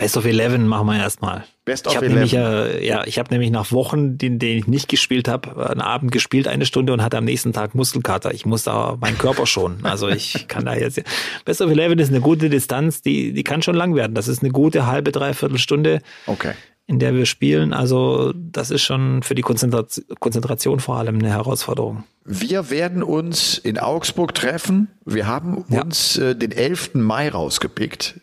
Best 0.00 0.16
of 0.16 0.24
11 0.24 0.58
machen 0.58 0.86
wir 0.86 0.96
erstmal. 0.96 1.44
Best 1.66 1.86
of 1.86 1.94
ich 1.94 2.00
11. 2.00 2.12
Nämlich, 2.12 2.34
äh, 2.34 2.86
ja, 2.86 3.04
ich 3.06 3.18
habe 3.18 3.30
nämlich 3.30 3.50
nach 3.50 3.70
Wochen, 3.70 4.16
den, 4.16 4.38
den 4.38 4.58
ich 4.58 4.66
nicht 4.66 4.88
gespielt 4.88 5.28
habe, 5.28 5.68
einen 5.68 5.82
Abend 5.82 6.10
gespielt, 6.10 6.48
eine 6.48 6.64
Stunde 6.64 6.94
und 6.94 7.02
hatte 7.02 7.18
am 7.18 7.26
nächsten 7.26 7.52
Tag 7.52 7.74
Muskelkater. 7.74 8.32
Ich 8.32 8.46
muss 8.46 8.64
da 8.64 8.96
meinen 8.98 9.18
Körper 9.18 9.46
schonen. 9.46 9.84
Also 9.84 10.08
ich 10.08 10.46
kann 10.48 10.64
da 10.64 10.74
jetzt. 10.74 11.02
Best 11.44 11.60
of 11.60 11.70
11 11.70 11.98
ist 12.00 12.08
eine 12.08 12.22
gute 12.22 12.48
Distanz, 12.48 13.02
die, 13.02 13.34
die 13.34 13.44
kann 13.44 13.60
schon 13.60 13.74
lang 13.74 13.94
werden. 13.94 14.14
Das 14.14 14.26
ist 14.26 14.42
eine 14.42 14.50
gute 14.50 14.86
halbe, 14.86 15.12
dreiviertel 15.12 15.58
Stunde. 15.58 16.00
Okay. 16.26 16.52
In 16.86 16.98
der 16.98 17.14
wir 17.14 17.26
spielen. 17.26 17.72
Also, 17.72 18.32
das 18.34 18.72
ist 18.72 18.82
schon 18.82 19.22
für 19.22 19.36
die 19.36 19.42
Konzentration, 19.42 20.06
Konzentration 20.18 20.80
vor 20.80 20.96
allem 20.96 21.20
eine 21.20 21.28
Herausforderung. 21.28 22.02
Wir 22.24 22.68
werden 22.70 23.04
uns 23.04 23.58
in 23.58 23.78
Augsburg 23.78 24.34
treffen. 24.34 24.88
Wir 25.04 25.28
haben 25.28 25.58
uns 25.58 26.16
ja. 26.16 26.30
äh, 26.30 26.36
den 26.36 26.50
11. 26.50 26.94
Mai 26.94 27.28
rausgepickt. 27.28 28.20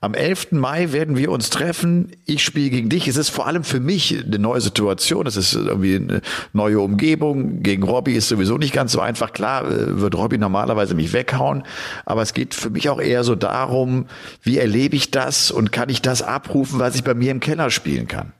Am 0.00 0.14
11. 0.14 0.52
Mai 0.52 0.92
werden 0.92 1.16
wir 1.16 1.30
uns 1.30 1.50
treffen. 1.50 2.12
Ich 2.26 2.44
spiele 2.44 2.70
gegen 2.70 2.88
dich. 2.88 3.08
Es 3.08 3.16
ist 3.16 3.30
vor 3.30 3.46
allem 3.46 3.64
für 3.64 3.80
mich 3.80 4.24
eine 4.24 4.38
neue 4.38 4.60
Situation. 4.60 5.26
Es 5.26 5.36
ist 5.36 5.54
irgendwie 5.54 5.96
eine 5.96 6.20
neue 6.52 6.80
Umgebung. 6.80 7.62
Gegen 7.62 7.82
Robby 7.82 8.14
ist 8.14 8.28
sowieso 8.28 8.58
nicht 8.58 8.72
ganz 8.72 8.92
so 8.92 9.00
einfach. 9.00 9.32
Klar 9.32 9.70
äh, 9.70 10.00
wird 10.00 10.14
Robby 10.14 10.38
normalerweise 10.38 10.94
mich 10.94 11.12
weghauen. 11.12 11.64
Aber 12.04 12.22
es 12.22 12.34
geht 12.34 12.54
für 12.54 12.70
mich 12.70 12.88
auch 12.88 13.00
eher 13.00 13.24
so 13.24 13.34
darum, 13.34 14.06
wie 14.42 14.58
erlebe 14.58 14.96
ich 14.96 15.10
das 15.10 15.50
und 15.50 15.72
kann 15.72 15.88
ich 15.88 16.02
das 16.02 16.22
abrufen, 16.22 16.78
was 16.78 16.94
ich 16.94 17.04
bei 17.04 17.14
mir 17.14 17.30
im 17.30 17.40
Keller 17.40 17.70
spielen 17.70 18.08
kann? 18.08 18.32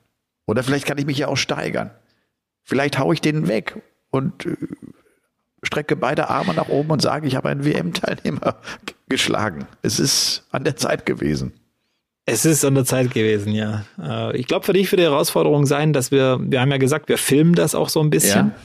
Oder 0.47 0.63
vielleicht 0.63 0.87
kann 0.87 0.99
ich 0.99 1.07
mich 1.07 1.19
ja 1.19 1.29
auch 1.29 1.37
steigern. 1.37 1.91
Vielleicht 2.63 2.99
haue 2.99 3.15
ich 3.15 3.21
den 3.21 3.49
weg 3.49 3.81
und 4.11 4.47
äh, 4.47 4.57
strecke 5.63 5.97
beide 5.97 6.31
Arme 6.31 6.55
nach 6.55 6.69
oben 6.69 6.91
und 6.91 7.03
sage, 7.03 7.27
ich 7.27 7.37
habe 7.37 7.49
einen 7.49 7.65
WM-Teilnehmer 7.65 8.57
geschlagen. 9.09 9.67
Es 9.83 9.99
ist 9.99 10.47
an 10.51 10.65
der 10.65 10.77
Zeit 10.77 11.07
gewesen. 11.07 11.53
Es 12.27 12.47
ist 12.47 12.65
an 12.65 12.75
der 12.75 12.85
Zeit 12.85 13.13
gewesen, 13.13 13.53
ja. 13.53 13.85
Äh, 14.01 14.37
ich 14.37 14.47
glaube, 14.47 14.65
für 14.65 14.73
dich 14.73 14.91
wird 14.91 15.01
die 15.01 15.05
Herausforderung 15.05 15.67
sein, 15.67 15.93
dass 15.93 16.11
wir, 16.11 16.39
wir 16.41 16.61
haben 16.61 16.71
ja 16.71 16.79
gesagt, 16.79 17.09
wir 17.09 17.19
filmen 17.19 17.55
das 17.55 17.75
auch 17.75 17.91
so 17.91 18.01
ein 18.01 18.11
bisschen. 18.11 18.47
Ja. 18.47 18.57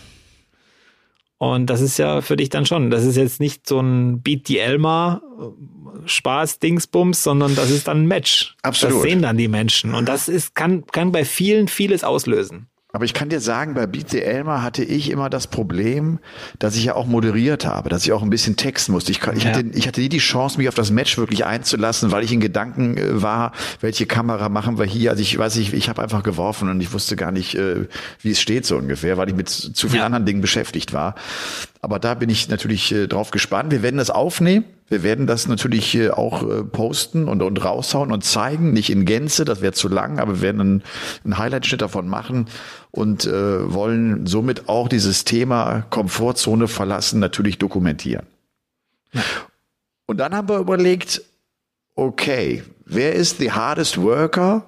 Und 1.39 1.67
das 1.67 1.81
ist 1.81 1.97
ja 1.97 2.21
für 2.21 2.35
dich 2.35 2.49
dann 2.49 2.65
schon. 2.65 2.89
Das 2.89 3.05
ist 3.05 3.15
jetzt 3.15 3.39
nicht 3.39 3.67
so 3.67 3.79
ein 3.79 4.21
Beat 4.21 4.47
die 4.47 4.59
Elmar 4.59 5.21
äh, 5.39 6.07
Spaß 6.07 6.59
Dingsbums, 6.59 7.23
sondern 7.23 7.55
das 7.55 7.69
ist 7.69 7.87
dann 7.87 8.03
ein 8.03 8.07
Match. 8.07 8.55
Absolut. 8.61 8.97
Das 8.97 9.03
sehen 9.03 9.21
dann 9.21 9.37
die 9.37 9.47
Menschen. 9.47 9.93
Und 9.93 10.07
das 10.07 10.29
ist, 10.29 10.55
kann, 10.55 10.85
kann 10.87 11.11
bei 11.11 11.25
vielen 11.25 11.67
vieles 11.67 12.03
auslösen. 12.03 12.67
Aber 12.91 13.05
ich 13.05 13.13
kann 13.13 13.29
dir 13.29 13.39
sagen, 13.39 13.75
bei 13.75 13.85
Beat 13.85 14.09
the 14.09 14.21
Elmer 14.23 14.63
hatte 14.63 14.83
ich 14.83 15.11
immer 15.11 15.29
das 15.29 15.45
Problem, 15.45 16.17
dass 16.57 16.75
ich 16.75 16.85
ja 16.85 16.95
auch 16.95 17.05
moderiert 17.05 17.63
habe, 17.63 17.87
dass 17.87 18.03
ich 18.03 18.11
auch 18.13 18.23
ein 18.23 18.31
bisschen 18.31 18.55
texten 18.55 18.93
musste. 18.93 19.11
Ich, 19.11 19.19
ich, 19.21 19.43
ja. 19.43 19.51
hatte, 19.51 19.63
ich 19.73 19.87
hatte 19.87 20.01
nie 20.01 20.09
die 20.09 20.17
Chance, 20.17 20.57
mich 20.57 20.67
auf 20.67 20.73
das 20.73 20.89
Match 20.89 21.15
wirklich 21.19 21.45
einzulassen, 21.45 22.11
weil 22.11 22.23
ich 22.23 22.31
in 22.31 22.39
Gedanken 22.39 22.97
äh, 22.97 23.21
war, 23.21 23.51
welche 23.79 24.07
Kamera 24.07 24.49
machen 24.49 24.79
wir 24.79 24.85
hier. 24.85 25.11
Also 25.11 25.21
ich 25.21 25.37
weiß 25.37 25.57
nicht, 25.57 25.73
ich 25.73 25.87
habe 25.87 26.01
einfach 26.01 26.23
geworfen 26.23 26.67
und 26.67 26.81
ich 26.81 26.91
wusste 26.91 27.15
gar 27.15 27.31
nicht, 27.31 27.53
äh, 27.53 27.87
wie 28.23 28.31
es 28.31 28.41
steht 28.41 28.65
so 28.65 28.77
ungefähr, 28.77 29.17
weil 29.17 29.29
ich 29.29 29.35
mit 29.35 29.49
zu 29.49 29.87
vielen 29.87 29.99
ja. 29.99 30.05
anderen 30.07 30.25
Dingen 30.25 30.41
beschäftigt 30.41 30.91
war. 30.91 31.13
Aber 31.81 31.99
da 31.99 32.13
bin 32.13 32.29
ich 32.29 32.49
natürlich 32.49 32.91
äh, 32.91 33.07
drauf 33.07 33.31
gespannt. 33.31 33.71
Wir 33.71 33.81
werden 33.81 33.97
das 33.97 34.09
aufnehmen. 34.09 34.65
Wir 34.89 35.03
werden 35.03 35.27
das 35.27 35.47
natürlich 35.47 35.95
äh, 35.95 36.09
auch 36.09 36.43
äh, 36.43 36.63
posten 36.63 37.27
und, 37.27 37.41
und 37.41 37.63
raushauen 37.63 38.11
und 38.11 38.23
zeigen. 38.23 38.73
Nicht 38.73 38.89
in 38.89 39.05
Gänze, 39.05 39.45
das 39.45 39.61
wäre 39.61 39.71
zu 39.71 39.87
lang, 39.87 40.19
aber 40.19 40.35
wir 40.35 40.41
werden 40.41 40.61
einen, 40.61 40.83
einen 41.23 41.37
Highlight-Schnitt 41.37 41.81
davon 41.81 42.07
machen 42.07 42.47
und 42.91 43.25
äh, 43.25 43.73
wollen 43.73 44.25
somit 44.25 44.67
auch 44.67 44.89
dieses 44.89 45.23
Thema 45.23 45.85
Komfortzone 45.89 46.67
verlassen 46.67 47.19
natürlich 47.19 47.59
dokumentieren. 47.59 48.25
Und 50.05 50.17
dann 50.17 50.35
haben 50.35 50.49
wir 50.49 50.57
überlegt, 50.57 51.21
okay, 51.95 52.63
wer 52.85 53.13
ist 53.13 53.37
the 53.37 53.51
hardest 53.51 54.01
worker? 54.01 54.65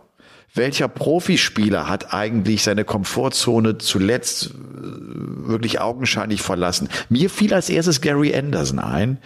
Welcher 0.53 0.89
Profispieler 0.89 1.87
hat 1.87 2.13
eigentlich 2.13 2.63
seine 2.63 2.83
Komfortzone 2.83 3.77
zuletzt 3.77 4.47
äh, 4.47 4.51
wirklich 4.53 5.79
augenscheinlich 5.79 6.41
verlassen? 6.41 6.89
Mir 7.09 7.29
fiel 7.29 7.53
als 7.53 7.69
erstes 7.69 8.01
Gary 8.01 8.35
Anderson 8.35 8.79
ein, 8.79 9.17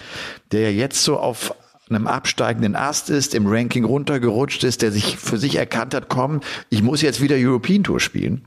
der 0.52 0.74
jetzt 0.74 1.04
so 1.04 1.18
auf 1.18 1.56
einem 1.90 2.08
absteigenden 2.08 2.76
Ast 2.76 3.10
ist, 3.10 3.36
im 3.36 3.48
Ranking 3.48 3.86
runtergerutscht 3.86 4.64
ist, 4.64 4.82
der 4.82 4.92
sich 4.92 5.18
für 5.18 5.38
sich 5.38 5.56
erkannt 5.56 5.94
hat, 5.94 6.10
komm, 6.10 6.42
ich 6.70 6.82
muss 6.82 7.02
jetzt 7.02 7.22
wieder 7.22 7.36
European 7.38 7.84
Tour 7.84 8.00
spielen 8.00 8.46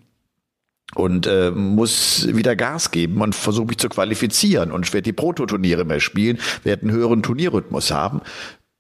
und 0.95 1.27
äh, 1.27 1.51
muss 1.51 2.27
wieder 2.35 2.57
Gas 2.57 2.91
geben 2.91 3.21
und 3.21 3.35
versuche 3.35 3.67
mich 3.67 3.79
zu 3.79 3.89
qualifizieren 3.89 4.73
und 4.73 4.87
ich 4.87 4.93
werde 4.93 5.05
die 5.05 5.13
Prototurniere 5.13 5.85
mehr 5.85 6.01
spielen, 6.01 6.39
werde 6.65 6.83
einen 6.83 6.93
höheren 6.93 7.23
Turnierrhythmus 7.23 7.91
haben. 7.91 8.23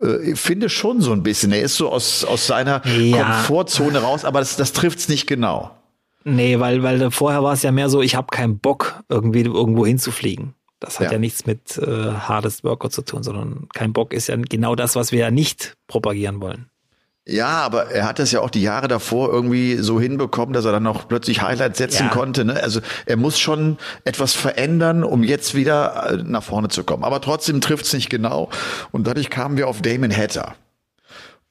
Äh, 0.03 0.32
ich 0.32 0.40
finde 0.40 0.68
schon 0.68 1.01
so 1.01 1.12
ein 1.12 1.22
bisschen, 1.22 1.53
er 1.53 1.62
ist 1.62 1.76
so 1.76 1.90
aus, 1.90 2.24
aus 2.24 2.46
seiner 2.46 2.86
ja. 2.86 3.24
Komfortzone 3.24 3.99
raus, 4.01 4.24
aber 4.24 4.40
das, 4.40 4.57
das 4.57 4.72
trifft's 4.72 5.09
nicht 5.09 5.26
genau. 5.26 5.70
Nee, 6.24 6.61
weil, 6.61 6.82
weil 6.82 7.11
vorher 7.11 7.42
war 7.42 7.55
es 7.55 7.62
ja 7.62 7.72
mehr 7.72 7.88
so, 7.88 8.03
ich 8.03 8.14
habe 8.14 8.28
keinen 8.30 8.59
Bock, 8.59 9.03
irgendwie 9.09 9.42
irgendwo 9.42 9.86
hinzufliegen. 9.86 10.55
Das 10.80 11.01
hat 11.01 11.07
ja, 11.07 11.12
ja 11.12 11.18
nichts 11.18 11.46
mit 11.46 11.78
äh, 11.78 12.12
Hardest 12.12 12.64
Worker 12.64 12.90
zu 12.90 13.03
tun, 13.03 13.22
sondern 13.22 13.68
kein 13.74 13.92
Bock 13.92 14.12
ist 14.12 14.28
ja 14.28 14.36
genau 14.36 14.74
das, 14.74 14.94
was 14.94 15.11
wir 15.11 15.20
ja 15.20 15.30
nicht 15.30 15.76
propagieren 15.88 16.40
wollen. 16.40 16.70
Ja, 17.31 17.61
aber 17.61 17.91
er 17.91 18.07
hat 18.07 18.18
das 18.18 18.33
ja 18.33 18.41
auch 18.41 18.49
die 18.49 18.62
Jahre 18.62 18.89
davor 18.89 19.31
irgendwie 19.31 19.76
so 19.76 20.01
hinbekommen, 20.01 20.55
dass 20.55 20.64
er 20.64 20.72
dann 20.72 20.83
noch 20.83 21.09
plötzlich 21.09 21.43
Highlights 21.43 21.76
setzen 21.76 22.05
ja. 22.05 22.09
konnte. 22.09 22.47
Ne? 22.47 22.62
Also 22.62 22.81
er 23.05 23.18
muss 23.18 23.39
schon 23.39 23.76
etwas 24.05 24.33
verändern, 24.33 25.05
um 25.05 25.22
jetzt 25.22 25.55
wieder 25.55 26.11
äh, 26.11 26.16
nach 26.16 26.43
vorne 26.43 26.68
zu 26.68 26.85
kommen. 26.85 27.05
Aber 27.05 27.20
trotzdem 27.20 27.61
trifft 27.61 27.85
es 27.85 27.93
nicht 27.93 28.09
genau. 28.09 28.49
Und 28.93 29.07
dadurch 29.07 29.29
kamen 29.29 29.59
wir 29.59 29.68
auf 29.68 29.83
Damon 29.83 30.11
Hatter. 30.11 30.55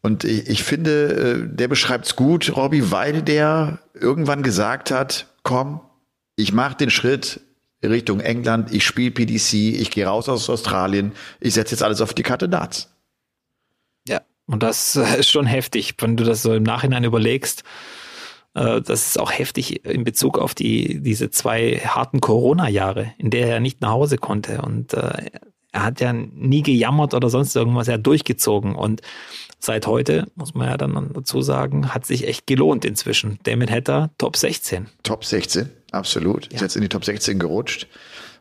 Und 0.01 0.23
ich, 0.23 0.47
ich 0.47 0.63
finde, 0.63 1.45
äh, 1.45 1.55
der 1.55 1.67
beschreibt's 1.67 2.15
gut, 2.15 2.55
Robbie, 2.55 2.91
weil 2.91 3.21
der 3.21 3.77
irgendwann 3.93 4.41
gesagt 4.41 4.89
hat, 4.89 5.27
komm, 5.43 5.81
ich 6.35 6.53
mache 6.53 6.75
den 6.75 6.89
Schritt 6.89 7.41
Richtung 7.83 8.19
England, 8.19 8.73
ich 8.73 8.83
spiele 8.83 9.11
PDC, 9.11 9.53
ich 9.53 9.91
gehe 9.91 10.07
raus 10.07 10.27
aus 10.27 10.49
Australien, 10.49 11.11
ich 11.39 11.53
setze 11.53 11.75
jetzt 11.75 11.83
alles 11.83 12.01
auf 12.01 12.15
die 12.15 12.23
Karte 12.23 12.49
Darts. 12.49 12.89
Und 14.47 14.63
das 14.63 14.95
ist 15.19 15.29
schon 15.29 15.45
heftig, 15.45 15.95
wenn 15.99 16.17
du 16.17 16.23
das 16.23 16.41
so 16.41 16.53
im 16.53 16.63
Nachhinein 16.63 17.03
überlegst. 17.03 17.63
Äh, 18.55 18.81
das 18.81 19.07
ist 19.07 19.19
auch 19.19 19.31
heftig 19.31 19.85
in 19.85 20.03
Bezug 20.03 20.39
auf 20.39 20.55
die, 20.55 20.99
diese 21.01 21.29
zwei 21.29 21.79
harten 21.85 22.19
Corona-Jahre, 22.21 23.13
in 23.17 23.29
der 23.29 23.47
er 23.47 23.59
nicht 23.59 23.81
nach 23.81 23.91
Hause 23.91 24.17
konnte. 24.17 24.61
Und 24.61 24.93
äh, 24.93 25.29
er 25.71 25.83
hat 25.83 25.99
ja 25.99 26.11
nie 26.13 26.63
gejammert 26.63 27.13
oder 27.13 27.29
sonst 27.29 27.55
irgendwas, 27.55 27.87
er 27.87 27.95
hat 27.95 28.07
durchgezogen. 28.07 28.73
Und 28.73 29.01
seit 29.59 29.85
heute, 29.85 30.27
muss 30.35 30.55
man 30.55 30.67
ja 30.69 30.77
dann 30.77 31.11
dazu 31.13 31.41
sagen, 31.41 31.93
hat 31.93 32.05
sich 32.05 32.27
echt 32.27 32.47
gelohnt 32.47 32.85
inzwischen. 32.85 33.39
Damon 33.43 33.69
Hatter, 33.69 34.09
Top 34.17 34.37
16. 34.37 34.87
Top 35.03 35.23
16, 35.23 35.69
absolut. 35.91 36.45
Ja. 36.45 36.55
Ist 36.55 36.61
jetzt 36.61 36.75
in 36.75 36.81
die 36.81 36.89
Top 36.89 37.05
16 37.05 37.37
gerutscht. 37.37 37.87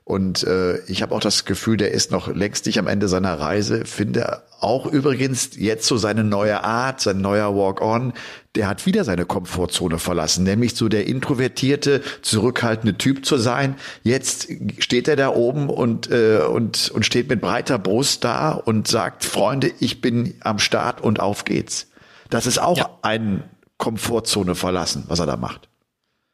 Und 0.07 0.45
äh, 0.45 0.79
ich 0.85 1.03
habe 1.03 1.13
auch 1.17 1.21
das 1.21 1.47
Gefühl, 1.47 1.77
der 1.77 1.91
ist 1.91 2.13
noch 2.13 2.33
längst 2.33 2.67
nicht 2.67 2.79
am 2.79 2.87
Ende 2.87 3.09
seiner 3.09 3.41
Reise. 3.41 3.85
Finde 3.85 4.41
auch 4.61 4.87
übrigens 4.87 5.57
jetzt 5.57 5.85
so 5.89 5.97
seine 5.97 6.23
neue 6.23 6.63
Art, 6.63 7.01
sein 7.01 7.21
neuer 7.21 7.57
Walk-on, 7.57 8.13
der 8.55 8.69
hat 8.69 8.87
wieder 8.87 9.03
seine 9.03 9.27
Komfortzone 9.27 9.99
verlassen, 9.99 10.45
nämlich 10.45 10.77
so 10.77 10.89
der 10.89 11.09
introvertierte, 11.09 12.03
zurückhaltende 12.23 12.97
Typ 12.97 13.27
zu 13.27 13.37
sein. 13.37 13.75
Jetzt 14.05 14.47
steht 14.79 15.09
er 15.09 15.17
da 15.17 15.31
oben 15.31 15.69
und, 15.69 16.09
äh, 16.09 16.39
und, 16.39 16.89
und 16.91 17.05
steht 17.05 17.29
mit 17.29 17.41
breiter 17.41 17.81
Brust 17.81 18.23
da 18.23 18.53
und 18.53 18.87
sagt, 18.87 19.25
Freunde, 19.25 19.73
ich 19.81 20.03
bin 20.03 20.35
am 20.39 20.61
Start 20.61 21.01
und 21.01 21.19
auf 21.19 21.45
geht's. 21.45 21.89
Das 22.31 22.47
ist 22.47 22.59
auch 22.63 22.79
ja. 22.79 22.91
ein 23.03 23.43
Komfortzone 23.77 24.55
verlassen, 24.55 25.03
was 25.09 25.19
er 25.19 25.27
da 25.27 25.37
macht. 25.37 25.69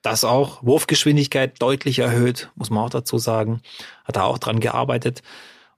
Das 0.03 0.25
auch. 0.25 0.63
Wurfgeschwindigkeit 0.63 1.63
deutlich 1.63 2.01
erhöht, 2.01 2.51
muss 2.57 2.71
man 2.71 2.85
auch 2.85 2.91
dazu 2.91 3.19
sagen. 3.19 3.63
Hat 4.05 4.17
er 4.17 4.25
auch 4.25 4.39
dran 4.39 4.61
gearbeitet. 4.61 5.23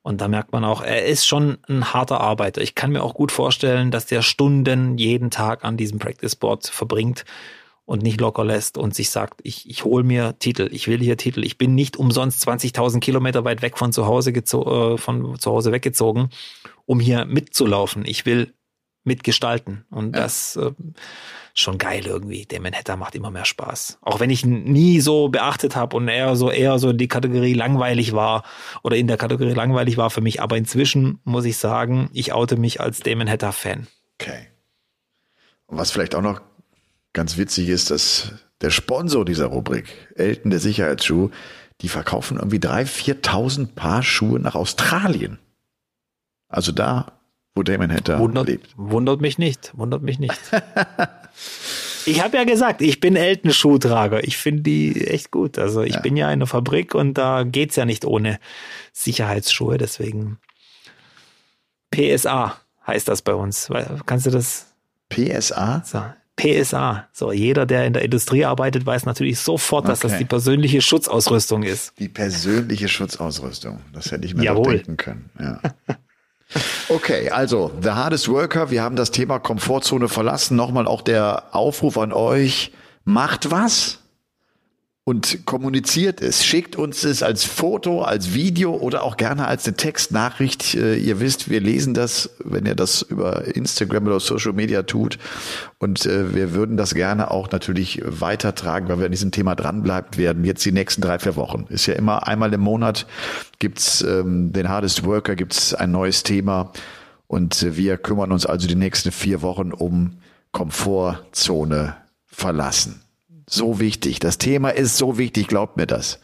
Und 0.03 0.21
da 0.21 0.29
merkt 0.29 0.53
man 0.53 0.65
auch, 0.65 0.83
er 0.83 1.07
ist 1.07 1.27
schon 1.27 1.59
ein 1.69 1.95
harter 1.95 2.21
Arbeiter. 2.21 2.61
Ich 2.61 2.75
kann 2.75 2.91
mir 2.93 3.03
auch 3.03 3.15
gut 3.15 3.33
vorstellen, 3.33 3.91
dass 3.91 4.07
der 4.07 4.21
Stunden 4.23 4.99
jeden 4.99 5.31
Tag 5.31 5.65
an 5.65 5.79
diesem 5.79 5.99
Practice 5.99 6.37
Board 6.37 6.67
verbringt 6.67 7.25
und 7.87 8.03
nicht 8.03 8.21
locker 8.21 8.45
lässt 8.45 8.79
und 8.79 8.95
sich 8.95 9.11
sagt, 9.11 9.41
ich, 9.45 9.69
ich 9.69 9.85
hole 9.85 10.05
mir 10.05 10.39
Titel, 10.39 10.69
ich 10.73 10.89
will 10.89 11.01
hier 11.01 11.17
Titel. 11.17 11.45
Ich 11.45 11.59
bin 11.59 11.75
nicht 11.75 11.97
umsonst 11.97 12.47
20.000 12.47 13.01
Kilometer 13.01 13.45
weit 13.45 13.63
weg 13.63 13.79
von 13.79 13.93
zu 13.93 14.07
Hause 14.07 14.31
äh, 14.31 14.99
von 14.99 15.39
zu 15.39 15.51
Hause 15.51 15.73
weggezogen, 15.73 16.31
um 16.87 17.01
hier 17.01 17.25
mitzulaufen. 17.25 18.05
Ich 18.07 18.27
will 18.27 18.55
mitgestalten. 19.05 19.85
Und 19.91 20.17
ja. 20.17 20.23
das 20.23 20.57
äh, 20.57 20.73
schon 21.55 21.79
geil 21.79 22.05
irgendwie. 22.07 22.47
Der 22.47 22.61
Manhattan 22.61 22.99
macht 22.99 23.15
immer 23.15 23.31
mehr 23.31 23.45
Spaß. 23.45 23.99
Auch 24.03 24.21
wenn 24.21 24.31
ich 24.31 24.45
nie 24.45 25.01
so 25.01 25.29
beachtet 25.29 25.77
habe 25.77 25.97
und 25.97 26.09
er 26.09 26.35
so 26.37 26.51
eher 26.51 26.79
so 26.79 26.93
die 26.93 27.09
Kategorie 27.09 27.55
langweilig 27.55 28.13
war 28.13 28.43
oder 28.83 28.97
in 28.97 29.07
der 29.07 29.17
Kategorie 29.17 29.55
langweilig 29.55 29.97
war 29.97 30.11
für 30.11 30.21
mich. 30.21 30.43
Aber 30.43 30.57
inzwischen 30.57 31.21
muss 31.25 31.45
ich 31.45 31.57
sagen, 31.57 32.11
ich 32.13 32.33
oute 32.33 32.57
mich 32.57 32.81
als 32.81 33.01
Damon 33.01 33.31
Hatter 33.31 33.53
Fan. 33.53 33.87
Okay. 34.21 34.49
Und 35.67 35.79
was 35.79 35.91
vielleicht 35.91 36.15
auch 36.15 36.23
noch 36.23 36.41
ganz 37.13 37.37
witzig 37.37 37.69
ist, 37.69 37.91
dass 37.91 38.33
der 38.61 38.71
Sponsor 38.71 39.25
dieser 39.25 39.47
Rubrik, 39.47 39.87
Elton 40.17 40.51
der 40.51 40.61
Sicherheitsschuh, 40.61 41.31
die 41.81 41.89
verkaufen 41.89 42.39
irgendwie 42.39 42.59
3.000, 42.59 43.21
4.000 43.23 43.75
Paar 43.75 44.03
Schuhe 44.03 44.41
nach 44.41 44.55
Australien. 44.55 45.39
Also 46.49 46.73
da, 46.73 47.13
wo 47.55 47.63
Damon 47.63 47.93
Hatter 47.93 48.19
wundert, 48.19 48.49
lebt. 48.49 48.75
Wundert 48.77 49.21
mich 49.21 49.39
nicht, 49.39 49.73
wundert 49.75 50.03
mich 50.03 50.19
nicht. 50.19 50.39
Ich 52.07 52.23
habe 52.23 52.37
ja 52.37 52.45
gesagt, 52.45 52.83
ich 52.83 53.01
bin 53.01 53.17
Elton-Schuhtrager. 53.17 54.25
Ich 54.25 54.37
finde 54.37 54.63
die 54.63 55.07
echt 55.07 55.31
gut. 55.31 55.59
Also 55.59 55.83
ich 55.83 55.95
ja. 55.95 56.01
bin 56.01 56.17
ja 56.17 56.31
in 56.31 56.41
der 56.41 56.47
Fabrik 56.47 56.95
und 56.95 57.15
da 57.15 57.45
geht's 57.45 57.77
ja 57.77 57.85
nicht 57.85 58.05
ohne 58.05 58.39
Sicherheitsschuhe. 58.93 59.79
Deswegen 59.79 60.39
PSA 61.91 62.57
heißt 62.87 63.09
das 63.09 63.23
bei 63.23 63.35
uns. 63.35 63.71
Kannst 64.07 64.27
du 64.27 64.31
das? 64.31 64.67
PSA? 65.09 65.83
So. 65.85 66.03
PSA. 66.37 67.09
So, 67.13 67.33
jeder, 67.33 67.65
der 67.65 67.87
in 67.87 67.93
der 67.93 68.03
Industrie 68.03 68.45
arbeitet, 68.45 68.85
weiß 68.85 69.07
natürlich 69.07 69.39
sofort, 69.39 69.89
dass 69.89 70.01
okay. 70.01 70.09
das 70.09 70.19
die 70.19 70.25
persönliche 70.25 70.83
Schutzausrüstung 70.83 71.63
ist. 71.63 71.93
Die 71.99 72.09
persönliche 72.09 72.89
Schutzausrüstung. 72.89 73.81
Das 73.93 74.11
hätte 74.11 74.27
ich 74.27 74.35
mir 74.35 74.45
Jawohl. 74.45 74.77
denken 74.77 74.97
können. 74.97 75.31
Ja. 75.39 75.61
Okay, 76.89 77.31
also 77.31 77.73
The 77.81 77.91
Hardest 77.91 78.29
Worker, 78.29 78.71
wir 78.71 78.83
haben 78.83 78.97
das 78.97 79.11
Thema 79.11 79.39
Komfortzone 79.39 80.09
verlassen. 80.09 80.57
Nochmal 80.57 80.87
auch 80.87 81.03
der 81.03 81.55
Aufruf 81.55 81.99
an 81.99 82.13
euch, 82.13 82.73
macht 83.05 83.51
was 83.51 84.04
und 85.07 85.45
kommuniziert 85.45 86.23
es. 86.23 86.47
Schickt 86.47 86.77
uns 86.77 87.05
es 87.05 87.23
als 87.23 87.45
Foto, 87.45 88.03
als 88.03 88.33
Video 88.33 88.75
oder 88.75 89.03
auch 89.03 89.19
gerne 89.19 89.47
als 89.47 89.67
eine 89.67 89.77
Textnachricht. 89.77 90.75
Äh, 90.75 90.97
ihr 90.97 91.21
wisst, 91.21 91.51
wir 91.51 91.61
lesen 91.61 91.93
das, 91.93 92.31
wenn 92.43 92.65
ihr 92.65 92.75
das 92.75 93.03
über 93.03 93.45
Instagram 93.55 94.07
oder 94.07 94.19
Social 94.19 94.55
Media 94.55 94.83
tut. 94.83 95.19
Und 95.79 96.07
äh, 96.07 96.35
wir 96.35 96.55
würden 96.55 96.79
das 96.79 96.95
gerne 96.95 97.31
auch 97.31 97.51
natürlich 97.51 98.01
weitertragen, 98.03 98.89
weil 98.89 98.99
wir 98.99 99.05
an 99.07 99.13
diesem 99.13 99.31
Thema 99.31 99.55
dranbleiben 99.55 100.17
werden. 100.17 100.43
Jetzt 100.43 100.65
die 100.65 100.73
nächsten 100.73 101.03
drei, 101.03 101.19
vier 101.19 101.37
Wochen. 101.37 101.67
Ist 101.69 101.85
ja 101.85 101.95
immer 101.95 102.27
einmal 102.27 102.53
im 102.55 102.63
Monat 102.63 103.07
gibt's 103.59 104.01
ähm, 104.01 104.55
den 104.55 104.71
Hardest 104.71 105.05
Worker, 105.05 105.37
gibt's 105.37 105.75
ein 105.75 105.91
neues 105.91 106.23
Thema. 106.23 106.73
Und 107.27 107.63
äh, 107.63 107.77
wir 107.77 107.99
kümmern 107.99 108.33
uns 108.33 108.47
also 108.47 108.67
die 108.67 108.75
nächsten 108.75 109.13
vier 109.13 109.43
Wochen 109.43 109.71
um 109.71 110.17
Komfortzone 110.53 111.97
verlassen. 112.27 113.04
So 113.49 113.79
wichtig. 113.81 114.19
Das 114.19 114.39
Thema 114.39 114.71
ist 114.71 114.97
so 114.97 115.19
wichtig, 115.19 115.49
glaubt 115.49 115.77
mir 115.77 115.87
das. 115.87 116.19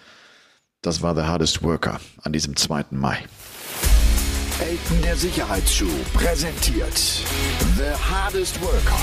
Das 0.82 1.02
war 1.02 1.14
The 1.14 1.22
Hardest 1.22 1.62
Worker 1.62 2.00
an 2.22 2.32
diesem 2.32 2.56
2. 2.56 2.86
Mai. 2.90 3.18
Elton 4.60 5.02
der 5.02 5.16
Sicherheitsschuh 5.16 5.88
präsentiert 6.14 6.96
The 7.76 7.92
Hardest 8.10 8.60
Worker. 8.62 8.98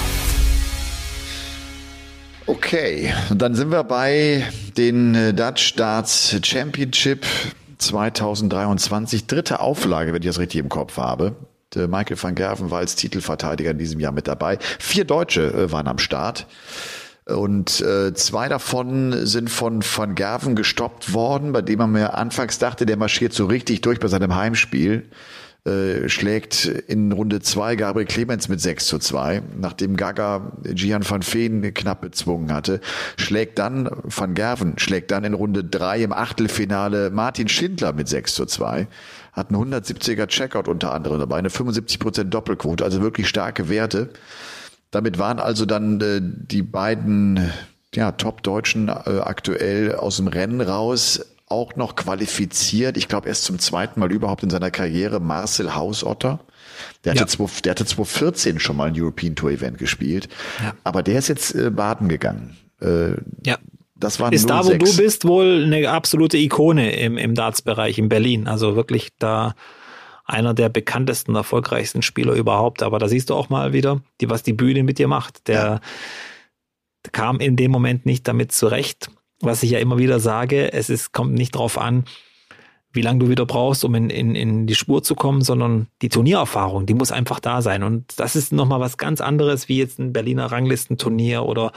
Okay, 2.47 3.13
dann 3.29 3.55
sind 3.55 3.71
wir 3.71 3.83
bei 3.83 4.47
den 4.77 5.15
äh, 5.15 5.33
Dutch 5.33 5.75
Darts 5.75 6.35
Championship 6.43 7.25
2023. 7.77 9.27
Dritte 9.27 9.59
Auflage, 9.59 10.13
wenn 10.13 10.21
ich 10.21 10.27
das 10.27 10.39
richtig 10.39 10.61
im 10.61 10.69
Kopf 10.69 10.97
habe. 10.97 11.35
Michael 11.75 12.21
van 12.21 12.33
Gerven 12.33 12.71
war 12.71 12.79
als 12.79 12.95
Titelverteidiger 12.95 13.71
in 13.71 13.77
diesem 13.77 13.99
Jahr 13.99 14.13
mit 14.13 14.27
dabei. 14.27 14.57
Vier 14.79 15.05
Deutsche 15.05 15.53
äh, 15.53 15.71
waren 15.71 15.87
am 15.87 15.99
Start. 15.99 16.47
Und 17.27 17.81
äh, 17.81 18.13
zwei 18.13 18.47
davon 18.47 19.25
sind 19.25 19.49
von 19.49 19.83
Van 19.83 20.15
Gerven 20.15 20.55
gestoppt 20.55 21.13
worden, 21.13 21.51
bei 21.51 21.61
dem 21.61 21.79
man 21.79 21.91
mir 21.91 22.17
anfangs 22.17 22.57
dachte, 22.57 22.85
der 22.85 22.95
marschiert 22.95 23.33
so 23.33 23.45
richtig 23.45 23.81
durch 23.81 23.99
bei 23.99 24.07
seinem 24.07 24.35
Heimspiel. 24.35 25.09
äh, 25.65 26.07
schlägt 26.07 26.65
in 26.65 27.11
Runde 27.11 27.41
zwei 27.41 27.75
Gabriel 27.75 28.07
Clemens 28.07 28.47
mit 28.47 28.61
6 28.61 28.85
zu 28.87 28.99
2, 28.99 29.41
nachdem 29.59 29.97
Gaga 29.97 30.53
Gian 30.63 31.03
van 31.07 31.21
Veen 31.21 31.73
knapp 31.73 31.99
bezwungen 31.99 32.53
hatte, 32.53 32.79
schlägt 33.17 33.59
dann 33.59 33.89
Van 34.03 34.33
Gerven, 34.33 34.75
schlägt 34.77 35.11
dann 35.11 35.25
in 35.25 35.33
Runde 35.33 35.65
drei 35.65 36.01
im 36.01 36.13
Achtelfinale 36.13 37.09
Martin 37.09 37.49
Schindler 37.49 37.91
mit 37.91 38.07
6 38.07 38.35
zu 38.35 38.45
2 38.45 38.87
hat 39.33 39.51
einen 39.51 39.71
170er 39.71 40.25
Checkout 40.25 40.67
unter 40.67 40.93
anderem 40.93 41.19
dabei, 41.19 41.37
eine 41.37 41.49
75% 41.49 42.23
Doppelquote, 42.23 42.83
also 42.83 43.01
wirklich 43.01 43.29
starke 43.29 43.69
Werte. 43.69 44.09
Damit 44.91 45.19
waren 45.19 45.39
also 45.39 45.65
dann 45.65 45.99
äh, 46.01 46.21
die 46.21 46.61
beiden 46.61 47.51
ja, 47.93 48.11
Top-Deutschen 48.11 48.89
äh, 48.89 49.19
aktuell 49.21 49.95
aus 49.95 50.17
dem 50.17 50.27
Rennen 50.27 50.61
raus 50.61 51.21
auch 51.49 51.75
noch 51.75 51.95
qualifiziert. 51.95 52.97
Ich 52.97 53.07
glaube, 53.07 53.29
erst 53.29 53.45
zum 53.45 53.57
zweiten 53.59 53.99
Mal 53.99 54.11
überhaupt 54.11 54.43
in 54.43 54.49
seiner 54.49 54.69
Karriere 54.69 55.19
Marcel 55.19 55.75
Hausotter. 55.75 56.39
Der 57.03 57.11
hatte, 57.11 57.21
ja. 57.21 57.27
zwei, 57.27 57.45
der 57.63 57.71
hatte 57.71 57.85
2014 57.85 58.59
schon 58.59 58.75
mal 58.75 58.89
ein 58.89 59.01
European 59.01 59.35
Tour 59.35 59.51
Event 59.51 59.77
gespielt. 59.77 60.27
Ja. 60.61 60.73
Aber 60.83 61.03
der 61.03 61.19
ist 61.19 61.29
jetzt 61.29 61.55
äh, 61.55 61.69
baden 61.71 62.09
gegangen. 62.09 62.57
Äh, 62.81 63.11
ja. 63.45 63.57
Das 63.99 64.19
war 64.19 64.31
Ist 64.31 64.47
da, 64.47 64.63
wo 64.63 64.73
du 64.73 64.97
bist, 64.97 65.25
wohl 65.25 65.63
eine 65.65 65.89
absolute 65.89 66.37
Ikone 66.37 66.95
im, 66.97 67.17
im 67.17 67.33
Darts-Bereich 67.33 67.97
in 67.97 68.09
Berlin. 68.09 68.47
Also 68.47 68.75
wirklich 68.75 69.09
da 69.17 69.55
einer 70.27 70.53
der 70.53 70.69
bekanntesten, 70.69 71.35
erfolgreichsten 71.35 72.01
Spieler 72.01 72.33
überhaupt. 72.33 72.83
Aber 72.83 72.99
da 72.99 73.07
siehst 73.07 73.29
du 73.29 73.35
auch 73.35 73.49
mal 73.49 73.73
wieder, 73.73 74.01
die, 74.21 74.29
was 74.29 74.43
die 74.43 74.53
Bühne 74.53 74.83
mit 74.83 74.99
dir 74.99 75.07
macht. 75.07 75.47
Der 75.47 75.55
ja. 75.55 75.81
kam 77.11 77.39
in 77.39 77.55
dem 77.55 77.71
Moment 77.71 78.05
nicht 78.05 78.27
damit 78.27 78.51
zurecht. 78.51 79.09
Was 79.39 79.63
ich 79.63 79.71
ja 79.71 79.79
immer 79.79 79.97
wieder 79.97 80.19
sage, 80.19 80.73
es 80.73 80.89
ist, 80.89 81.13
kommt 81.13 81.33
nicht 81.33 81.55
drauf 81.55 81.77
an, 81.77 82.05
wie 82.97 83.01
lange 83.01 83.19
du 83.19 83.29
wieder 83.29 83.45
brauchst, 83.45 83.85
um 83.85 83.95
in, 83.95 84.09
in, 84.09 84.35
in 84.35 84.67
die 84.67 84.75
Spur 84.75 85.03
zu 85.03 85.15
kommen, 85.15 85.41
sondern 85.41 85.87
die 86.01 86.09
Turniererfahrung, 86.09 86.85
die 86.85 86.95
muss 86.95 87.13
einfach 87.13 87.39
da 87.39 87.61
sein. 87.61 87.83
Und 87.83 88.19
das 88.19 88.35
ist 88.35 88.51
nochmal 88.51 88.81
was 88.81 88.97
ganz 88.97 89.21
anderes 89.21 89.69
wie 89.69 89.77
jetzt 89.77 89.99
ein 89.99 90.11
Berliner 90.11 90.47
Ranglistenturnier 90.47 91.43
oder 91.43 91.71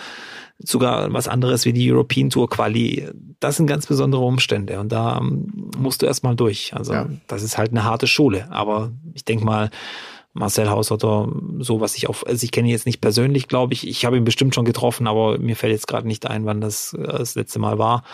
sogar 0.58 1.12
was 1.12 1.28
anderes 1.28 1.64
wie 1.64 1.72
die 1.72 1.92
European 1.92 2.30
Tour 2.30 2.48
Quali. 2.48 3.06
Das 3.38 3.56
sind 3.56 3.66
ganz 3.66 3.86
besondere 3.86 4.22
Umstände 4.22 4.80
und 4.80 4.90
da 4.90 5.18
ähm, 5.18 5.70
musst 5.78 6.02
du 6.02 6.06
erstmal 6.06 6.34
durch. 6.34 6.74
Also 6.74 6.92
ja. 6.94 7.08
das 7.28 7.42
ist 7.42 7.56
halt 7.56 7.70
eine 7.70 7.84
harte 7.84 8.06
Schule. 8.06 8.50
Aber 8.50 8.90
ich 9.14 9.24
denke 9.24 9.44
mal, 9.44 9.70
Marcel 10.32 10.70
Haushotter, 10.70 11.28
so 11.58 11.80
was 11.80 11.96
ich 11.96 12.08
auf, 12.08 12.26
also 12.26 12.44
ich 12.44 12.50
kenne 12.50 12.68
ihn 12.68 12.72
jetzt 12.72 12.86
nicht 12.86 13.00
persönlich, 13.00 13.46
glaube 13.48 13.74
ich. 13.74 13.86
Ich 13.86 14.04
habe 14.04 14.16
ihn 14.16 14.24
bestimmt 14.24 14.54
schon 14.54 14.64
getroffen, 14.64 15.06
aber 15.06 15.38
mir 15.38 15.56
fällt 15.56 15.72
jetzt 15.72 15.88
gerade 15.88 16.06
nicht 16.06 16.26
ein, 16.26 16.46
wann 16.46 16.60
das 16.60 16.94
äh, 16.94 17.02
das 17.02 17.34
letzte 17.34 17.58
Mal 17.58 17.78
war. 17.78 18.04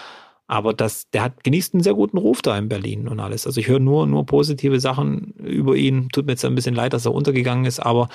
Aber 0.48 0.72
das, 0.72 1.10
der 1.10 1.22
hat 1.22 1.42
genießt 1.42 1.74
einen 1.74 1.82
sehr 1.82 1.94
guten 1.94 2.18
Ruf 2.18 2.40
da 2.40 2.56
in 2.56 2.68
Berlin 2.68 3.08
und 3.08 3.18
alles. 3.18 3.46
Also 3.46 3.60
ich 3.60 3.68
höre 3.68 3.80
nur, 3.80 4.06
nur 4.06 4.26
positive 4.26 4.78
Sachen 4.78 5.32
über 5.32 5.74
ihn. 5.74 6.08
Tut 6.10 6.26
mir 6.26 6.32
jetzt 6.32 6.44
ein 6.44 6.54
bisschen 6.54 6.74
leid, 6.74 6.92
dass 6.92 7.04
er 7.04 7.14
untergegangen 7.14 7.64
ist, 7.64 7.80
aber 7.80 8.08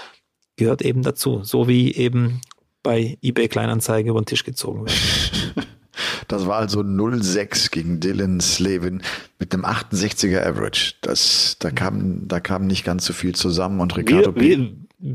gehört 0.55 0.81
eben 0.81 1.01
dazu. 1.01 1.43
So 1.43 1.67
wie 1.67 1.93
eben 1.93 2.41
bei 2.83 3.17
eBay 3.21 3.47
Kleinanzeige 3.47 4.09
über 4.09 4.21
den 4.21 4.25
Tisch 4.25 4.43
gezogen 4.43 4.85
wird. 4.85 5.67
Das 6.27 6.47
war 6.47 6.55
also 6.55 6.79
0-6 6.79 7.71
gegen 7.71 7.99
Dylan 7.99 8.39
Slavin 8.39 9.01
mit 9.39 9.53
einem 9.53 9.65
68er 9.65 10.41
Average. 10.41 10.93
Das, 11.01 11.57
da 11.59 11.71
kam, 11.71 12.27
da 12.27 12.39
kam 12.39 12.67
nicht 12.67 12.85
ganz 12.85 13.05
so 13.05 13.11
viel 13.11 13.35
zusammen 13.35 13.81
und 13.81 13.97
Ricardo 13.97 14.33
wieder, 14.35 14.69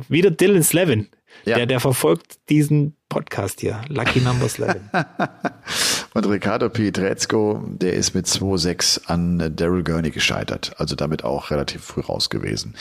wieder 0.09 0.31
Dylan 0.31 0.63
Slavin. 0.63 1.09
Ja. 1.47 1.57
Der, 1.57 1.67
der 1.67 1.81
verfolgt 1.81 2.39
diesen 2.51 2.96
Podcast 3.09 3.61
hier. 3.61 3.81
Lucky 3.89 4.21
Number 4.21 4.47
11. 4.47 4.77
Und 6.15 6.25
Ricardo 6.27 6.71
Pietrezco, 6.71 7.63
der 7.69 7.93
ist 7.93 8.15
mit 8.15 8.27
2-6 8.27 9.07
an 9.07 9.53
Daryl 9.55 9.85
Gurney 9.85 10.11
gescheitert. 10.11 10.73
Also 10.79 10.97
damit 10.97 11.25
auch 11.25 11.51
relativ 11.51 11.85
früh 11.85 12.01
raus 12.01 12.31
gewesen. 12.31 12.75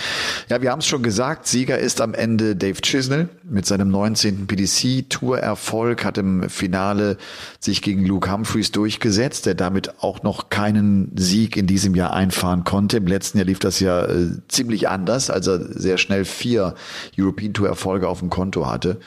Ja, 0.47 0.61
wir 0.61 0.71
haben 0.71 0.79
es 0.79 0.87
schon 0.87 1.03
gesagt, 1.03 1.45
Sieger 1.45 1.77
ist 1.77 1.99
am 1.99 2.13
Ende 2.13 2.55
Dave 2.55 2.81
Chisnell 2.81 3.27
mit 3.43 3.65
seinem 3.65 3.89
19. 3.89 4.47
PDC-Tour-Erfolg, 4.47 6.05
hat 6.05 6.17
im 6.17 6.49
Finale 6.49 7.17
sich 7.59 7.81
gegen 7.81 8.05
Luke 8.05 8.31
Humphreys 8.31 8.71
durchgesetzt, 8.71 9.45
der 9.45 9.55
damit 9.55 10.01
auch 10.01 10.23
noch 10.23 10.49
keinen 10.49 11.11
Sieg 11.17 11.57
in 11.57 11.67
diesem 11.67 11.93
Jahr 11.93 12.13
einfahren 12.13 12.63
konnte. 12.63 12.97
Im 12.97 13.07
letzten 13.07 13.37
Jahr 13.37 13.47
lief 13.47 13.59
das 13.59 13.81
ja 13.81 14.05
äh, 14.05 14.29
ziemlich 14.47 14.87
anders, 14.87 15.29
als 15.29 15.47
er 15.47 15.59
sehr 15.59 15.97
schnell 15.97 16.23
vier 16.23 16.75
European 17.19 17.53
Tour-Erfolge 17.53 18.07
auf 18.07 18.19
dem 18.19 18.29
Konto 18.29 18.65
hatte. 18.65 19.01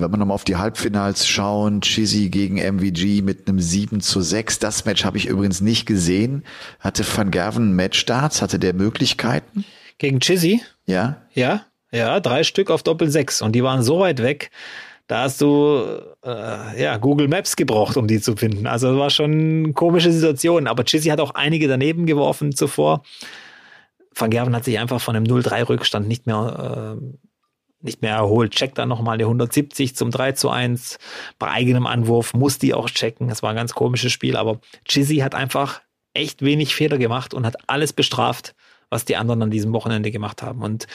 Und 0.00 0.06
wenn 0.06 0.12
wir 0.12 0.16
nochmal 0.16 0.34
auf 0.34 0.44
die 0.44 0.56
Halbfinals 0.56 1.28
schauen, 1.28 1.82
Chizzy 1.82 2.30
gegen 2.30 2.56
MVG 2.56 3.20
mit 3.20 3.46
einem 3.46 3.60
7 3.60 4.00
zu 4.00 4.22
6. 4.22 4.58
Das 4.58 4.86
Match 4.86 5.04
habe 5.04 5.18
ich 5.18 5.26
übrigens 5.26 5.60
nicht 5.60 5.84
gesehen. 5.84 6.42
Hatte 6.78 7.04
Van 7.04 7.30
Gerven 7.30 7.76
Matchstarts? 7.76 8.40
Hatte 8.40 8.58
der 8.58 8.72
Möglichkeiten? 8.72 9.66
Gegen 9.98 10.20
Chizzy? 10.20 10.62
Ja. 10.86 11.20
Ja, 11.34 11.66
ja, 11.92 12.18
drei 12.20 12.44
Stück 12.44 12.70
auf 12.70 12.82
Doppel 12.82 13.10
6. 13.10 13.42
Und 13.42 13.52
die 13.52 13.62
waren 13.62 13.82
so 13.82 14.00
weit 14.00 14.22
weg, 14.22 14.50
da 15.06 15.24
hast 15.24 15.42
du 15.42 15.84
äh, 16.24 16.82
ja 16.82 16.96
Google 16.96 17.28
Maps 17.28 17.54
gebraucht, 17.56 17.98
um 17.98 18.06
die 18.06 18.22
zu 18.22 18.36
finden. 18.36 18.66
Also 18.66 18.96
war 18.96 19.10
schon 19.10 19.32
eine 19.32 19.72
komische 19.74 20.12
Situation. 20.12 20.66
Aber 20.66 20.84
Chizzy 20.84 21.10
hat 21.10 21.20
auch 21.20 21.34
einige 21.34 21.68
daneben 21.68 22.06
geworfen 22.06 22.56
zuvor. 22.56 23.02
Van 24.14 24.30
Gerven 24.30 24.56
hat 24.56 24.64
sich 24.64 24.78
einfach 24.78 25.00
von 25.02 25.14
einem 25.14 25.26
0-3-Rückstand 25.26 26.08
nicht 26.08 26.26
mehr 26.26 26.96
äh, 26.96 27.04
nicht 27.82 28.02
mehr 28.02 28.14
erholt, 28.14 28.52
checkt 28.52 28.78
dann 28.78 28.88
nochmal 28.88 29.18
die 29.18 29.24
170 29.24 29.96
zum 29.96 30.10
3 30.10 30.32
zu 30.32 30.50
1. 30.50 30.98
Bei 31.38 31.48
eigenem 31.50 31.86
Anwurf 31.86 32.34
muss 32.34 32.58
die 32.58 32.74
auch 32.74 32.90
checken. 32.90 33.28
Das 33.28 33.42
war 33.42 33.50
ein 33.50 33.56
ganz 33.56 33.74
komisches 33.74 34.12
Spiel, 34.12 34.36
aber 34.36 34.60
Chizzy 34.86 35.16
hat 35.18 35.34
einfach 35.34 35.80
echt 36.14 36.42
wenig 36.42 36.74
Fehler 36.74 36.98
gemacht 36.98 37.34
und 37.34 37.46
hat 37.46 37.56
alles 37.68 37.92
bestraft, 37.92 38.54
was 38.90 39.04
die 39.04 39.16
anderen 39.16 39.42
an 39.42 39.50
diesem 39.50 39.72
Wochenende 39.72 40.10
gemacht 40.10 40.42
haben. 40.42 40.62
Und 40.62 40.86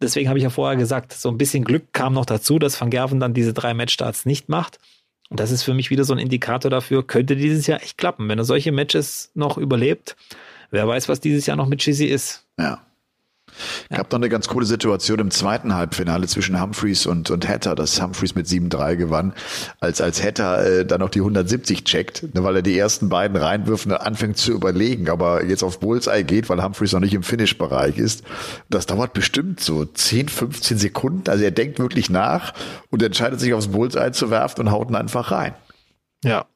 deswegen 0.00 0.28
habe 0.28 0.38
ich 0.38 0.42
ja 0.42 0.50
vorher 0.50 0.76
gesagt, 0.76 1.12
so 1.12 1.28
ein 1.28 1.38
bisschen 1.38 1.64
Glück 1.64 1.92
kam 1.92 2.14
noch 2.14 2.26
dazu, 2.26 2.58
dass 2.58 2.80
Van 2.80 2.90
Gerven 2.90 3.20
dann 3.20 3.34
diese 3.34 3.54
drei 3.54 3.74
Matchstarts 3.74 4.26
nicht 4.26 4.48
macht. 4.48 4.78
Und 5.30 5.40
das 5.40 5.50
ist 5.50 5.62
für 5.62 5.74
mich 5.74 5.90
wieder 5.90 6.04
so 6.04 6.14
ein 6.14 6.18
Indikator 6.18 6.70
dafür, 6.70 7.06
könnte 7.06 7.36
dieses 7.36 7.66
Jahr 7.66 7.82
echt 7.82 7.98
klappen. 7.98 8.28
Wenn 8.28 8.38
er 8.38 8.44
solche 8.44 8.72
Matches 8.72 9.30
noch 9.34 9.58
überlebt, 9.58 10.16
wer 10.70 10.88
weiß, 10.88 11.08
was 11.08 11.20
dieses 11.20 11.46
Jahr 11.46 11.56
noch 11.56 11.68
mit 11.68 11.80
Chizzy 11.80 12.06
ist. 12.06 12.46
Ja. 12.58 12.82
Ja. 13.90 13.98
Gab 13.98 14.12
noch 14.12 14.18
eine 14.18 14.28
ganz 14.28 14.48
coole 14.48 14.66
Situation 14.66 15.18
im 15.18 15.30
zweiten 15.30 15.74
Halbfinale 15.74 16.26
zwischen 16.26 16.60
Humphreys 16.60 17.06
und, 17.06 17.30
und 17.30 17.48
Hatter, 17.48 17.74
dass 17.74 18.00
Humphreys 18.00 18.34
mit 18.34 18.46
7-3 18.46 18.96
gewann, 18.96 19.32
als, 19.80 20.00
als 20.00 20.22
Hatter 20.22 20.64
äh, 20.64 20.86
dann 20.86 21.00
noch 21.00 21.10
die 21.10 21.20
170 21.20 21.84
checkt, 21.84 22.34
ne, 22.34 22.44
weil 22.44 22.56
er 22.56 22.62
die 22.62 22.76
ersten 22.76 23.08
beiden 23.08 23.36
Reinwürfen 23.36 23.92
anfängt 23.92 24.38
zu 24.38 24.52
überlegen, 24.52 25.08
aber 25.08 25.44
jetzt 25.44 25.62
auf 25.62 25.80
Bullseye 25.80 26.24
geht, 26.24 26.48
weil 26.48 26.62
Humphreys 26.62 26.92
noch 26.92 27.00
nicht 27.00 27.14
im 27.14 27.22
Finish-Bereich 27.22 27.98
ist. 27.98 28.22
Das 28.68 28.86
dauert 28.86 29.12
bestimmt 29.12 29.60
so 29.60 29.84
10, 29.84 30.28
15 30.28 30.78
Sekunden. 30.78 31.28
Also 31.28 31.44
er 31.44 31.50
denkt 31.50 31.78
wirklich 31.78 32.10
nach 32.10 32.54
und 32.90 33.02
entscheidet 33.02 33.40
sich 33.40 33.54
aufs 33.54 33.68
Bullseye 33.68 34.12
zu 34.12 34.30
werfen 34.30 34.62
und 34.62 34.70
haut 34.70 34.90
ihn 34.90 34.96
einfach 34.96 35.30
rein. 35.30 35.54
Ja, 36.24 36.46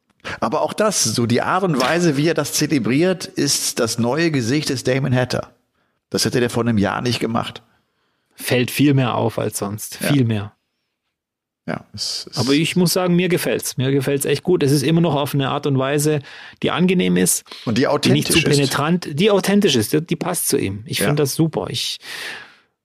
aber 0.41 0.63
auch 0.63 0.73
das, 0.73 1.03
so 1.03 1.27
die 1.27 1.43
Art 1.43 1.65
und 1.65 1.81
Weise, 1.81 2.17
wie 2.17 2.29
er 2.29 2.35
das 2.35 2.53
zelebriert, 2.53 3.27
ist 3.27 3.81
das 3.81 3.99
neue 3.99 4.31
Gesicht 4.31 4.69
des 4.69 4.85
Damon 4.85 5.15
Hatter. 5.15 5.51
Das 6.13 6.27
hätte 6.27 6.41
der 6.41 6.51
vor 6.51 6.63
einem 6.63 6.77
Jahr 6.77 7.01
nicht 7.01 7.21
gemacht. 7.21 7.63
Fällt 8.35 8.71
viel 8.71 8.93
mehr 8.93 9.15
auf 9.15 9.39
als 9.39 9.59
sonst. 9.59 9.99
Ja. 10.03 10.13
Viel 10.13 10.25
mehr. 10.27 10.53
Ja, 11.67 11.87
es, 11.95 12.29
es 12.31 12.37
Aber 12.37 12.53
ich 12.53 12.77
muss 12.77 12.93
sagen, 12.93 13.17
mir 13.17 13.31
gefällt's. 13.31 13.79
Mir 13.79 13.91
gefällt's 13.91 14.27
echt 14.27 14.43
gut. 14.43 14.63
Es 14.63 14.73
ist 14.73 14.83
immer 14.83 15.01
noch 15.01 15.15
auf 15.15 15.33
eine 15.33 15.49
Art 15.49 15.67
und 15.67 15.79
Weise, 15.79 16.21
die 16.63 16.71
angenehm 16.71 17.17
ist. 17.17 17.45
Und 17.65 17.79
die 17.79 17.87
authentisch 17.87 18.27
die 18.27 18.33
nicht 18.35 18.45
zu 18.45 18.51
penetrant, 18.51 19.07
ist. 19.07 19.21
die 19.21 19.31
authentisch 19.31 19.75
ist. 19.75 19.95
Die, 19.95 20.03
die 20.03 20.17
passt 20.17 20.49
zu 20.49 20.59
ihm. 20.59 20.85
Ich 20.87 20.99
ja. 20.99 21.07
finde 21.07 21.23
das 21.23 21.35
super. 21.35 21.69
Ich, 21.71 21.97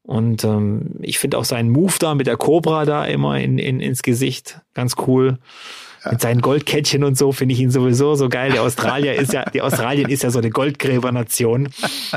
und 0.03 0.45
ähm, 0.45 0.95
ich 1.01 1.19
finde 1.19 1.37
auch 1.37 1.45
seinen 1.45 1.69
Move 1.69 1.95
da 1.99 2.15
mit 2.15 2.27
der 2.27 2.37
Cobra 2.37 2.85
da 2.85 3.03
immer 3.03 3.37
in, 3.39 3.57
in, 3.57 3.81
ins 3.81 4.03
Gesicht 4.03 4.61
ganz 4.73 4.95
cool 5.05 5.37
mit 6.11 6.21
seinen 6.21 6.41
Goldkettchen 6.41 7.03
und 7.03 7.17
so 7.17 7.31
finde 7.31 7.53
ich 7.53 7.59
ihn 7.59 7.71
sowieso 7.71 8.15
so 8.15 8.29
geil. 8.29 8.51
Der 8.51 8.61
Australier 8.61 9.15
ist 9.15 9.33
ja, 9.33 9.45
die 9.49 9.61
Australien 9.61 10.09
ist 10.09 10.23
ja 10.23 10.29
so 10.29 10.39
eine 10.39 10.49
Goldgräbernation. 10.49 11.69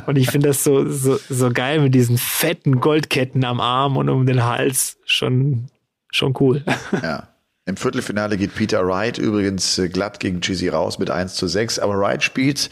Und 0.07 0.17
ich 0.17 0.31
finde 0.31 0.49
das 0.49 0.65
so, 0.65 0.89
so, 0.89 1.19
so 1.29 1.51
geil 1.51 1.81
mit 1.81 1.95
diesen 1.95 2.19
fetten 2.19 2.81
Goldketten 2.81 3.45
am 3.45 3.61
Arm 3.61 3.97
und 3.97 4.09
um 4.09 4.27
den 4.27 4.45
Hals. 4.45 4.99
Schon, 5.05 5.69
schon 6.11 6.35
cool. 6.41 6.65
Ja. 7.03 7.30
Im 7.71 7.77
Viertelfinale 7.77 8.37
geht 8.37 8.57
Peter 8.57 8.85
Wright 8.85 9.17
übrigens 9.17 9.79
äh, 9.79 9.89
glatt 9.89 10.19
gegen 10.19 10.41
Chizzy 10.41 10.69
raus 10.69 10.99
mit 10.99 11.09
1 11.09 11.37
zu 11.37 11.47
6. 11.47 11.79
Aber 11.79 11.97
Wright 12.01 12.21
spielt 12.21 12.69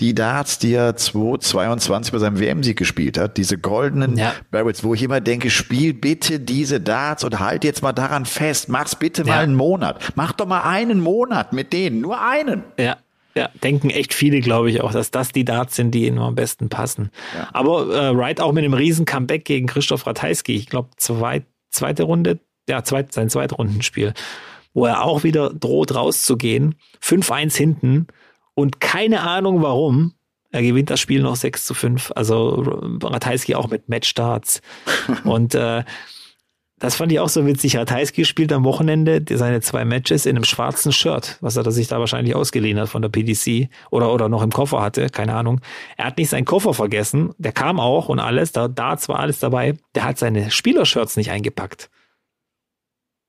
die 0.00 0.14
Darts, 0.14 0.58
die 0.58 0.72
er 0.72 0.96
2022 0.96 2.12
bei 2.12 2.18
seinem 2.18 2.40
WM-Sieg 2.40 2.78
gespielt 2.78 3.18
hat. 3.18 3.36
Diese 3.36 3.58
goldenen 3.58 4.16
ja. 4.16 4.32
Barretts, 4.50 4.82
wo 4.82 4.94
ich 4.94 5.02
immer 5.02 5.20
denke, 5.20 5.50
spiel 5.50 5.92
bitte 5.92 6.40
diese 6.40 6.80
Darts 6.80 7.24
und 7.24 7.38
halt 7.38 7.62
jetzt 7.62 7.82
mal 7.82 7.92
daran 7.92 8.24
fest. 8.24 8.70
Mach's 8.70 8.96
bitte 8.96 9.22
ja. 9.22 9.34
mal 9.34 9.42
einen 9.42 9.54
Monat. 9.54 10.02
Mach 10.14 10.32
doch 10.32 10.46
mal 10.46 10.62
einen 10.62 11.00
Monat 11.00 11.52
mit 11.52 11.74
denen. 11.74 12.00
Nur 12.00 12.18
einen. 12.18 12.64
Ja. 12.78 12.96
Ja, 13.34 13.50
denken 13.62 13.90
echt 13.90 14.14
viele, 14.14 14.40
glaube 14.40 14.70
ich, 14.70 14.80
auch, 14.80 14.90
dass 14.90 15.10
das 15.10 15.30
die 15.30 15.44
Darts 15.44 15.76
sind, 15.76 15.92
die 15.92 16.06
ihnen 16.06 16.18
am 16.18 16.34
besten 16.34 16.70
passen. 16.70 17.10
Ja. 17.36 17.48
Aber 17.52 17.82
äh, 17.94 18.16
Wright 18.16 18.40
auch 18.40 18.52
mit 18.52 18.64
einem 18.64 18.72
riesen 18.72 19.04
Comeback 19.04 19.44
gegen 19.44 19.66
Christoph 19.66 20.06
Ratajski. 20.06 20.56
Ich 20.56 20.66
glaube, 20.66 20.88
zwei, 20.96 21.44
zweite 21.70 22.04
Runde, 22.04 22.40
ja, 22.68 22.84
zweit, 22.84 23.12
sein 23.12 23.30
Zweitrundenspiel, 23.30 24.14
wo 24.74 24.86
er 24.86 25.02
auch 25.02 25.24
wieder 25.24 25.50
droht 25.50 25.94
rauszugehen, 25.94 26.76
5-1 27.02 27.56
hinten 27.56 28.06
und 28.54 28.80
keine 28.80 29.22
Ahnung 29.22 29.62
warum, 29.62 30.14
Er 30.50 30.62
gewinnt 30.62 30.90
das 30.90 31.00
Spiel 31.00 31.22
noch 31.22 31.36
6 31.36 31.66
zu 31.66 31.74
5. 31.74 32.12
Also 32.14 32.80
Ratajski 33.02 33.54
auch 33.54 33.68
mit 33.68 33.88
Matchstarts. 33.88 34.62
Und 35.24 35.54
äh, 35.54 35.84
das 36.78 36.94
fand 36.94 37.12
ich 37.12 37.20
auch 37.20 37.28
so 37.28 37.44
witzig. 37.44 37.76
Ratajski 37.76 38.24
spielt 38.24 38.52
am 38.52 38.64
Wochenende 38.64 39.22
seine 39.30 39.60
zwei 39.60 39.84
Matches 39.84 40.26
in 40.26 40.36
einem 40.36 40.44
schwarzen 40.44 40.92
Shirt, 40.92 41.36
was 41.40 41.56
er 41.56 41.70
sich 41.70 41.88
da 41.88 41.98
wahrscheinlich 41.98 42.34
ausgeliehen 42.34 42.78
hat 42.78 42.88
von 42.88 43.02
der 43.02 43.08
PDC 43.08 43.68
oder, 43.90 44.12
oder 44.12 44.28
noch 44.28 44.42
im 44.42 44.50
Koffer 44.50 44.80
hatte, 44.80 45.08
keine 45.10 45.34
Ahnung. 45.34 45.60
Er 45.96 46.06
hat 46.06 46.18
nicht 46.18 46.30
seinen 46.30 46.44
Koffer 46.44 46.72
vergessen, 46.72 47.34
der 47.36 47.52
kam 47.52 47.80
auch 47.80 48.08
und 48.08 48.20
alles, 48.20 48.52
da, 48.52 48.68
da 48.68 48.96
war 49.08 49.18
alles 49.18 49.40
dabei. 49.40 49.74
Der 49.94 50.04
hat 50.04 50.18
seine 50.18 50.50
Spielershirts 50.50 51.16
nicht 51.16 51.30
eingepackt. 51.30 51.90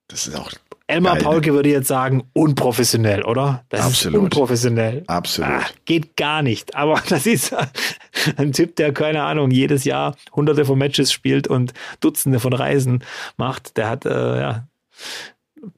Das 0.09 0.27
ist 0.27 0.35
auch 0.35 0.51
Elmar 0.89 1.13
Geil, 1.13 1.21
ne? 1.21 1.29
Paulke 1.29 1.53
würde 1.53 1.69
jetzt 1.69 1.87
sagen, 1.87 2.23
unprofessionell, 2.33 3.23
oder? 3.23 3.63
Das 3.69 3.85
Absolut. 3.85 4.15
ist 4.15 4.23
unprofessionell. 4.23 5.03
Absolut. 5.05 5.51
Ah, 5.51 5.65
geht 5.85 6.17
gar 6.17 6.41
nicht. 6.41 6.75
Aber 6.75 7.01
das 7.09 7.27
ist 7.27 7.55
ein 8.37 8.51
Typ, 8.53 8.75
der, 8.75 8.91
keine 8.91 9.21
Ahnung, 9.23 9.51
jedes 9.51 9.83
Jahr 9.83 10.15
hunderte 10.35 10.65
von 10.65 10.79
Matches 10.79 11.11
spielt 11.13 11.47
und 11.47 11.73
Dutzende 11.99 12.39
von 12.39 12.53
Reisen 12.53 13.03
macht. 13.37 13.77
Der 13.77 13.87
hat, 13.87 14.05
äh, 14.05 14.39
ja, 14.39 14.67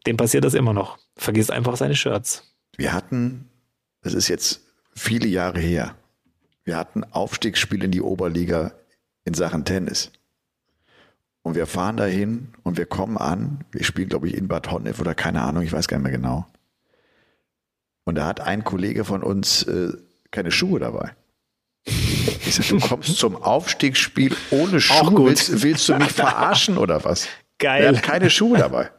dem 0.07 0.15
passiert 0.15 0.45
das 0.45 0.53
immer 0.53 0.71
noch. 0.73 0.97
Vergisst 1.17 1.51
einfach 1.51 1.75
seine 1.75 1.95
Shirts. 1.95 2.49
Wir 2.77 2.93
hatten, 2.93 3.49
das 4.01 4.13
ist 4.13 4.29
jetzt 4.29 4.61
viele 4.95 5.27
Jahre 5.27 5.59
her, 5.59 5.93
wir 6.63 6.77
hatten 6.77 7.03
Aufstiegsspiel 7.03 7.83
in 7.83 7.91
die 7.91 8.01
Oberliga 8.01 8.71
in 9.25 9.33
Sachen 9.33 9.65
Tennis. 9.65 10.09
Und 11.43 11.55
wir 11.55 11.65
fahren 11.65 11.97
dahin 11.97 12.49
und 12.63 12.77
wir 12.77 12.85
kommen 12.85 13.17
an. 13.17 13.65
Wir 13.71 13.83
spielen, 13.83 14.09
glaube 14.09 14.27
ich, 14.27 14.35
in 14.35 14.47
Bad 14.47 14.69
Honnef 14.71 14.99
oder 14.99 15.15
keine 15.15 15.41
Ahnung, 15.41 15.63
ich 15.63 15.73
weiß 15.73 15.87
gar 15.87 15.97
nicht 15.97 16.03
mehr 16.03 16.11
genau. 16.11 16.45
Und 18.03 18.15
da 18.15 18.25
hat 18.27 18.41
ein 18.41 18.63
Kollege 18.63 19.05
von 19.05 19.23
uns 19.23 19.63
äh, 19.63 19.93
keine 20.29 20.51
Schuhe 20.51 20.79
dabei. 20.79 21.15
Ich 21.83 22.55
sag, 22.55 22.67
du 22.67 22.79
kommst 22.79 23.17
zum 23.17 23.35
Aufstiegsspiel 23.35 24.35
ohne 24.51 24.79
Schuhe. 24.81 25.25
Willst, 25.25 25.63
willst 25.63 25.89
du 25.89 25.95
mich 25.95 26.11
verarschen 26.11 26.77
oder 26.77 27.03
was? 27.03 27.27
Geil. 27.57 27.83
Er 27.83 27.95
hat 27.95 28.03
keine 28.03 28.29
Schuhe 28.29 28.57
dabei. 28.57 28.91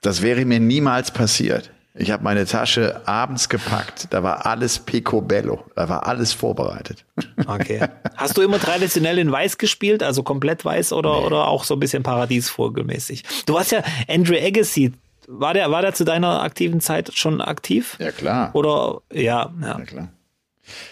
Das 0.00 0.22
wäre 0.22 0.44
mir 0.44 0.60
niemals 0.60 1.10
passiert. 1.10 1.72
Ich 1.98 2.10
habe 2.10 2.22
meine 2.22 2.44
Tasche 2.44 3.00
abends 3.06 3.48
gepackt. 3.48 4.08
Da 4.10 4.22
war 4.22 4.44
alles 4.44 4.78
picobello. 4.78 5.64
Da 5.74 5.88
war 5.88 6.06
alles 6.06 6.32
vorbereitet. 6.34 7.04
Okay. 7.46 7.80
Hast 8.16 8.36
du 8.36 8.42
immer 8.42 8.58
traditionell 8.58 9.18
in 9.18 9.32
Weiß 9.32 9.56
gespielt, 9.56 10.02
also 10.02 10.22
komplett 10.22 10.64
weiß 10.64 10.92
oder, 10.92 11.24
oder 11.24 11.48
auch 11.48 11.64
so 11.64 11.74
ein 11.74 11.80
bisschen 11.80 12.02
Paradiesvogelmäßig? 12.02 13.24
Du 13.46 13.54
warst 13.54 13.72
ja 13.72 13.82
Andre 14.08 14.40
Agassi. 14.44 14.92
War 15.28 15.54
der, 15.54 15.70
war 15.70 15.82
der 15.82 15.92
zu 15.94 16.04
deiner 16.04 16.42
aktiven 16.42 16.80
Zeit 16.80 17.10
schon 17.14 17.40
aktiv? 17.40 17.96
Ja, 17.98 18.12
klar. 18.12 18.50
Oder, 18.54 19.00
ja, 19.12 19.50
ja. 19.60 19.78
Ja, 19.78 19.80
klar. 19.84 20.08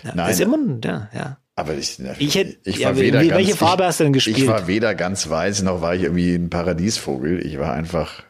ja. 0.02 0.12
Nein. 0.14 0.30
ist 0.30 0.40
immer, 0.40 0.58
ja, 0.84 1.08
ja. 1.14 1.36
Aber 1.56 1.74
ich, 1.74 2.00
Ich 2.18 2.34
hätte- 2.34 2.56
ich 2.64 2.78
ja, 2.78 2.88
war 2.88 2.96
wie- 2.96 3.02
weder 3.02 3.20
wie- 3.20 3.28
ganz, 3.28 3.38
welche 3.38 3.56
Farbe 3.56 3.84
ich, 3.84 3.88
hast 3.88 4.00
du 4.00 4.04
denn 4.04 4.12
gespielt? 4.12 4.38
Ich 4.38 4.48
war 4.48 4.66
weder 4.66 4.94
ganz 4.96 5.28
weiß, 5.30 5.62
noch 5.62 5.82
war 5.82 5.94
ich 5.94 6.02
irgendwie 6.02 6.34
ein 6.34 6.50
Paradiesvogel. 6.50 7.46
Ich 7.46 7.58
war 7.60 7.72
einfach 7.74 8.24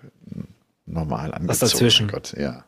normal 0.94 1.26
angezogen. 1.34 1.48
Was 1.48 1.58
dazwischen? 1.58 2.06
Mein 2.06 2.14
Gott, 2.14 2.34
ja. 2.38 2.64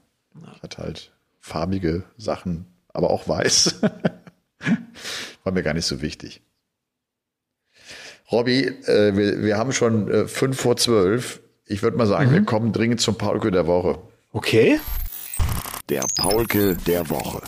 Ich 0.55 0.62
hatte 0.62 0.79
halt 0.83 1.12
farbige 1.41 2.05
Sachen, 2.18 2.66
aber 2.93 3.11
auch 3.11 3.27
weiß. 3.29 3.81
war 5.45 5.53
mir 5.53 5.62
gar 5.62 5.74
nicht 5.74 5.87
so 5.87 6.03
wichtig. 6.03 6.43
Robby, 8.31 8.64
äh, 8.66 9.16
wir, 9.16 9.43
wir 9.43 9.57
haben 9.57 9.72
schon 9.72 10.11
äh, 10.11 10.27
fünf 10.29 10.61
vor 10.61 10.77
zwölf. 10.77 11.41
Ich 11.64 11.83
würde 11.83 11.97
mal 11.97 12.07
sagen, 12.07 12.33
wir 12.33 12.41
Mhm. 12.41 12.47
kommen 12.47 12.72
dringend 12.72 13.01
zum 13.01 13.16
Paulke 13.16 13.51
der 13.51 13.66
Woche. 13.66 13.99
Okay. 14.33 14.81
Der 15.89 16.05
Paulke 16.16 16.77
der 16.87 17.09
Woche. 17.09 17.41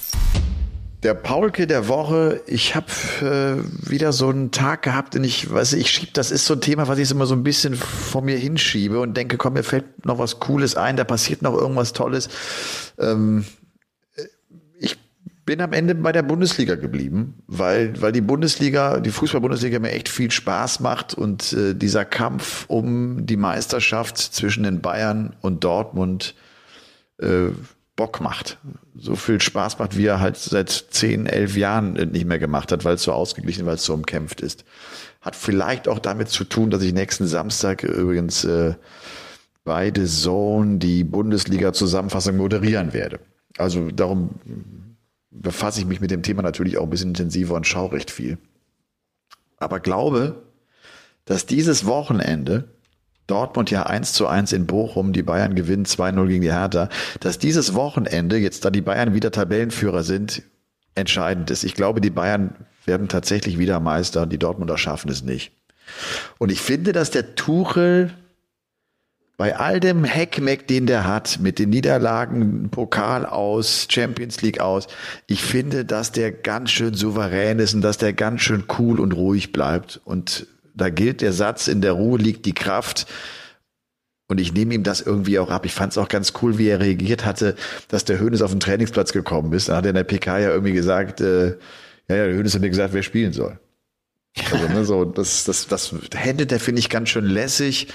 Der 1.05 1.15
Paulke 1.15 1.69
der 1.69 1.87
Woche, 1.87 2.41
ich 2.49 2.75
habe 2.75 2.87
äh, 3.23 3.89
wieder 3.89 4.13
so 4.13 4.31
einen 4.31 4.51
Tag 4.51 4.83
gehabt 4.83 5.15
und 5.15 5.23
ich 5.23 5.49
weiß, 5.49 5.75
ich 5.75 5.93
schieb, 5.93 6.13
das 6.15 6.33
ist 6.33 6.45
so 6.45 6.55
ein 6.55 6.61
Thema, 6.61 6.89
was 6.89 6.99
ich 6.99 7.09
immer 7.13 7.27
so 7.27 7.37
ein 7.37 7.45
bisschen 7.45 7.77
vor 7.77 8.21
mir 8.21 8.37
hinschiebe 8.37 8.99
und 8.99 9.17
denke, 9.17 9.37
komm, 9.37 9.53
mir 9.53 9.63
fällt 9.63 10.05
noch 10.05 10.19
was 10.19 10.41
Cooles 10.41 10.75
ein, 10.75 10.97
da 10.97 11.05
passiert 11.05 11.43
noch 11.43 11.55
irgendwas 11.55 11.93
Tolles. 11.93 12.29
Ähm, 12.99 13.45
ich 14.81 14.99
bin 15.45 15.61
am 15.61 15.73
Ende 15.73 15.95
bei 15.95 16.11
der 16.11 16.25
Bundesliga 16.25 16.75
geblieben, 16.75 17.45
weil, 17.47 18.03
weil 18.03 18.11
die 18.11 18.21
Bundesliga, 18.21 18.99
die 18.99 19.13
Fußball-Bundesliga 19.13 19.79
mir 19.79 19.93
echt 19.93 20.09
viel 20.09 20.33
Spaß 20.33 20.81
macht 20.81 21.15
und 21.15 21.53
äh, 21.53 21.75
dieser 21.77 22.07
Kampf 22.07 22.65
um 22.67 23.25
die 23.25 23.37
Meisterschaft 23.37 24.19
zwischen 24.19 24.65
den 24.65 24.81
Bayern 24.81 25.37
und 25.43 25.63
Dortmund 25.63 26.35
äh, 27.19 27.51
Bock 27.99 28.21
macht. 28.21 28.59
So 28.97 29.17
viel 29.17 29.41
Spaß 29.41 29.81
macht, 29.81 29.99
wie 29.99 30.07
er 30.07 30.21
halt 30.21 30.37
seit 30.37 30.71
10, 30.71 31.27
11 31.27 31.57
Jahren 31.57 31.93
nicht 31.93 32.27
mehr 32.27 32.39
gemacht 32.39 32.71
hat, 32.71 32.85
weil 32.85 32.95
es 32.95 33.03
so 33.03 33.13
ausgeglichen, 33.13 33.67
weil 33.67 33.75
es 33.75 33.85
so 33.85 33.93
umkämpft 33.93 34.41
ist. 34.41 34.65
Hat 35.21 35.35
vielleicht 35.35 35.89
auch 35.89 35.99
damit 35.99 36.29
zu 36.29 36.45
tun, 36.45 36.71
dass 36.71 36.81
ich 36.83 36.95
nächsten 36.95 37.27
Samstag 37.27 37.83
übrigens 37.83 38.45
äh, 38.45 38.77
bei 39.65 39.91
Zone 39.91 40.79
die 40.79 41.03
Bundesliga-Zusammenfassung 41.03 42.37
moderieren 42.37 42.93
werde. 42.93 43.19
Also 43.59 43.91
darum 43.91 44.31
befasse 45.31 45.81
ich 45.81 45.87
mich 45.87 46.01
mit 46.01 46.13
dem 46.13 46.23
Thema 46.23 46.43
natürlich 46.43 46.79
auch 46.79 46.85
ein 46.85 46.91
bisschen 46.91 47.11
intensiver 47.11 47.57
und 47.57 47.67
schaue 47.67 47.93
recht 47.93 48.13
viel. 48.13 48.39
Aber 49.57 49.81
glaube, 49.81 50.45
dass 51.25 51.47
dieses 51.47 51.85
Wochenende 51.85 52.69
Dortmund 53.29 53.71
ja 53.71 53.85
1 53.85 54.15
zu 54.15 54.27
1 54.27 54.53
in 54.53 54.67
Bochum, 54.67 55.13
die 55.13 55.23
Bayern 55.23 55.55
gewinnen 55.55 55.85
2-0 55.85 56.27
gegen 56.27 56.43
die 56.43 56.53
Hertha, 56.53 56.89
dass 57.21 57.39
dieses 57.39 57.75
Wochenende, 57.75 58.39
jetzt 58.39 58.65
da 58.65 58.71
die 58.71 58.81
Bayern 58.81 59.15
wieder 59.15 59.31
Tabellenführer 59.31 60.03
sind, 60.03 60.43
entscheidend 60.97 61.51
ist. 61.51 61.63
Ich 61.63 61.75
glaube, 61.75 62.01
die 62.01 62.11
Bayern 62.11 62.55
werden 62.85 63.09
tatsächlich 63.09 63.59
wieder 63.59 63.79
Meister, 63.81 64.27
die 64.27 64.39
Dortmunder 64.39 64.79
schaffen 64.79 65.11
es 65.11 65.23
nicht. 65.23 65.53
Und 66.39 66.51
ich 66.51 66.61
finde, 66.61 66.93
dass 66.93 67.11
der 67.11 67.35
Tuchel 67.35 68.13
bei 69.37 69.57
all 69.57 69.79
dem 69.79 70.03
Heckmeck, 70.03 70.67
den 70.67 70.87
der 70.87 71.07
hat, 71.07 71.39
mit 71.41 71.61
den 71.61 71.71
Niederlagen, 71.71 72.71
Pokal 72.71 73.25
aus, 73.25 73.87
Champions 73.89 74.43
League 74.43 74.59
aus, 74.59 74.89
ich 75.29 75.43
finde, 75.45 75.85
dass 75.85 76.11
der 76.11 76.33
ganz 76.33 76.73
schön 76.73 76.95
souverän 76.95 77.61
ist 77.61 77.73
und 77.73 77.83
dass 77.83 77.99
der 77.99 78.13
ganz 78.13 78.41
schön 78.41 78.65
cool 78.79 78.99
und 78.99 79.13
ruhig 79.13 79.53
bleibt. 79.53 80.01
Und 80.05 80.49
da 80.81 80.91
gilt 80.91 81.21
der 81.21 81.33
Satz, 81.33 81.69
in 81.69 81.81
der 81.81 81.93
Ruhe 81.93 82.19
liegt 82.19 82.47
die 82.47 82.55
Kraft. 82.55 83.07
Und 84.31 84.41
ich 84.41 84.53
nehme 84.53 84.75
ihm 84.75 84.83
das 84.83 85.01
irgendwie 85.01 85.39
auch 85.39 85.51
ab. 85.51 85.65
Ich 85.65 85.73
fand 85.73 85.93
es 85.93 85.99
auch 85.99 86.09
ganz 86.09 86.35
cool, 86.43 86.59
wie 86.59 86.69
er 86.69 86.81
reagiert 86.81 87.25
hatte, 87.25 87.57
dass 87.89 88.05
der 88.05 88.21
Hönes 88.21 88.43
auf 88.43 88.51
den 88.51 88.61
Trainingsplatz 88.61 89.13
gekommen 89.13 89.53
ist. 89.55 89.69
Dann 89.69 89.77
hat 89.77 89.87
er 89.87 89.91
in 89.91 89.97
der 89.97 90.05
PK 90.05 90.39
ja 90.39 90.51
irgendwie 90.51 90.75
gesagt, 90.75 91.21
äh, 91.23 91.57
ja, 92.09 92.17
ja, 92.17 92.27
der 92.27 92.35
Hönes 92.35 92.55
hat 92.55 92.61
mir 92.61 92.69
gesagt, 92.69 92.93
wer 92.93 93.03
spielen 93.03 93.33
soll. 93.33 93.59
Also, 94.53 94.69
ne, 94.69 94.85
so, 94.85 95.05
das, 95.05 95.45
das, 95.45 95.67
das 95.67 95.95
handelt 96.15 96.51
der, 96.51 96.61
finde 96.61 96.81
ich, 96.81 96.91
ganz 96.91 97.09
schön 97.09 97.25
lässig. 97.25 97.89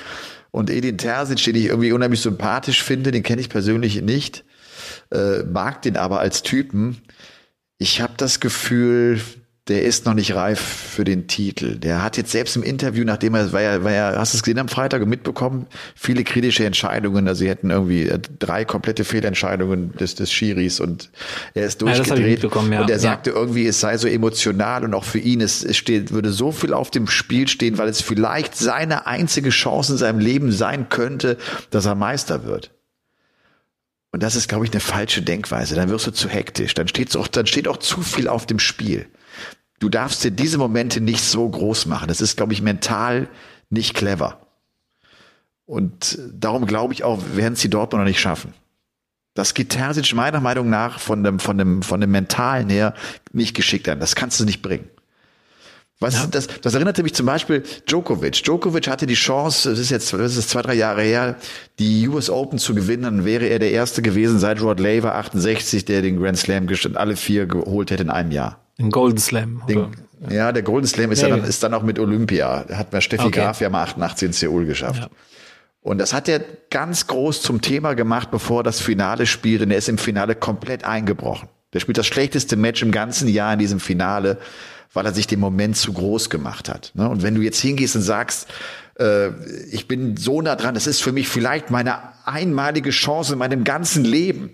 Und 0.52 0.70
Edin 0.70 0.98
Terzic, 0.98 1.44
den 1.44 1.56
ich 1.56 1.66
irgendwie 1.66 1.92
unheimlich 1.92 2.22
sympathisch 2.22 2.84
finde, 2.84 3.12
den 3.12 3.24
kenne 3.24 3.42
ich 3.42 3.50
persönlich 3.50 4.02
nicht, 4.02 4.44
äh, 5.12 5.44
mag 5.44 5.82
den 5.82 5.98
aber 5.98 6.20
als 6.20 6.44
Typen. 6.44 7.02
Ich 7.78 8.02
habe 8.02 8.14
das 8.18 8.40
Gefühl, 8.40 9.20
der 9.70 9.84
ist 9.84 10.06
noch 10.06 10.14
nicht 10.14 10.36
reif 10.36 10.60
für 10.60 11.06
den 11.06 11.28
Titel. 11.28 11.78
Der 11.78 12.04
hat 12.04 12.18
jetzt 12.18 12.32
selbst 12.32 12.58
im 12.58 12.64
Interview, 12.64 13.06
nachdem 13.06 13.34
er, 13.34 13.54
war 13.54 13.62
ja, 13.62 13.82
war 13.84 13.92
ja, 13.94 14.14
hast 14.18 14.34
du 14.34 14.38
es 14.38 14.44
gesehen 14.44 14.60
am 14.60 14.68
Freitag 14.68 15.06
mitbekommen, 15.06 15.68
viele 15.96 16.26
kritische 16.26 16.66
Entscheidungen. 16.66 17.28
Also 17.30 17.40
sie 17.40 17.50
hätten 17.50 17.70
irgendwie 17.70 18.04
äh, 18.10 18.20
drei 18.40 18.66
komplette 18.66 19.06
Fehlentscheidungen 19.06 19.94
des, 19.94 20.16
des 20.16 20.32
Schiris 20.34 20.82
und 20.82 21.10
er 21.54 21.66
ist 21.68 21.82
Ja, 21.82 21.88
durchgedreht. 21.88 22.28
mitbekommen, 22.44 22.74
ja. 22.74 22.82
Und 22.82 22.90
er 22.90 22.98
Ja. 22.98 23.02
sagte 23.02 23.30
irgendwie, 23.30 23.66
es 23.66 23.80
sei 23.80 23.98
so 23.98 24.10
emotional 24.10 24.84
und 24.84 24.94
auch 24.94 25.06
für 25.06 25.20
ihn, 25.20 25.40
es, 25.40 25.64
es 25.64 25.78
steht, 25.78 26.12
würde 26.12 26.32
so 26.32 26.52
viel 26.52 26.74
auf 26.74 26.92
dem 26.92 27.08
Spiel 27.08 27.48
stehen, 27.48 27.78
weil 27.78 27.88
es 27.88 28.02
vielleicht 28.02 28.58
seine 28.58 29.08
einzige 29.08 29.50
Chance 29.50 29.94
in 29.94 29.98
seinem 29.98 30.20
Leben 30.20 30.52
sein 30.52 30.90
könnte, 30.90 31.38
dass 31.70 31.86
er 31.86 31.96
Meister 31.96 32.44
wird. 32.44 32.72
Und 34.14 34.22
das 34.22 34.36
ist, 34.36 34.48
glaube 34.48 34.64
ich, 34.64 34.72
eine 34.72 34.80
falsche 34.80 35.24
Denkweise. 35.24 35.74
Dann 35.74 35.90
wirst 35.90 36.06
du 36.06 36.12
zu 36.12 36.30
hektisch. 36.30 36.76
Dann 36.76 36.88
steht 36.88 37.18
auch, 37.18 37.28
dann 37.28 37.48
steht 37.48 37.68
auch 37.68 37.78
zu 37.78 38.02
viel 38.02 38.28
auf 38.28 38.46
dem 38.46 38.60
Spiel. 38.60 39.08
Du 39.80 39.90
darfst 39.90 40.24
dir 40.24 40.30
diese 40.30 40.60
Momente 40.60 41.02
nicht 41.02 41.22
so 41.22 41.50
groß 41.50 41.88
machen. 41.88 42.08
Das 42.08 42.22
ist, 42.22 42.38
glaube 42.38 42.54
ich, 42.54 42.62
mental 42.62 43.28
nicht 43.72 43.96
clever. 43.96 44.46
Und 45.66 46.20
darum 46.32 46.68
glaube 46.68 46.94
ich 46.94 47.04
auch, 47.04 47.24
werden 47.34 47.54
es 47.54 47.62
die 47.62 47.72
Dortmunder 47.72 48.06
nicht 48.06 48.20
schaffen. 48.20 48.54
Das 49.34 49.56
geht 49.56 49.70
Terzic 49.70 50.14
meiner 50.14 50.42
Meinung 50.42 50.70
nach 50.70 51.00
von 51.00 51.24
dem, 51.24 51.40
von 51.40 51.58
dem, 51.58 51.82
von 51.82 52.00
dem 52.00 52.12
Mentalen 52.12 52.70
her 52.70 52.94
nicht 53.32 53.56
geschickt 53.56 53.90
an. 53.90 54.00
Das 54.00 54.14
kannst 54.14 54.40
du 54.40 54.46
nicht 54.46 54.62
bringen. 54.62 54.88
Was, 56.00 56.30
das, 56.32 56.48
das 56.62 56.74
erinnerte 56.74 57.02
mich 57.04 57.14
zum 57.14 57.26
Beispiel 57.26 57.64
Djokovic. 57.88 58.44
Djokovic 58.44 58.88
hatte 58.90 59.06
die 59.06 59.14
Chance, 59.14 59.72
es 59.72 59.80
ist 59.80 59.90
jetzt 59.90 60.12
das 60.12 60.36
ist 60.36 60.50
zwei, 60.50 60.62
drei 60.62 60.74
Jahre 60.74 61.02
her, 61.02 61.38
die 61.80 62.08
US 62.10 62.30
Open 62.30 62.60
zu 62.60 62.76
gewinnen. 62.76 63.04
Dann 63.04 63.26
wäre 63.26 63.46
er 63.46 63.60
der 63.60 63.72
Erste 63.72 64.02
gewesen 64.02 64.38
seit 64.40 64.62
Rod 64.62 64.80
Laver 64.80 65.16
68, 65.16 65.86
der 65.86 66.02
den 66.02 66.20
Grand 66.20 66.38
Slam 66.38 66.68
alle 66.96 67.16
vier 67.16 67.46
geholt 67.46 67.92
hätte 67.92 68.04
in 68.04 68.10
einem 68.10 68.32
Jahr. 68.32 68.60
Ein 68.80 68.90
Golden 68.90 69.20
Slam. 69.20 69.62
Den, 69.70 69.88
ja, 70.30 70.52
der 70.52 70.64
Golden 70.64 70.88
Slam 70.88 71.12
ist, 71.12 71.22
Nee. 71.22 71.30
ja 71.30 71.38
dann, 71.38 71.46
ist 71.46 71.64
dann 71.64 71.74
auch 71.74 71.84
mit 71.84 72.00
Olympia. 72.00 72.66
Hat 72.74 72.92
mir 72.92 73.02
Steffi 73.02 73.28
Okay. 73.28 73.40
Graf 73.40 73.62
ja 73.62 73.70
mal 73.70 73.84
88 73.84 74.26
in 74.28 74.34
Seoul 74.34 74.66
geschafft. 74.66 75.04
Ja. 75.04 75.10
Und 75.82 76.00
das 76.00 76.14
hat 76.14 76.28
er 76.28 76.42
ganz 76.70 77.08
groß 77.08 77.42
zum 77.42 77.62
Thema 77.62 77.94
gemacht, 77.94 78.32
bevor 78.32 78.62
er 78.62 78.64
das 78.64 78.80
Finale 78.82 79.26
spielte. 79.26 79.66
Und 79.66 79.72
er 79.72 79.78
ist 79.78 79.90
im 79.90 79.98
Finale 79.98 80.34
komplett 80.34 80.86
eingebrochen. 80.86 81.50
Der 81.74 81.80
spielt 81.80 81.98
das 81.98 82.08
schlechteste 82.08 82.56
Match 82.56 82.82
im 82.82 82.92
ganzen 82.92 83.28
Jahr 83.28 83.54
in 83.54 83.60
diesem 83.60 83.80
Finale, 83.80 84.38
weil 84.94 85.06
er 85.06 85.14
sich 85.14 85.28
den 85.28 85.40
Moment 85.40 85.76
zu 85.76 85.92
groß 85.92 86.30
gemacht 86.30 86.70
hat. 86.70 86.92
Ne? 86.94 87.10
Und 87.10 87.24
wenn 87.24 87.36
du 87.36 87.42
jetzt 87.42 87.60
hingehst 87.60 87.96
und 87.96 88.04
sagst, 88.04 88.48
äh, 89.00 89.30
ich 89.72 89.88
bin 89.88 90.18
so 90.18 90.42
nah 90.42 90.56
dran, 90.56 90.76
das 90.76 90.88
ist 90.88 91.02
für 91.02 91.12
mich 91.12 91.28
vielleicht 91.28 91.72
meine 91.72 91.98
einmalige 92.26 92.92
Chance 92.92 93.34
in 93.34 93.40
meinem 93.40 93.64
ganzen 93.64 94.06
Leben, 94.06 94.52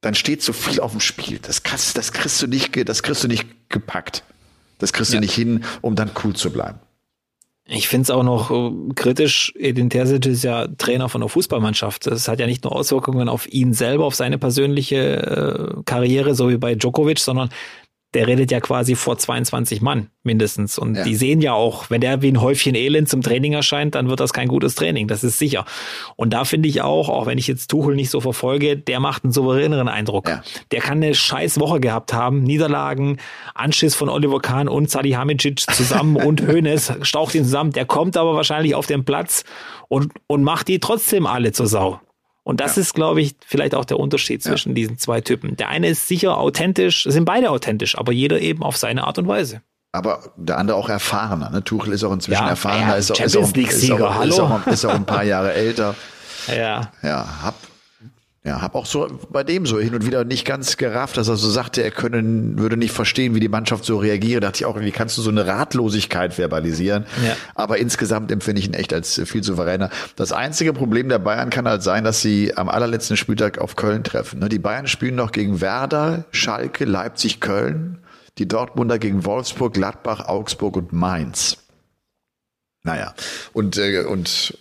dann 0.00 0.14
steht 0.14 0.42
so 0.42 0.52
viel 0.52 0.80
auf 0.80 0.92
dem 0.92 1.00
Spiel. 1.00 1.38
Das, 1.40 1.62
kannst, 1.62 1.96
das 1.98 2.12
kriegst 2.12 2.40
du 2.40 2.46
nicht, 2.46 2.88
das 2.88 3.02
kriegst 3.02 3.22
du 3.22 3.28
nicht 3.28 3.46
gepackt. 3.68 4.24
Das 4.78 4.94
kriegst 4.94 5.12
ja. 5.12 5.18
du 5.18 5.20
nicht 5.20 5.34
hin, 5.34 5.64
um 5.82 5.94
dann 5.94 6.10
cool 6.24 6.34
zu 6.34 6.50
bleiben. 6.50 6.78
Ich 7.72 7.86
finde 7.86 8.02
es 8.04 8.10
auch 8.10 8.24
noch 8.24 8.50
äh, 8.50 8.94
kritisch, 8.94 9.52
Edin 9.56 9.90
Terzic 9.90 10.26
ist 10.26 10.42
ja 10.42 10.66
Trainer 10.66 11.08
von 11.08 11.20
der 11.20 11.28
Fußballmannschaft. 11.28 12.06
Das 12.06 12.26
hat 12.26 12.40
ja 12.40 12.46
nicht 12.46 12.64
nur 12.64 12.74
Auswirkungen 12.74 13.28
auf 13.28 13.46
ihn 13.46 13.74
selber, 13.74 14.06
auf 14.06 14.16
seine 14.16 14.38
persönliche 14.38 15.76
äh, 15.76 15.82
Karriere, 15.84 16.34
so 16.34 16.48
wie 16.48 16.56
bei 16.56 16.74
Djokovic, 16.74 17.20
sondern 17.20 17.50
der 18.14 18.26
redet 18.26 18.50
ja 18.50 18.60
quasi 18.60 18.96
vor 18.96 19.18
22 19.18 19.82
Mann 19.82 20.10
mindestens. 20.24 20.78
Und 20.78 20.96
ja. 20.96 21.04
die 21.04 21.14
sehen 21.14 21.40
ja 21.40 21.52
auch, 21.52 21.90
wenn 21.90 22.00
der 22.00 22.22
wie 22.22 22.28
ein 22.30 22.40
Häufchen 22.40 22.74
Elend 22.74 23.08
zum 23.08 23.22
Training 23.22 23.52
erscheint, 23.52 23.94
dann 23.94 24.08
wird 24.08 24.20
das 24.20 24.32
kein 24.32 24.48
gutes 24.48 24.74
Training, 24.74 25.06
das 25.06 25.22
ist 25.22 25.38
sicher. 25.38 25.64
Und 26.16 26.32
da 26.32 26.44
finde 26.44 26.68
ich 26.68 26.82
auch, 26.82 27.08
auch 27.08 27.26
wenn 27.26 27.38
ich 27.38 27.46
jetzt 27.46 27.70
Tuchel 27.70 27.94
nicht 27.94 28.10
so 28.10 28.20
verfolge, 28.20 28.76
der 28.76 28.98
macht 28.98 29.24
einen 29.24 29.32
souveräneren 29.32 29.88
Eindruck. 29.88 30.28
Ja. 30.28 30.42
Der 30.72 30.80
kann 30.80 30.98
eine 30.98 31.14
scheiß 31.14 31.60
Woche 31.60 31.78
gehabt 31.78 32.12
haben, 32.12 32.42
Niederlagen, 32.42 33.18
Anschiss 33.54 33.94
von 33.94 34.08
Oliver 34.08 34.40
Kahn 34.40 34.68
und 34.68 34.90
Salihamidzic 34.90 35.60
zusammen 35.60 36.16
und 36.24 36.46
Hoeneß 36.46 36.94
staucht 37.02 37.34
ihn 37.34 37.44
zusammen. 37.44 37.72
Der 37.72 37.84
kommt 37.84 38.16
aber 38.16 38.34
wahrscheinlich 38.34 38.74
auf 38.74 38.86
den 38.86 39.04
Platz 39.04 39.44
und, 39.88 40.12
und 40.26 40.42
macht 40.42 40.68
die 40.68 40.80
trotzdem 40.80 41.26
alle 41.26 41.52
zur 41.52 41.66
Sau. 41.66 42.00
Und 42.42 42.60
das 42.60 42.76
ja. 42.76 42.82
ist, 42.82 42.94
glaube 42.94 43.20
ich, 43.20 43.36
vielleicht 43.46 43.74
auch 43.74 43.84
der 43.84 43.98
Unterschied 43.98 44.42
zwischen 44.42 44.70
ja. 44.70 44.74
diesen 44.74 44.98
zwei 44.98 45.20
Typen. 45.20 45.56
Der 45.56 45.68
eine 45.68 45.88
ist 45.88 46.08
sicher 46.08 46.38
authentisch, 46.38 47.04
sind 47.04 47.24
beide 47.24 47.50
authentisch, 47.50 47.98
aber 47.98 48.12
jeder 48.12 48.40
eben 48.40 48.62
auf 48.62 48.76
seine 48.76 49.04
Art 49.06 49.18
und 49.18 49.28
Weise. 49.28 49.62
Aber 49.92 50.32
der 50.36 50.58
andere 50.58 50.76
auch 50.76 50.88
erfahrener. 50.88 51.50
Ne? 51.50 51.64
Tuchel 51.64 51.92
ist 51.92 52.04
auch 52.04 52.12
inzwischen 52.12 52.42
ja, 52.42 52.50
erfahrener, 52.50 52.96
ist, 52.96 53.10
auch, 53.10 53.20
ist, 53.20 53.36
auch, 53.36 53.42
ist, 53.42 53.90
auch, 53.90 54.24
ist, 54.24 54.40
auch, 54.40 54.66
ist 54.66 54.84
auch 54.84 54.94
ein 54.94 55.04
paar 55.04 55.24
Jahre 55.24 55.52
älter. 55.52 55.94
Ja. 56.48 56.90
Ja, 57.02 57.28
hab 57.42 57.54
ja, 58.42 58.62
hab 58.62 58.74
auch 58.74 58.86
so 58.86 59.06
bei 59.28 59.44
dem 59.44 59.66
so 59.66 59.78
hin 59.78 59.94
und 59.94 60.06
wieder 60.06 60.24
nicht 60.24 60.46
ganz 60.46 60.78
gerafft, 60.78 61.18
dass 61.18 61.28
er 61.28 61.36
so 61.36 61.50
sagte, 61.50 61.82
er 61.82 61.90
können, 61.90 62.58
würde 62.58 62.78
nicht 62.78 62.92
verstehen, 62.92 63.34
wie 63.34 63.40
die 63.40 63.50
Mannschaft 63.50 63.84
so 63.84 63.98
reagiert. 63.98 64.42
Da 64.42 64.48
dachte 64.48 64.60
ich 64.60 64.64
auch, 64.64 64.80
wie 64.80 64.90
kannst 64.92 65.18
du 65.18 65.22
so 65.22 65.28
eine 65.28 65.46
Ratlosigkeit 65.46 66.32
verbalisieren? 66.32 67.04
Ja. 67.22 67.36
Aber 67.54 67.76
insgesamt 67.76 68.32
empfinde 68.32 68.60
ich 68.60 68.66
ihn 68.66 68.72
echt 68.72 68.94
als 68.94 69.20
viel 69.26 69.44
souveräner. 69.44 69.90
Das 70.16 70.32
einzige 70.32 70.72
Problem 70.72 71.10
der 71.10 71.18
Bayern 71.18 71.50
kann 71.50 71.68
halt 71.68 71.82
sein, 71.82 72.02
dass 72.02 72.22
sie 72.22 72.56
am 72.56 72.70
allerletzten 72.70 73.18
Spieltag 73.18 73.58
auf 73.58 73.76
Köln 73.76 74.04
treffen. 74.04 74.38
Ne, 74.40 74.48
die 74.48 74.58
Bayern 74.58 74.86
spielen 74.86 75.16
noch 75.16 75.32
gegen 75.32 75.60
Werder, 75.60 76.24
Schalke, 76.30 76.86
Leipzig, 76.86 77.40
Köln. 77.40 77.98
Die 78.38 78.48
Dortmunder 78.48 78.98
gegen 78.98 79.26
Wolfsburg, 79.26 79.74
Gladbach, 79.74 80.26
Augsburg 80.28 80.78
und 80.78 80.94
Mainz. 80.94 81.58
Naja, 82.84 83.12
und, 83.52 83.76
äh, 83.76 84.04
und 84.04 84.56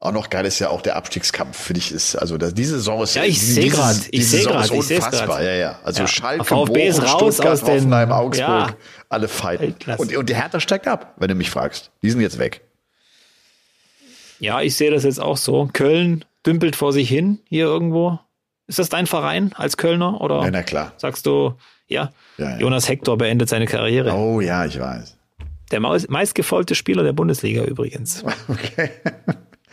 auch 0.00 0.12
noch 0.12 0.30
geil 0.30 0.46
ist 0.46 0.60
ja 0.60 0.70
auch 0.70 0.80
der 0.80 0.96
Abstiegskampf. 0.96 1.58
Für 1.58 1.74
dich 1.74 1.90
ist, 1.90 2.14
also 2.14 2.38
das, 2.38 2.54
diese 2.54 2.76
Saison 2.76 3.02
ist, 3.02 3.14
ja, 3.14 3.24
ich 3.24 3.40
sehe 3.40 3.68
gerade, 3.68 3.98
ich 4.10 4.28
sehe 4.28 4.44
gerade, 4.44 4.74
ich 4.74 4.82
sehe 4.84 5.00
gerade. 5.00 5.44
Ja, 5.44 5.54
ja. 5.54 5.78
Also 5.82 6.02
ja. 6.02 6.06
Schalke, 6.06 6.44
VfB 6.44 6.86
ist 6.86 7.02
raus 7.02 7.34
Stuttgart, 7.34 7.52
aus 7.52 7.64
den, 7.64 7.74
Hoffenheim, 7.74 8.12
Augsburg, 8.12 8.68
ja. 8.68 8.76
alle 9.08 9.26
fighten. 9.26 9.74
Und, 9.96 10.16
und 10.16 10.28
die 10.28 10.36
Hertha 10.36 10.60
steigt 10.60 10.86
ab, 10.86 11.14
wenn 11.16 11.28
du 11.28 11.34
mich 11.34 11.50
fragst. 11.50 11.90
Die 12.02 12.10
sind 12.10 12.20
jetzt 12.20 12.38
weg. 12.38 12.60
Ja, 14.38 14.60
ich 14.60 14.76
sehe 14.76 14.92
das 14.92 15.02
jetzt 15.02 15.20
auch 15.20 15.36
so. 15.36 15.68
Köln 15.72 16.24
dümpelt 16.46 16.76
vor 16.76 16.92
sich 16.92 17.08
hin 17.08 17.40
hier 17.48 17.64
irgendwo. 17.64 18.20
Ist 18.68 18.78
das 18.78 18.88
dein 18.88 19.06
Verein 19.06 19.52
als 19.56 19.76
Kölner 19.76 20.20
oder? 20.20 20.42
Ja, 20.42 20.50
na 20.52 20.62
klar. 20.62 20.92
Sagst 20.96 21.26
du, 21.26 21.54
ja? 21.88 22.12
ja, 22.36 22.50
ja. 22.50 22.58
Jonas 22.58 22.88
Hector 22.88 23.18
beendet 23.18 23.48
seine 23.48 23.66
Karriere. 23.66 24.12
Oh 24.12 24.40
ja, 24.40 24.64
ich 24.64 24.78
weiß. 24.78 25.16
Der 25.72 25.80
meistgefolgte 25.80 26.74
Spieler 26.76 27.02
der 27.02 27.12
Bundesliga 27.12 27.64
übrigens. 27.64 28.24
Okay. 28.48 28.90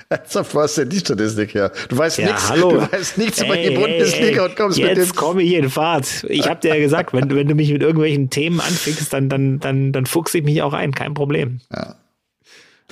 Wo 0.10 0.62
hast 0.62 0.78
denn 0.78 0.90
die 0.90 1.00
Statistik 1.00 1.54
her? 1.56 1.72
Du 1.90 1.98
weißt 1.98 2.20
ja, 2.20 2.28
nichts, 2.28 2.50
hallo. 2.50 2.72
du 2.72 2.92
weißt 2.92 3.18
nichts 3.18 3.42
ey, 3.42 3.48
über 3.48 3.58
die 3.58 3.76
Bundesliga 3.76 4.44
ey, 4.44 4.50
und 4.50 4.56
kommst 4.56 4.78
jetzt 4.78 4.88
mit 4.88 4.98
dem. 4.98 5.04
Jetzt 5.04 5.16
komme 5.16 5.42
ich 5.42 5.54
in 5.54 5.70
Fahrt. 5.70 6.26
Ich 6.30 6.48
habe 6.48 6.60
dir 6.60 6.76
ja 6.76 6.80
gesagt, 6.80 7.14
wenn, 7.14 7.34
wenn 7.34 7.48
du 7.48 7.56
mich 7.56 7.72
mit 7.72 7.82
irgendwelchen 7.82 8.30
Themen 8.30 8.60
anfickst, 8.60 9.12
dann, 9.14 9.30
dann, 9.30 9.60
dann, 9.60 9.92
dann 9.92 10.06
fuchse 10.06 10.38
ich 10.38 10.44
mich 10.44 10.62
auch 10.62 10.74
ein, 10.74 10.94
kein 10.94 11.14
Problem. 11.14 11.62
Ja. 11.72 11.96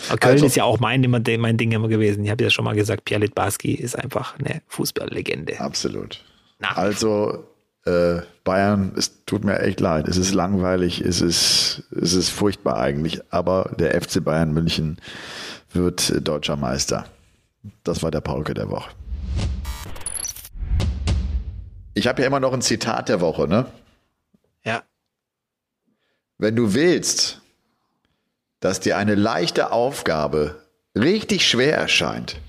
Aber 0.10 0.18
Köln 0.18 0.34
also, 0.34 0.46
ist 0.48 0.56
ja 0.56 0.64
auch 0.64 0.80
mein, 0.80 1.02
mein 1.02 1.58
Ding 1.58 1.72
immer 1.72 1.88
gewesen. 1.88 2.24
Ich 2.24 2.32
habe 2.32 2.44
ja 2.44 2.50
schon 2.50 2.66
mal 2.66 2.76
gesagt, 2.76 3.06
Pierre 3.06 3.22
Litbarski 3.22 3.74
ist 3.74 3.98
einfach 3.98 4.38
eine 4.40 4.62
Fußballlegende. 4.68 5.60
Absolut. 5.60 6.24
Na. 6.60 6.72
Also 6.76 7.46
äh, 7.86 8.22
Bayern, 8.44 8.94
es 8.98 9.24
tut 9.26 9.44
mir 9.44 9.60
echt 9.60 9.80
leid. 9.80 10.08
Es 10.08 10.18
ist 10.18 10.34
langweilig, 10.34 11.02
es 11.02 11.22
ist, 11.22 11.84
es 11.92 12.14
ist 12.14 12.30
furchtbar 12.30 12.78
eigentlich. 12.78 13.22
Aber 13.30 13.72
der 13.78 14.02
FC 14.02 14.24
Bayern 14.24 14.54
München 14.54 14.98
wird 15.76 16.28
deutscher 16.28 16.56
Meister. 16.56 17.06
Das 17.84 18.04
war 18.04 18.12
der 18.12 18.22
Paulke 18.22 18.54
der 18.54 18.70
Woche. 18.70 18.92
Ich 21.94 22.08
habe 22.08 22.22
ja 22.22 22.28
immer 22.28 22.40
noch 22.40 22.54
ein 22.54 22.62
Zitat 22.62 23.10
der 23.10 23.22
Woche, 23.22 23.48
ne? 23.48 23.68
Ja. 24.64 24.84
Wenn 26.38 26.56
du 26.56 26.74
willst, 26.74 27.42
dass 28.60 28.80
dir 28.80 28.98
eine 28.98 29.16
leichte 29.16 29.72
Aufgabe 29.72 30.64
richtig 30.96 31.48
schwer 31.48 31.78
erscheint, 31.78 32.40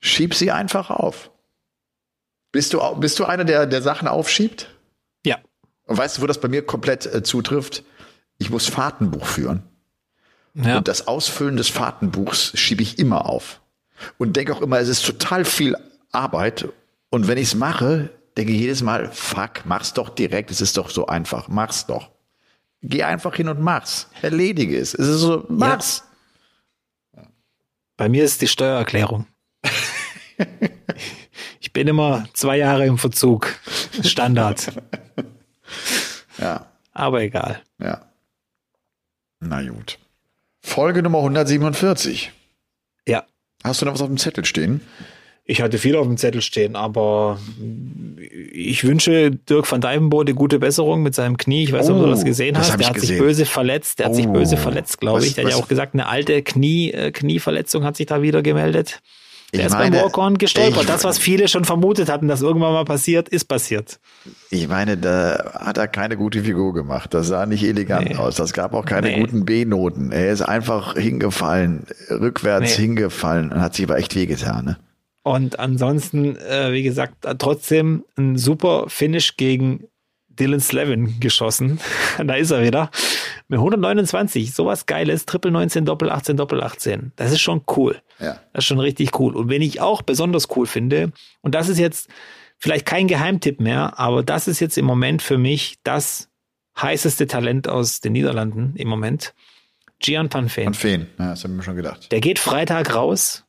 schieb 0.00 0.34
sie 0.34 0.50
einfach 0.50 0.90
auf. 0.90 1.30
Bist 2.50 2.72
du, 2.72 2.80
bist 2.96 3.18
du 3.18 3.24
einer, 3.24 3.44
der, 3.44 3.66
der 3.66 3.82
Sachen 3.82 4.08
aufschiebt? 4.08 4.74
Ja. 5.24 5.38
Und 5.84 5.98
weißt 5.98 6.18
du, 6.18 6.22
wo 6.22 6.26
das 6.26 6.40
bei 6.40 6.48
mir 6.48 6.64
komplett 6.64 7.06
äh, 7.06 7.22
zutrifft? 7.22 7.84
Ich 8.38 8.50
muss 8.50 8.68
Fahrtenbuch 8.68 9.26
führen. 9.26 9.67
Ja. 10.54 10.78
Und 10.78 10.88
das 10.88 11.06
Ausfüllen 11.06 11.56
des 11.56 11.68
Fahrtenbuchs 11.68 12.58
schiebe 12.58 12.82
ich 12.82 12.98
immer 12.98 13.26
auf. 13.26 13.60
Und 14.16 14.36
denke 14.36 14.54
auch 14.54 14.60
immer, 14.60 14.78
es 14.78 14.88
ist 14.88 15.04
total 15.04 15.44
viel 15.44 15.76
Arbeit. 16.12 16.68
Und 17.10 17.28
wenn 17.28 17.38
ich 17.38 17.48
es 17.48 17.54
mache, 17.54 18.10
denke 18.36 18.52
ich 18.52 18.60
jedes 18.60 18.82
Mal, 18.82 19.10
fuck, 19.10 19.64
mach's 19.64 19.92
doch 19.94 20.08
direkt, 20.08 20.50
es 20.50 20.60
ist 20.60 20.76
doch 20.76 20.90
so 20.90 21.06
einfach, 21.06 21.48
mach's 21.48 21.86
doch. 21.86 22.10
Geh 22.82 23.02
einfach 23.02 23.34
hin 23.34 23.48
und 23.48 23.60
mach's. 23.60 24.08
Erledige 24.22 24.78
es. 24.78 24.94
Es 24.94 25.08
ist 25.08 25.20
so, 25.20 25.44
mach's. 25.48 26.04
Ja. 27.16 27.22
Bei 27.96 28.08
mir 28.08 28.24
ist 28.24 28.40
die 28.40 28.46
Steuererklärung. 28.46 29.26
ich 31.60 31.72
bin 31.72 31.88
immer 31.88 32.26
zwei 32.34 32.58
Jahre 32.58 32.86
im 32.86 32.98
Verzug. 32.98 33.52
Standard. 34.04 34.72
ja. 36.38 36.66
Aber 36.92 37.22
egal. 37.22 37.62
Ja. 37.80 38.06
Na 39.40 39.62
gut. 39.62 39.98
Folge 40.68 41.02
Nummer 41.02 41.18
147. 41.18 42.30
Ja. 43.08 43.24
Hast 43.64 43.80
du 43.80 43.86
noch 43.86 43.94
was 43.94 44.02
auf 44.02 44.08
dem 44.08 44.18
Zettel 44.18 44.44
stehen? 44.44 44.82
Ich 45.44 45.62
hatte 45.62 45.78
viel 45.78 45.96
auf 45.96 46.06
dem 46.06 46.18
Zettel 46.18 46.42
stehen, 46.42 46.76
aber 46.76 47.40
ich 48.52 48.84
wünsche 48.84 49.30
Dirk 49.30 49.70
van 49.72 49.80
Dijvenbode 49.80 50.34
gute 50.34 50.58
Besserung 50.58 51.02
mit 51.02 51.14
seinem 51.14 51.38
Knie. 51.38 51.64
Ich 51.64 51.72
weiß 51.72 51.88
nicht, 51.88 51.96
oh, 51.96 52.00
ob 52.00 52.04
du 52.04 52.10
das 52.10 52.20
oh, 52.20 52.24
gesehen 52.24 52.54
das 52.54 52.70
hast. 52.70 52.78
Der 52.78 52.86
hat 52.88 52.94
gesehen. 52.94 53.08
sich 53.08 53.18
böse 53.18 53.46
verletzt. 53.46 53.98
Der 53.98 54.06
oh. 54.06 54.08
hat 54.10 54.16
sich 54.16 54.28
böse 54.28 54.58
verletzt, 54.58 55.00
glaube 55.00 55.24
ich. 55.24 55.34
Der 55.34 55.44
was? 55.44 55.52
hat 55.52 55.58
ja 55.58 55.64
auch 55.64 55.68
gesagt, 55.68 55.94
eine 55.94 56.06
alte 56.06 56.42
Knie, 56.42 56.92
äh, 56.92 57.10
Knieverletzung 57.12 57.82
hat 57.84 57.96
sich 57.96 58.06
da 58.06 58.20
wieder 58.20 58.42
gemeldet. 58.42 59.00
Der 59.52 59.60
ich 59.60 59.66
ist 59.66 59.72
meine, 59.72 59.96
beim 59.96 60.04
Walk-On 60.04 60.36
gestolpert. 60.36 60.82
Ich, 60.82 60.86
das, 60.86 61.04
was 61.04 61.18
viele 61.18 61.48
schon 61.48 61.64
vermutet 61.64 62.10
hatten, 62.10 62.28
dass 62.28 62.42
irgendwann 62.42 62.74
mal 62.74 62.84
passiert, 62.84 63.30
ist 63.30 63.46
passiert. 63.46 63.98
Ich 64.50 64.68
meine, 64.68 64.98
da 64.98 65.52
hat 65.54 65.78
er 65.78 65.88
keine 65.88 66.18
gute 66.18 66.42
Figur 66.42 66.74
gemacht. 66.74 67.14
Das 67.14 67.28
sah 67.28 67.46
nicht 67.46 67.64
elegant 67.64 68.10
nee. 68.10 68.16
aus. 68.16 68.36
Das 68.36 68.52
gab 68.52 68.74
auch 68.74 68.84
keine 68.84 69.08
nee. 69.08 69.20
guten 69.20 69.46
B-Noten. 69.46 70.12
Er 70.12 70.30
ist 70.30 70.42
einfach 70.42 70.94
hingefallen, 70.96 71.86
rückwärts 72.10 72.76
nee. 72.76 72.84
hingefallen 72.84 73.50
und 73.50 73.60
hat 73.62 73.74
sich 73.74 73.86
aber 73.86 73.96
echt 73.96 74.14
wehgetan. 74.14 74.64
Ne? 74.66 74.76
Und 75.22 75.58
ansonsten, 75.58 76.36
äh, 76.36 76.72
wie 76.72 76.82
gesagt, 76.82 77.26
trotzdem 77.38 78.04
ein 78.16 78.36
super 78.36 78.84
Finish 78.88 79.36
gegen 79.36 79.84
Dylan 80.38 80.60
Slevin 80.60 81.20
geschossen. 81.20 81.80
da 82.24 82.34
ist 82.34 82.50
er 82.50 82.62
wieder. 82.62 82.90
Mit 83.48 83.58
129, 83.58 84.52
sowas 84.52 84.86
Geiles, 84.86 85.26
Triple 85.26 85.50
19, 85.50 85.84
Doppel 85.84 86.10
18, 86.10 86.36
Doppel 86.36 86.62
18. 86.62 87.12
Das 87.16 87.32
ist 87.32 87.40
schon 87.40 87.62
cool. 87.76 88.00
Ja. 88.18 88.40
Das 88.52 88.64
ist 88.64 88.66
schon 88.66 88.80
richtig 88.80 89.18
cool. 89.18 89.36
Und 89.36 89.48
wenn 89.48 89.62
ich 89.62 89.80
auch 89.80 90.02
besonders 90.02 90.48
cool 90.56 90.66
finde, 90.66 91.12
und 91.40 91.54
das 91.54 91.68
ist 91.68 91.78
jetzt 91.78 92.08
vielleicht 92.58 92.86
kein 92.86 93.08
Geheimtipp 93.08 93.60
mehr, 93.60 93.98
aber 93.98 94.22
das 94.22 94.48
ist 94.48 94.60
jetzt 94.60 94.78
im 94.78 94.84
Moment 94.84 95.22
für 95.22 95.38
mich 95.38 95.78
das 95.82 96.28
heißeste 96.80 97.26
Talent 97.26 97.68
aus 97.68 98.00
den 98.00 98.12
Niederlanden 98.12 98.74
im 98.76 98.88
Moment. 98.88 99.34
Gian 100.00 100.32
Van 100.32 100.48
Veen. 100.54 100.66
Van 100.66 100.82
Veen, 100.82 101.06
ja, 101.18 101.30
das 101.30 101.44
haben 101.44 101.56
wir 101.56 101.62
schon 101.62 101.76
gedacht. 101.76 102.12
Der 102.12 102.20
geht 102.20 102.38
Freitag 102.38 102.94
raus 102.94 103.44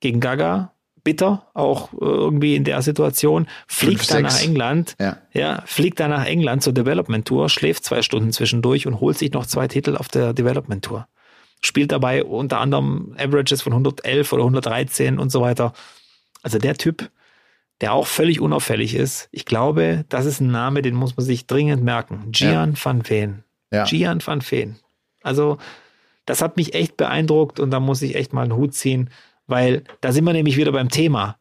gegen 0.00 0.20
Gaga 0.20 0.73
bitter, 1.04 1.46
auch 1.54 1.92
äh, 1.92 1.96
irgendwie 2.00 2.56
in 2.56 2.64
der 2.64 2.82
Situation, 2.82 3.46
fliegt 3.68 4.00
Fünf, 4.00 4.08
dann 4.08 4.22
nach 4.22 4.42
England, 4.42 4.96
ja. 4.98 5.18
ja, 5.32 5.62
fliegt 5.66 6.00
dann 6.00 6.10
nach 6.10 6.24
England 6.24 6.62
zur 6.62 6.72
Development 6.72 7.26
Tour, 7.26 7.48
schläft 7.48 7.84
zwei 7.84 8.02
Stunden 8.02 8.32
zwischendurch 8.32 8.86
und 8.86 9.00
holt 9.00 9.18
sich 9.18 9.32
noch 9.32 9.46
zwei 9.46 9.68
Titel 9.68 9.96
auf 9.96 10.08
der 10.08 10.32
Development 10.32 10.84
Tour. 10.84 11.06
Spielt 11.60 11.92
dabei 11.92 12.24
unter 12.24 12.58
anderem 12.58 13.14
Averages 13.16 13.62
von 13.62 13.72
111 13.72 14.32
oder 14.32 14.42
113 14.42 15.18
und 15.18 15.30
so 15.30 15.40
weiter. 15.40 15.72
Also 16.42 16.58
der 16.58 16.74
Typ, 16.74 17.10
der 17.80 17.92
auch 17.92 18.06
völlig 18.06 18.40
unauffällig 18.40 18.94
ist. 18.94 19.28
Ich 19.30 19.44
glaube, 19.44 20.04
das 20.08 20.26
ist 20.26 20.40
ein 20.40 20.50
Name, 20.50 20.82
den 20.82 20.94
muss 20.94 21.16
man 21.16 21.24
sich 21.24 21.46
dringend 21.46 21.82
merken. 21.82 22.28
Gian 22.30 22.74
ja. 22.74 22.84
van 22.84 23.08
Veen. 23.08 23.44
Ja. 23.70 23.84
Gian 23.84 24.20
van 24.24 24.42
Veen. 24.42 24.76
Also, 25.22 25.58
das 26.26 26.42
hat 26.42 26.56
mich 26.56 26.74
echt 26.74 26.96
beeindruckt 26.96 27.60
und 27.60 27.70
da 27.70 27.80
muss 27.80 28.02
ich 28.02 28.14
echt 28.14 28.32
mal 28.32 28.42
einen 28.42 28.56
Hut 28.56 28.74
ziehen, 28.74 29.10
weil 29.46 29.84
da 30.00 30.12
sind 30.12 30.24
wir 30.24 30.32
nämlich 30.32 30.56
wieder 30.56 30.72
beim 30.72 30.88
Thema. 30.88 31.36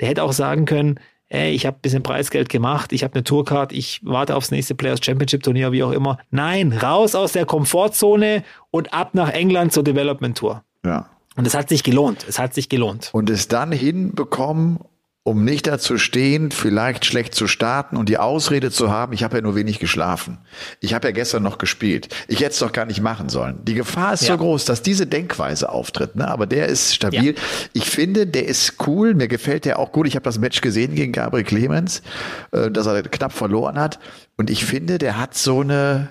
Der 0.00 0.08
hätte 0.08 0.22
auch 0.22 0.32
sagen 0.32 0.64
können, 0.64 0.98
ey, 1.28 1.52
ich 1.52 1.64
habe 1.66 1.78
ein 1.78 1.80
bisschen 1.80 2.02
Preisgeld 2.02 2.48
gemacht, 2.48 2.92
ich 2.92 3.04
habe 3.04 3.14
eine 3.14 3.24
Tourcard, 3.24 3.72
ich 3.72 4.00
warte 4.04 4.36
aufs 4.36 4.50
nächste 4.50 4.74
Players 4.74 5.00
Championship 5.02 5.42
Turnier, 5.42 5.72
wie 5.72 5.82
auch 5.82 5.92
immer. 5.92 6.18
Nein, 6.30 6.72
raus 6.72 7.14
aus 7.14 7.32
der 7.32 7.46
Komfortzone 7.46 8.44
und 8.70 8.92
ab 8.92 9.14
nach 9.14 9.30
England 9.30 9.72
zur 9.72 9.82
Development 9.82 10.36
Tour. 10.36 10.62
Ja. 10.84 11.08
Und 11.34 11.46
es 11.46 11.54
hat 11.54 11.70
sich 11.70 11.82
gelohnt. 11.82 12.26
Es 12.28 12.38
hat 12.38 12.52
sich 12.52 12.68
gelohnt. 12.68 13.08
Und 13.12 13.30
es 13.30 13.48
dann 13.48 13.72
hinbekommen, 13.72 14.80
um 15.24 15.44
nicht 15.44 15.68
dazu 15.68 15.98
stehen, 15.98 16.50
vielleicht 16.50 17.04
schlecht 17.04 17.34
zu 17.34 17.46
starten 17.46 17.96
und 17.96 18.08
die 18.08 18.18
Ausrede 18.18 18.72
zu 18.72 18.90
haben, 18.90 19.12
ich 19.12 19.22
habe 19.22 19.36
ja 19.36 19.42
nur 19.42 19.54
wenig 19.54 19.78
geschlafen. 19.78 20.38
Ich 20.80 20.94
habe 20.94 21.08
ja 21.08 21.12
gestern 21.12 21.44
noch 21.44 21.58
gespielt. 21.58 22.08
Ich 22.26 22.40
hätte 22.40 22.50
es 22.50 22.58
doch 22.58 22.72
gar 22.72 22.86
nicht 22.86 23.00
machen 23.00 23.28
sollen. 23.28 23.64
Die 23.64 23.74
Gefahr 23.74 24.14
ist 24.14 24.22
ja. 24.22 24.34
so 24.34 24.38
groß, 24.38 24.64
dass 24.64 24.82
diese 24.82 25.06
Denkweise 25.06 25.68
auftritt. 25.68 26.16
Ne? 26.16 26.26
Aber 26.26 26.46
der 26.46 26.66
ist 26.66 26.94
stabil. 26.94 27.34
Ja. 27.34 27.40
Ich 27.72 27.88
finde, 27.88 28.26
der 28.26 28.46
ist 28.46 28.84
cool. 28.86 29.14
Mir 29.14 29.28
gefällt 29.28 29.64
der 29.64 29.78
auch 29.78 29.92
gut. 29.92 30.08
Ich 30.08 30.16
habe 30.16 30.24
das 30.24 30.40
Match 30.40 30.60
gesehen 30.60 30.96
gegen 30.96 31.12
Gabriel 31.12 31.44
Clemens, 31.44 32.02
äh, 32.50 32.68
dass 32.68 32.86
er 32.86 33.02
knapp 33.02 33.32
verloren 33.32 33.78
hat. 33.78 34.00
Und 34.36 34.50
ich 34.50 34.64
finde, 34.64 34.98
der 34.98 35.18
hat 35.18 35.36
so 35.36 35.60
eine 35.60 36.10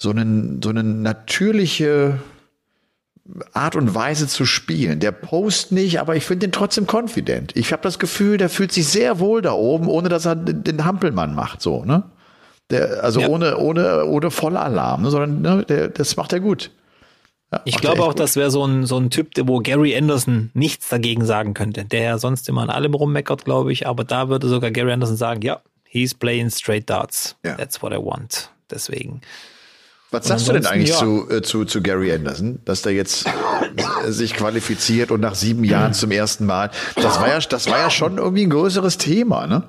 so 0.00 0.10
eine, 0.10 0.58
so 0.62 0.70
eine 0.70 0.82
natürliche 0.82 2.18
Art 3.52 3.76
und 3.76 3.94
Weise 3.94 4.26
zu 4.26 4.44
spielen. 4.44 5.00
Der 5.00 5.12
Post 5.12 5.72
nicht, 5.72 6.00
aber 6.00 6.16
ich 6.16 6.24
finde 6.24 6.46
ihn 6.46 6.52
trotzdem 6.52 6.86
confident. 6.90 7.56
Ich 7.56 7.72
habe 7.72 7.82
das 7.82 7.98
Gefühl, 7.98 8.36
der 8.36 8.48
fühlt 8.48 8.72
sich 8.72 8.88
sehr 8.88 9.18
wohl 9.18 9.42
da 9.42 9.52
oben, 9.52 9.88
ohne 9.88 10.08
dass 10.08 10.26
er 10.26 10.36
den 10.36 10.84
Hampelmann 10.84 11.34
macht, 11.34 11.62
so, 11.62 11.84
ne? 11.84 12.04
Der, 12.70 13.02
also 13.02 13.20
ja. 13.20 13.28
ohne, 13.28 13.56
ohne, 13.58 14.04
ohne 14.06 14.30
Vollalarm, 14.30 15.02
ne? 15.02 15.10
sondern 15.10 15.42
ne, 15.42 15.64
der, 15.64 15.88
das 15.88 16.16
macht 16.16 16.32
er 16.32 16.40
gut. 16.40 16.70
Ja, 17.52 17.60
ich 17.64 17.78
glaube 17.78 18.02
auch, 18.02 18.10
gut. 18.10 18.20
das 18.20 18.36
wäre 18.36 18.50
so 18.52 18.64
ein, 18.64 18.86
so 18.86 18.96
ein 18.96 19.10
Typ, 19.10 19.32
wo 19.42 19.58
Gary 19.58 19.96
Anderson 19.96 20.50
nichts 20.54 20.88
dagegen 20.88 21.24
sagen 21.24 21.52
könnte. 21.52 21.84
Der 21.84 22.02
ja 22.02 22.18
sonst 22.18 22.48
immer 22.48 22.62
an 22.62 22.70
allem 22.70 22.94
rummeckert, 22.94 23.44
glaube 23.44 23.72
ich, 23.72 23.88
aber 23.88 24.04
da 24.04 24.28
würde 24.28 24.46
sogar 24.46 24.70
Gary 24.70 24.92
Anderson 24.92 25.16
sagen, 25.16 25.42
ja, 25.42 25.60
he's 25.84 26.14
playing 26.14 26.50
straight 26.50 26.88
darts. 26.88 27.36
Ja. 27.44 27.56
That's 27.56 27.82
what 27.82 27.92
I 27.92 27.96
want. 27.96 28.50
Deswegen. 28.70 29.20
Was 30.10 30.26
sagst 30.26 30.48
du 30.48 30.52
denn 30.52 30.66
eigentlich 30.66 30.90
ja. 30.90 30.96
zu, 30.96 31.30
äh, 31.30 31.42
zu, 31.42 31.64
zu 31.64 31.82
Gary 31.82 32.12
Anderson, 32.12 32.58
dass 32.64 32.82
der 32.82 32.92
jetzt 32.92 33.26
äh, 33.26 34.10
sich 34.10 34.34
qualifiziert 34.34 35.12
und 35.12 35.20
nach 35.20 35.36
sieben 35.36 35.62
Jahren 35.62 35.94
zum 35.94 36.10
ersten 36.10 36.46
Mal? 36.46 36.70
Das 36.96 37.20
war 37.20 37.28
ja, 37.28 37.38
das 37.38 37.70
war 37.70 37.78
ja 37.78 37.90
schon 37.90 38.18
irgendwie 38.18 38.44
ein 38.44 38.50
größeres 38.50 38.98
Thema, 38.98 39.46
ne? 39.46 39.62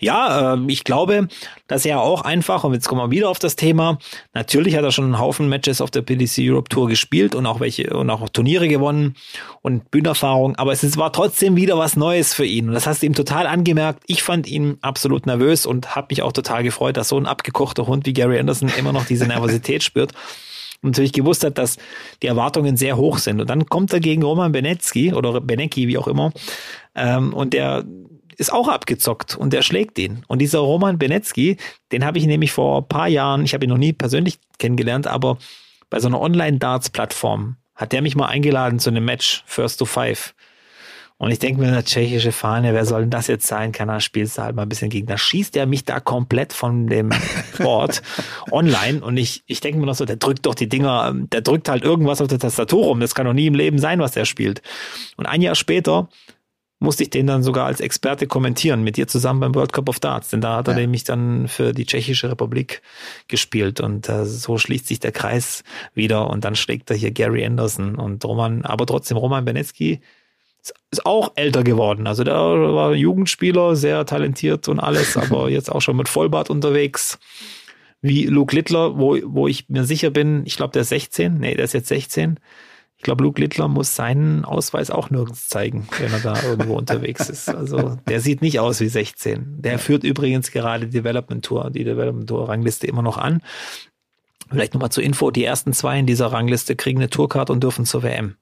Ja, 0.00 0.54
äh, 0.54 0.58
ich 0.68 0.84
glaube, 0.84 1.28
dass 1.68 1.84
er 1.84 2.00
auch 2.00 2.22
einfach, 2.22 2.64
und 2.64 2.72
jetzt 2.72 2.88
kommen 2.88 3.00
wir 3.00 3.10
wieder 3.10 3.28
auf 3.28 3.38
das 3.38 3.54
Thema, 3.54 3.98
natürlich 4.34 4.76
hat 4.76 4.82
er 4.82 4.90
schon 4.90 5.04
einen 5.04 5.18
Haufen 5.18 5.48
Matches 5.48 5.80
auf 5.80 5.90
der 5.90 6.02
PDC 6.02 6.38
Europe 6.40 6.68
Tour 6.68 6.88
gespielt 6.88 7.34
und 7.34 7.46
auch 7.46 7.60
welche 7.60 7.90
und 7.90 8.10
auch 8.10 8.28
Turniere 8.30 8.66
gewonnen 8.66 9.14
und 9.62 9.90
Bühnenerfahrung, 9.90 10.56
aber 10.56 10.72
es 10.72 10.96
war 10.96 11.12
trotzdem 11.12 11.56
wieder 11.56 11.78
was 11.78 11.96
Neues 11.96 12.34
für 12.34 12.46
ihn. 12.46 12.68
Und 12.68 12.74
das 12.74 12.86
hast 12.86 13.02
du 13.02 13.06
ihm 13.06 13.14
total 13.14 13.46
angemerkt. 13.46 14.02
Ich 14.06 14.22
fand 14.22 14.48
ihn 14.48 14.78
absolut 14.80 15.26
nervös 15.26 15.66
und 15.66 15.94
habe 15.94 16.08
mich 16.10 16.22
auch 16.22 16.32
total 16.32 16.62
gefreut, 16.62 16.96
dass 16.96 17.08
so 17.08 17.18
ein 17.18 17.26
abgekochter 17.26 17.86
Hund 17.86 18.06
wie 18.06 18.12
Gary 18.12 18.38
Anderson 18.38 18.70
immer 18.78 18.92
noch 18.92 19.04
diese 19.04 19.26
Nervosität 19.26 19.82
spürt 19.82 20.12
und 20.82 20.90
natürlich 20.90 21.12
gewusst 21.12 21.44
hat, 21.44 21.58
dass 21.58 21.76
die 22.22 22.26
Erwartungen 22.26 22.76
sehr 22.76 22.96
hoch 22.96 23.18
sind. 23.18 23.40
Und 23.40 23.50
dann 23.50 23.66
kommt 23.66 23.92
er 23.92 24.00
gegen 24.00 24.22
Roman 24.22 24.52
Benecki 24.52 25.12
oder 25.12 25.40
Benecki, 25.40 25.88
wie 25.88 25.98
auch 25.98 26.08
immer, 26.08 26.32
ähm, 26.94 27.34
und 27.34 27.52
der 27.52 27.84
ist 28.40 28.52
auch 28.52 28.68
abgezockt 28.68 29.36
und 29.36 29.52
der 29.52 29.60
schlägt 29.60 29.98
ihn. 29.98 30.24
Und 30.26 30.38
dieser 30.38 30.60
Roman 30.60 30.98
Benecki, 30.98 31.58
den 31.92 32.06
habe 32.06 32.16
ich 32.16 32.24
nämlich 32.24 32.52
vor 32.52 32.78
ein 32.78 32.88
paar 32.88 33.06
Jahren, 33.06 33.44
ich 33.44 33.52
habe 33.52 33.66
ihn 33.66 33.68
noch 33.68 33.76
nie 33.76 33.92
persönlich 33.92 34.38
kennengelernt, 34.58 35.06
aber 35.06 35.36
bei 35.90 36.00
so 36.00 36.08
einer 36.08 36.20
Online-Darts-Plattform 36.20 37.56
hat 37.74 37.92
der 37.92 38.00
mich 38.00 38.16
mal 38.16 38.26
eingeladen 38.26 38.78
zu 38.78 38.88
einem 38.88 39.04
Match, 39.04 39.42
First 39.44 39.78
to 39.78 39.84
Five. 39.84 40.34
Und 41.18 41.30
ich 41.30 41.38
denke 41.38 41.60
mir, 41.60 41.68
eine 41.68 41.84
tschechische 41.84 42.32
Fahne, 42.32 42.72
wer 42.72 42.86
soll 42.86 43.02
denn 43.02 43.10
das 43.10 43.26
jetzt 43.26 43.46
sein? 43.46 43.72
Keiner 43.72 44.00
spielst 44.00 44.38
du 44.38 44.42
halt 44.42 44.56
mal 44.56 44.62
ein 44.62 44.70
bisschen 44.70 44.88
gegen. 44.88 45.06
Da 45.06 45.18
schießt 45.18 45.54
er 45.58 45.66
mich 45.66 45.84
da 45.84 46.00
komplett 46.00 46.54
von 46.54 46.86
dem 46.86 47.10
Board 47.58 48.00
online. 48.50 49.02
Und 49.02 49.18
ich, 49.18 49.42
ich 49.44 49.60
denke 49.60 49.80
mir 49.80 49.86
noch 49.86 49.94
so, 49.94 50.06
der 50.06 50.16
drückt 50.16 50.46
doch 50.46 50.54
die 50.54 50.70
Dinger, 50.70 51.12
der 51.14 51.42
drückt 51.42 51.68
halt 51.68 51.84
irgendwas 51.84 52.22
auf 52.22 52.28
der 52.28 52.38
Tastatur 52.38 52.86
rum. 52.86 53.00
Das 53.00 53.14
kann 53.14 53.26
doch 53.26 53.34
nie 53.34 53.48
im 53.48 53.54
Leben 53.54 53.78
sein, 53.78 54.00
was 54.00 54.12
der 54.12 54.24
spielt. 54.24 54.62
Und 55.18 55.26
ein 55.26 55.42
Jahr 55.42 55.56
später 55.56 56.08
musste 56.80 57.02
ich 57.04 57.10
den 57.10 57.26
dann 57.26 57.42
sogar 57.42 57.66
als 57.66 57.80
Experte 57.80 58.26
kommentieren, 58.26 58.82
mit 58.82 58.96
dir 58.96 59.06
zusammen 59.06 59.40
beim 59.40 59.54
World 59.54 59.72
Cup 59.72 59.88
of 59.88 60.00
Darts, 60.00 60.30
denn 60.30 60.40
da 60.40 60.56
hat 60.56 60.66
er 60.66 60.74
ja. 60.74 60.80
nämlich 60.80 61.04
dann 61.04 61.46
für 61.46 61.72
die 61.72 61.86
Tschechische 61.86 62.30
Republik 62.30 62.82
gespielt 63.28 63.80
und 63.80 64.08
äh, 64.08 64.24
so 64.24 64.58
schließt 64.58 64.88
sich 64.88 64.98
der 64.98 65.12
Kreis 65.12 65.62
wieder 65.94 66.28
und 66.30 66.44
dann 66.44 66.56
schlägt 66.56 66.90
er 66.90 66.96
hier 66.96 67.10
Gary 67.10 67.44
Anderson 67.44 67.96
und 67.96 68.24
Roman, 68.24 68.64
aber 68.64 68.86
trotzdem 68.86 69.18
Roman 69.18 69.44
Benecki 69.44 70.00
ist 70.90 71.06
auch 71.06 71.32
älter 71.36 71.64
geworden. 71.64 72.06
Also 72.06 72.24
der 72.24 72.34
war 72.34 72.94
Jugendspieler, 72.94 73.76
sehr 73.76 74.04
talentiert 74.06 74.68
und 74.68 74.80
alles, 74.80 75.16
aber 75.16 75.50
jetzt 75.50 75.70
auch 75.70 75.80
schon 75.80 75.96
mit 75.96 76.08
Vollbart 76.08 76.50
unterwegs. 76.50 77.18
Wie 78.02 78.24
Luke 78.24 78.56
Littler, 78.56 78.98
wo, 78.98 79.18
wo 79.24 79.46
ich 79.46 79.68
mir 79.68 79.84
sicher 79.84 80.08
bin, 80.08 80.46
ich 80.46 80.56
glaube, 80.56 80.72
der 80.72 80.82
ist 80.82 80.88
16, 80.88 81.38
nee, 81.38 81.54
der 81.54 81.66
ist 81.66 81.74
jetzt 81.74 81.88
16 81.88 82.40
ich 83.00 83.04
glaube, 83.04 83.24
Luke 83.24 83.40
Littler 83.40 83.66
muss 83.66 83.96
seinen 83.96 84.44
Ausweis 84.44 84.90
auch 84.90 85.08
nirgends 85.08 85.48
zeigen, 85.48 85.88
wenn 85.98 86.12
er 86.12 86.20
da 86.20 86.42
irgendwo 86.46 86.76
unterwegs 86.76 87.30
ist. 87.30 87.48
Also 87.48 87.96
der 88.06 88.20
sieht 88.20 88.42
nicht 88.42 88.60
aus 88.60 88.78
wie 88.80 88.88
16. 88.88 89.62
Der 89.62 89.78
führt 89.78 90.04
übrigens 90.04 90.50
gerade 90.50 90.84
die 90.84 90.98
Development 90.98 91.42
Tour, 91.42 91.70
die 91.70 91.82
Development 91.82 92.28
Tour 92.28 92.46
Rangliste 92.46 92.86
immer 92.86 93.00
noch 93.00 93.16
an. 93.16 93.40
Vielleicht 94.50 94.74
nochmal 94.74 94.92
zur 94.92 95.02
Info, 95.02 95.30
die 95.30 95.44
ersten 95.44 95.72
zwei 95.72 95.98
in 95.98 96.04
dieser 96.04 96.26
Rangliste 96.26 96.76
kriegen 96.76 96.98
eine 96.98 97.08
Tourcard 97.08 97.48
und 97.48 97.62
dürfen 97.62 97.86
zur 97.86 98.02
WM. 98.02 98.36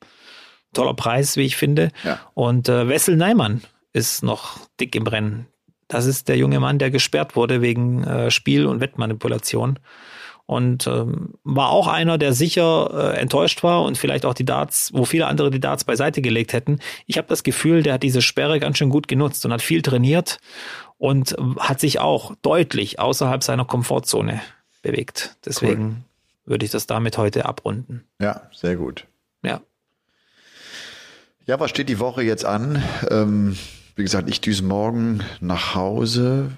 Toller 0.73 0.95
Preis, 0.95 1.37
wie 1.37 1.43
ich 1.43 1.57
finde. 1.57 1.93
Ja. 2.03 2.19
Und 2.35 2.69
äh, 2.69 2.89
Wessel 2.89 3.15
Neimann 3.15 3.61
ist 3.93 4.25
noch 4.25 4.59
dick 4.81 4.97
im 4.97 5.07
Rennen. 5.07 5.47
Das 5.87 6.05
ist 6.05 6.27
der 6.27 6.37
junge 6.37 6.59
Mann, 6.59 6.81
der 6.81 6.91
gesperrt 6.91 7.37
wurde 7.37 7.63
wegen 7.63 8.03
äh, 8.03 8.33
Spiel- 8.33 8.67
und 8.67 8.81
Wettmanipulation. 8.81 9.79
Und 10.49 10.87
ähm, 10.87 11.35
war 11.45 11.69
auch 11.69 11.89
einer, 11.89 12.17
der 12.17 12.33
sicher 12.33 13.13
äh, 13.13 13.19
enttäuscht 13.19 13.63
war 13.63 13.83
und 13.83 13.99
vielleicht 13.99 14.25
auch 14.25 14.33
die 14.33 14.47
Darts, 14.47 14.91
wo 14.95 15.05
viele 15.05 15.27
andere 15.27 15.51
die 15.51 15.61
Darts 15.61 15.85
beiseite 15.85 16.23
gelegt 16.23 16.55
hätten. 16.55 16.79
Ich 17.05 17.19
habe 17.19 17.29
das 17.29 17.43
Gefühl, 17.43 17.83
der 17.83 17.93
hat 17.93 18.03
diese 18.03 18.23
Sperre 18.23 18.59
ganz 18.59 18.79
schön 18.79 18.89
gut 18.89 19.09
genutzt 19.09 19.45
und 19.45 19.53
hat 19.53 19.61
viel 19.61 19.83
trainiert 19.83 20.39
und 20.97 21.37
hat 21.59 21.81
sich 21.81 22.01
auch 22.01 22.35
deutlich 22.41 22.99
außerhalb 22.99 23.43
seiner 23.43 23.67
Komfortzone 23.67 24.41
bewegt. 24.81 25.37
Deswegen 25.45 25.85
cool. 25.85 26.51
würde 26.53 26.65
ich 26.65 26.71
das 26.71 26.87
damit 26.87 27.19
heute 27.19 27.45
abrunden. 27.45 28.05
Ja, 28.19 28.49
sehr 28.51 28.77
gut. 28.77 29.05
Ja. 29.43 29.61
Ja, 31.45 31.61
was 31.61 31.69
steht 31.69 31.91
die 31.91 31.99
Woche 31.99 32.23
jetzt 32.23 32.47
an? 32.47 32.83
Ähm, 33.11 33.59
wie 33.97 34.03
gesagt, 34.03 34.31
ich 34.31 34.41
düse 34.41 34.65
morgen 34.65 35.21
nach 35.41 35.75
Hause, 35.75 36.53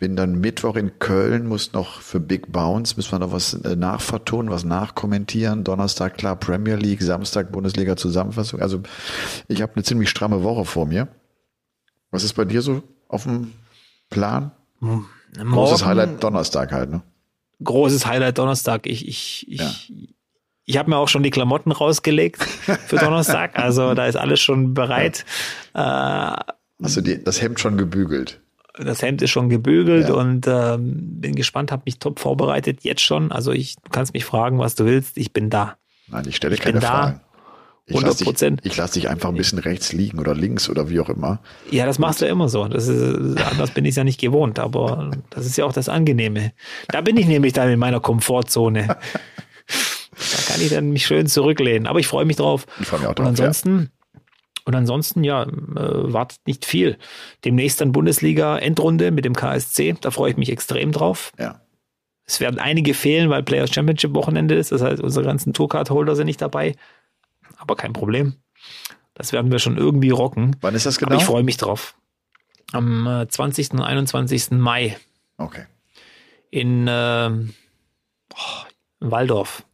bin 0.00 0.16
dann 0.16 0.40
Mittwoch 0.40 0.76
in 0.76 0.98
Köln, 0.98 1.46
muss 1.46 1.74
noch 1.74 2.00
für 2.00 2.18
Big 2.20 2.50
Bounce, 2.50 2.96
müssen 2.96 3.12
wir 3.12 3.18
noch 3.18 3.32
was 3.32 3.52
äh, 3.52 3.76
nachvertonen, 3.76 4.50
was 4.50 4.64
nachkommentieren. 4.64 5.62
Donnerstag 5.62 6.16
klar 6.16 6.36
Premier 6.36 6.76
League, 6.76 7.02
Samstag 7.02 7.52
Bundesliga 7.52 7.96
Zusammenfassung. 7.96 8.60
Also 8.60 8.80
ich 9.46 9.60
habe 9.60 9.74
eine 9.74 9.84
ziemlich 9.84 10.08
stramme 10.08 10.42
Woche 10.42 10.64
vor 10.64 10.86
mir. 10.86 11.08
Was 12.10 12.24
ist 12.24 12.32
bei 12.32 12.46
dir 12.46 12.62
so 12.62 12.82
auf 13.08 13.24
dem 13.24 13.52
Plan? 14.08 14.52
Morgen, 14.80 15.06
Großes 15.38 15.84
Highlight 15.84 16.24
Donnerstag 16.24 16.72
halt, 16.72 16.90
ne? 16.90 17.02
Großes 17.62 18.06
Highlight 18.06 18.38
Donnerstag. 18.38 18.86
Ich, 18.86 19.06
ich, 19.06 19.46
ich, 19.50 19.60
ja. 19.60 19.70
ich 20.64 20.78
habe 20.78 20.88
mir 20.88 20.96
auch 20.96 21.08
schon 21.08 21.22
die 21.22 21.30
Klamotten 21.30 21.72
rausgelegt 21.72 22.42
für 22.42 22.96
Donnerstag. 22.98 23.58
also 23.58 23.92
da 23.92 24.06
ist 24.06 24.16
alles 24.16 24.40
schon 24.40 24.72
bereit. 24.72 25.26
Ja. 25.74 26.36
Äh, 26.36 26.52
Hast 26.82 26.96
du 26.96 27.02
die, 27.02 27.22
das 27.22 27.42
Hemd 27.42 27.60
schon 27.60 27.76
gebügelt? 27.76 28.40
Das 28.78 29.02
Hemd 29.02 29.22
ist 29.22 29.30
schon 29.30 29.48
gebügelt 29.48 30.08
ja. 30.08 30.14
und 30.14 30.46
ähm, 30.46 31.20
bin 31.20 31.34
gespannt, 31.34 31.72
habe 31.72 31.82
mich 31.86 31.98
top 31.98 32.20
vorbereitet, 32.20 32.80
jetzt 32.82 33.02
schon. 33.02 33.32
Also 33.32 33.52
ich, 33.52 33.76
du 33.76 33.90
kannst 33.90 34.14
mich 34.14 34.24
fragen, 34.24 34.58
was 34.58 34.74
du 34.74 34.84
willst, 34.84 35.16
ich 35.18 35.32
bin 35.32 35.50
da. 35.50 35.76
Nein, 36.08 36.24
ich 36.28 36.36
stelle 36.36 36.54
ich 36.54 36.60
keine 36.60 36.80
Fragen. 36.80 37.20
Ich 37.86 37.96
100 37.96 38.22
Prozent. 38.22 38.60
Ich 38.62 38.76
lasse 38.76 38.94
dich 38.94 39.08
einfach 39.08 39.30
ein 39.30 39.34
bisschen 39.34 39.58
rechts 39.58 39.92
liegen 39.92 40.20
oder 40.20 40.32
links 40.32 40.68
oder 40.68 40.88
wie 40.88 41.00
auch 41.00 41.08
immer. 41.08 41.40
Ja, 41.70 41.86
das 41.86 41.98
machst 41.98 42.20
du 42.20 42.26
immer 42.26 42.48
so. 42.48 42.68
Das 42.68 42.86
ist, 42.86 43.42
anders 43.42 43.72
bin 43.72 43.84
ich 43.84 43.96
ja 43.96 44.04
nicht 44.04 44.20
gewohnt, 44.20 44.60
aber 44.60 45.10
das 45.30 45.44
ist 45.44 45.56
ja 45.56 45.64
auch 45.64 45.72
das 45.72 45.88
Angenehme. 45.88 46.52
Da 46.88 47.00
bin 47.00 47.16
ich 47.16 47.26
nämlich 47.26 47.52
dann 47.52 47.68
in 47.68 47.80
meiner 47.80 47.98
Komfortzone. 47.98 48.86
da 48.86 50.52
kann 50.52 50.60
ich 50.60 50.68
dann 50.68 50.90
mich 50.90 51.06
schön 51.06 51.26
zurücklehnen. 51.26 51.88
Aber 51.88 51.98
ich 51.98 52.06
freue 52.06 52.24
mich 52.24 52.36
drauf. 52.36 52.66
Ich 52.80 52.86
freue 52.86 53.00
mich 53.00 53.08
auch 53.08 53.14
drauf. 53.14 53.26
Und 53.26 53.40
ansonsten, 53.40 53.78
ja 53.80 53.99
und 54.70 54.76
ansonsten, 54.76 55.24
ja, 55.24 55.42
äh, 55.42 55.48
wartet 56.12 56.38
nicht 56.46 56.64
viel. 56.64 56.96
Demnächst 57.44 57.80
dann 57.80 57.90
Bundesliga-Endrunde 57.90 59.10
mit 59.10 59.24
dem 59.24 59.34
KSC. 59.34 59.96
Da 60.00 60.12
freue 60.12 60.30
ich 60.30 60.36
mich 60.36 60.48
extrem 60.52 60.92
drauf. 60.92 61.32
Ja. 61.40 61.60
Es 62.24 62.38
werden 62.38 62.60
einige 62.60 62.94
fehlen, 62.94 63.30
weil 63.30 63.42
Players 63.42 63.74
Championship 63.74 64.14
Wochenende 64.14 64.54
ist. 64.54 64.70
Das 64.70 64.80
heißt, 64.80 65.02
unsere 65.02 65.24
ganzen 65.24 65.52
Tourcard-Holder 65.52 66.14
sind 66.14 66.26
nicht 66.26 66.40
dabei. 66.40 66.76
Aber 67.58 67.74
kein 67.74 67.92
Problem. 67.92 68.36
Das 69.14 69.32
werden 69.32 69.50
wir 69.50 69.58
schon 69.58 69.76
irgendwie 69.76 70.10
rocken. 70.10 70.54
Wann 70.60 70.76
ist 70.76 70.86
das 70.86 70.98
genau? 70.98 71.10
Aber 71.10 71.20
ich 71.20 71.26
freue 71.26 71.42
mich 71.42 71.56
drauf. 71.56 71.96
Am 72.70 73.08
äh, 73.08 73.26
20. 73.26 73.72
und 73.72 73.82
21. 73.82 74.52
Mai 74.52 74.96
Okay. 75.36 75.64
in 76.52 76.86
äh, 76.86 77.26
in 77.26 77.50
Waldorf. 79.00 79.64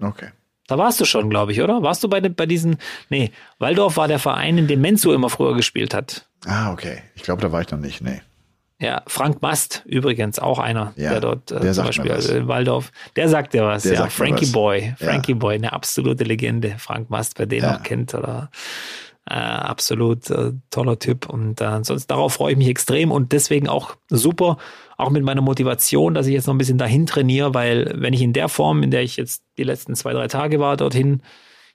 Okay. 0.00 0.28
Da 0.66 0.78
warst 0.78 1.00
du 1.00 1.04
schon, 1.04 1.28
glaube 1.30 1.52
ich, 1.52 1.60
oder? 1.60 1.82
Warst 1.82 2.02
du 2.02 2.08
bei, 2.08 2.20
den- 2.20 2.34
bei 2.34 2.46
diesen. 2.46 2.78
Nee, 3.10 3.30
Waldorf 3.58 3.96
war 3.96 4.08
der 4.08 4.18
Verein, 4.18 4.56
in 4.58 4.66
dem 4.66 4.80
Menzo 4.80 5.12
immer 5.12 5.28
früher 5.30 5.54
gespielt 5.54 5.92
hat. 5.94 6.26
Ah, 6.46 6.72
okay. 6.72 7.02
Ich 7.14 7.22
glaube, 7.22 7.42
da 7.42 7.52
war 7.52 7.60
ich 7.60 7.70
noch 7.70 7.78
nicht. 7.78 8.00
Nee. 8.00 8.20
Ja, 8.80 9.02
Frank 9.06 9.40
Mast 9.40 9.82
übrigens 9.86 10.38
auch 10.38 10.58
einer, 10.58 10.92
Ja, 10.96 11.10
der 11.12 11.20
dort 11.20 11.50
äh, 11.52 11.60
der 11.60 11.72
zum 11.72 11.86
Beispiel 11.86 12.10
also 12.10 12.34
in 12.34 12.48
Waldorf, 12.48 12.90
der 13.14 13.28
sagt 13.28 13.54
dir 13.54 13.62
was, 13.64 13.84
Der 13.84 13.92
ja, 13.94 14.06
Frankie 14.08 14.46
was. 14.46 14.52
Boy, 14.52 14.94
Ja. 14.98 15.06
Frankie 15.10 15.34
Boy, 15.34 15.54
eine 15.54 15.72
absolute 15.72 16.24
Legende, 16.24 16.74
Frank 16.78 17.08
Mast, 17.08 17.38
wer 17.38 17.46
den 17.46 17.62
Ja. 17.62 17.76
auch 17.76 17.82
kennt 17.82 18.14
oder 18.14 18.50
äh, 19.28 19.34
absolut 19.34 20.28
äh, 20.30 20.52
toller 20.70 20.98
Typ 20.98 21.28
und 21.28 21.60
äh, 21.60 21.82
sonst 21.82 22.06
darauf 22.08 22.34
freue 22.34 22.52
ich 22.52 22.58
mich 22.58 22.68
extrem 22.68 23.10
und 23.10 23.32
deswegen 23.32 23.68
auch 23.68 23.96
super, 24.10 24.58
auch 24.98 25.10
mit 25.10 25.24
meiner 25.24 25.40
Motivation, 25.40 26.14
dass 26.14 26.26
ich 26.26 26.34
jetzt 26.34 26.46
noch 26.46 26.54
ein 26.54 26.58
bisschen 26.58 26.78
dahin 26.78 27.06
trainiere, 27.06 27.54
weil 27.54 27.92
wenn 27.96 28.12
ich 28.12 28.20
in 28.22 28.32
der 28.34 28.48
Form, 28.48 28.82
in 28.82 28.90
der 28.90 29.02
ich 29.02 29.16
jetzt 29.16 29.42
die 29.58 29.62
letzten 29.64 29.94
zwei, 29.94 30.12
drei 30.12 30.28
Tage 30.28 30.60
war, 30.60 30.76
dorthin 30.76 31.22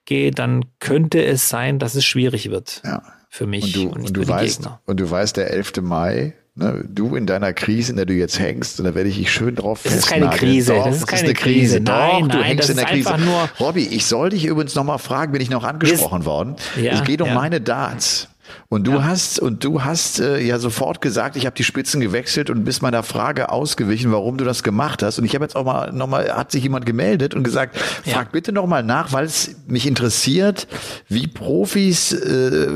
gehe, 0.06 0.32
dann 0.32 0.66
könnte 0.80 1.24
es 1.26 1.50
sein, 1.50 1.80
dass 1.80 1.96
es 1.96 2.06
schwierig 2.06 2.50
wird 2.52 2.82
Ja. 2.86 3.02
für 3.30 3.46
mich 3.48 3.64
Und 3.66 3.76
du, 3.76 3.80
nicht 4.00 4.08
und 4.10 4.18
du 4.18 4.28
weißt, 4.28 4.60
Gegner. 4.60 4.80
und 4.86 5.00
du 5.00 5.10
weißt, 5.10 5.36
der 5.38 5.52
11. 5.52 5.82
Mai, 5.82 6.34
ne, 6.60 6.84
du 6.88 7.16
in 7.16 7.26
deiner 7.26 7.54
Krise, 7.54 7.92
in 7.92 7.96
der 7.96 8.06
du 8.06 8.14
jetzt 8.14 8.38
hängst, 8.40 8.80
und 8.80 8.86
da 8.86 8.94
werde 8.96 9.10
ich 9.10 9.18
dich 9.18 9.32
schön 9.32 9.56
drauf 9.56 9.82
Das 9.84 9.94
ist 9.96 10.08
keine. 10.08 10.30
Krise, 10.30 10.74
Doch, 10.74 10.86
das 10.86 10.98
ist 10.98 11.08
keine 11.08 11.24
eine 11.24 11.34
Krise. 11.34 11.78
Krise. 11.78 11.80
Nein, 11.80 12.22
Doch, 12.24 12.28
du 12.30 12.38
nein, 12.38 12.44
hängst 12.44 12.64
das 12.64 12.70
in 12.70 12.76
der 12.78 12.94
ist 12.94 13.08
Krise. 13.08 13.26
nur- 13.26 13.50
Robby, 13.60 13.84
ich 13.88 14.06
soll 14.06 14.30
dich 14.30 14.46
übrigens 14.46 14.76
nochmal 14.76 15.00
fragen, 15.00 15.32
bin 15.32 15.42
ich 15.42 15.50
noch 15.50 15.64
angesprochen 15.64 16.26
worden. 16.26 16.56
Ja, 16.82 16.94
es 16.94 17.04
geht 17.04 17.22
um 17.22 17.30
ja. 17.30 17.34
meine 17.34 17.62
Darts. 17.62 18.28
Und 18.68 18.88
du 18.88 19.04
hast 19.04 19.38
und 19.40 19.64
du 19.64 19.84
hast 19.84 20.20
äh, 20.20 20.40
ja 20.40 20.58
sofort 20.58 21.02
gesagt, 21.02 21.36
ich 21.36 21.46
habe 21.46 21.56
die 21.56 21.64
Spitzen 21.64 22.02
gewechselt 22.02 22.50
und 22.50 22.64
bist 22.64 22.82
meiner 22.82 23.04
Frage 23.04 23.50
ausgewichen, 23.52 24.12
warum 24.12 24.38
du 24.38 24.44
das 24.44 24.64
gemacht 24.64 25.04
hast. 25.04 25.20
Und 25.20 25.26
ich 25.26 25.36
habe 25.36 25.46
jetzt 25.46 25.56
auch 25.56 25.66
mal 25.66 25.92
nochmal, 25.94 26.32
hat 26.36 26.52
sich 26.52 26.64
jemand 26.64 26.88
gemeldet 26.88 27.36
und 27.36 27.44
gesagt, 27.44 27.78
Ja. 28.06 28.14
frag 28.16 28.32
bitte 28.32 28.52
nochmal 28.52 28.82
nach, 28.82 29.14
weil 29.14 29.26
es 29.26 29.56
mich 29.68 29.86
interessiert, 29.86 30.68
wie 31.08 31.28
Profis 31.28 32.12
äh, 32.12 32.70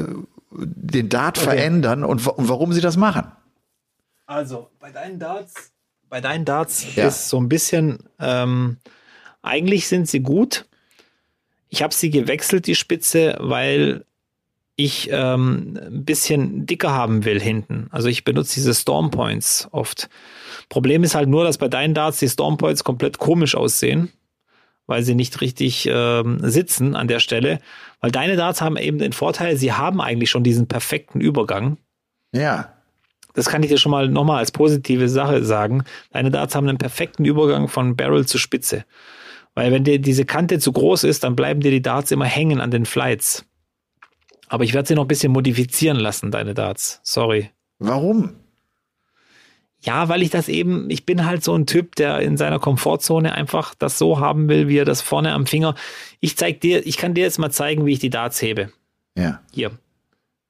den 0.52 1.10
Dart 1.10 1.40
verändern 1.40 2.04
und, 2.04 2.28
und 2.28 2.50
warum 2.50 2.74
sie 2.74 2.82
das 2.82 2.96
machen. 2.96 3.24
Also, 4.34 4.72
bei 4.80 4.90
deinen 4.90 5.20
Darts, 5.20 5.72
bei 6.10 6.20
deinen 6.20 6.44
Darts 6.44 6.96
Ja. 6.96 7.08
ist 7.08 7.30
so 7.30 7.40
ein 7.40 7.50
bisschen, 7.50 8.00
ähm, 8.20 8.78
eigentlich 9.44 9.88
sind 9.88 10.10
sie 10.10 10.22
gut. 10.22 10.66
Ich 11.70 11.84
habe 11.84 11.94
sie 11.94 12.10
gewechselt, 12.10 12.66
die 12.66 12.74
Spitze, 12.74 13.38
weil 13.40 14.06
ich 14.76 15.08
ähm, 15.12 15.78
ein 15.80 16.04
bisschen 16.04 16.66
dicker 16.66 16.92
haben 16.92 17.26
will 17.26 17.40
hinten. 17.40 17.90
Also 17.92 18.08
ich 18.08 18.24
benutze 18.24 18.56
diese 18.56 18.74
Storm 18.74 19.12
Points 19.12 19.68
oft. 19.72 20.10
Problem 20.68 21.04
ist 21.04 21.14
halt 21.14 21.30
nur, 21.30 21.44
dass 21.44 21.60
bei 21.60 21.68
deinen 21.68 21.94
Darts 21.94 22.18
die 22.18 22.28
Storm 22.30 22.58
Points 22.58 22.84
komplett 22.84 23.20
komisch 23.20 23.54
aussehen, 23.54 24.12
weil 24.88 25.04
sie 25.04 25.14
nicht 25.14 25.42
richtig 25.42 25.88
ähm, 25.88 26.40
sitzen 26.42 26.96
an 26.96 27.08
der 27.08 27.20
Stelle. 27.20 27.60
Weil 28.02 28.10
deine 28.10 28.36
Darts 28.36 28.62
haben 28.62 28.78
eben 28.78 28.98
den 28.98 29.14
Vorteil, 29.14 29.58
sie 29.58 29.74
haben 29.74 30.02
eigentlich 30.02 30.32
schon 30.32 30.44
diesen 30.44 30.68
perfekten 30.68 31.22
Übergang. 31.22 31.78
Ja, 32.34 32.73
Das 33.34 33.48
kann 33.50 33.64
ich 33.64 33.70
dir 33.70 33.78
schon 33.78 33.92
mal 33.92 34.08
nochmal 34.10 34.38
als 34.40 34.52
positive 34.52 35.10
Sache 35.10 35.44
sagen. 35.44 35.84
Deine 36.12 36.30
Darts 36.32 36.56
haben 36.56 36.68
einen 36.70 36.78
perfekten 36.78 37.26
Übergang 37.26 37.68
von 37.68 37.96
Barrel 37.96 38.26
zu 38.28 38.38
Spitze. 38.38 38.86
Weil 39.56 39.72
wenn 39.72 39.84
dir 39.84 40.00
diese 40.00 40.26
Kante 40.26 40.60
zu 40.60 40.72
groß 40.72 41.04
ist, 41.04 41.24
dann 41.24 41.36
bleiben 41.36 41.60
dir 41.62 41.72
die 41.72 41.82
Darts 41.82 42.12
immer 42.12 42.26
hängen 42.26 42.62
an 42.62 42.72
den 42.72 42.86
Flights. 42.86 43.46
Aber 44.48 44.64
ich 44.64 44.74
werde 44.74 44.88
sie 44.88 44.96
noch 44.96 45.06
ein 45.06 45.08
bisschen 45.08 45.32
modifizieren 45.32 45.98
lassen, 45.98 46.30
deine 46.32 46.54
Darts. 46.54 47.00
Sorry. 47.04 47.50
warum? 47.80 48.36
Ja, 49.86 50.08
weil 50.08 50.22
ich 50.22 50.30
das 50.30 50.48
eben, 50.48 50.90
ich 50.90 51.06
bin 51.06 51.26
halt 51.26 51.44
so 51.44 51.54
ein 51.54 51.66
Typ, 51.66 51.96
der 51.96 52.20
in 52.20 52.38
seiner 52.38 52.58
Komfortzone 52.58 53.34
einfach 53.34 53.76
das 53.76 53.98
so 53.98 54.18
haben 54.18 54.48
will, 54.48 54.70
wie 54.70 54.78
er 54.78 54.86
das 54.86 55.02
vorne 55.02 55.34
am 55.34 55.46
Finger. 55.46 55.76
Ich 56.22 56.38
zeig 56.38 56.62
dir, 56.62 56.86
ich 56.88 56.96
kann 56.96 57.14
dir 57.14 57.24
jetzt 57.26 57.38
mal 57.38 57.52
zeigen, 57.52 57.86
wie 57.86 57.92
ich 57.92 58.00
die 58.00 58.10
Darts 58.10 58.42
hebe. 58.42 58.72
Ja, 59.18 59.42
Hier. 59.52 59.72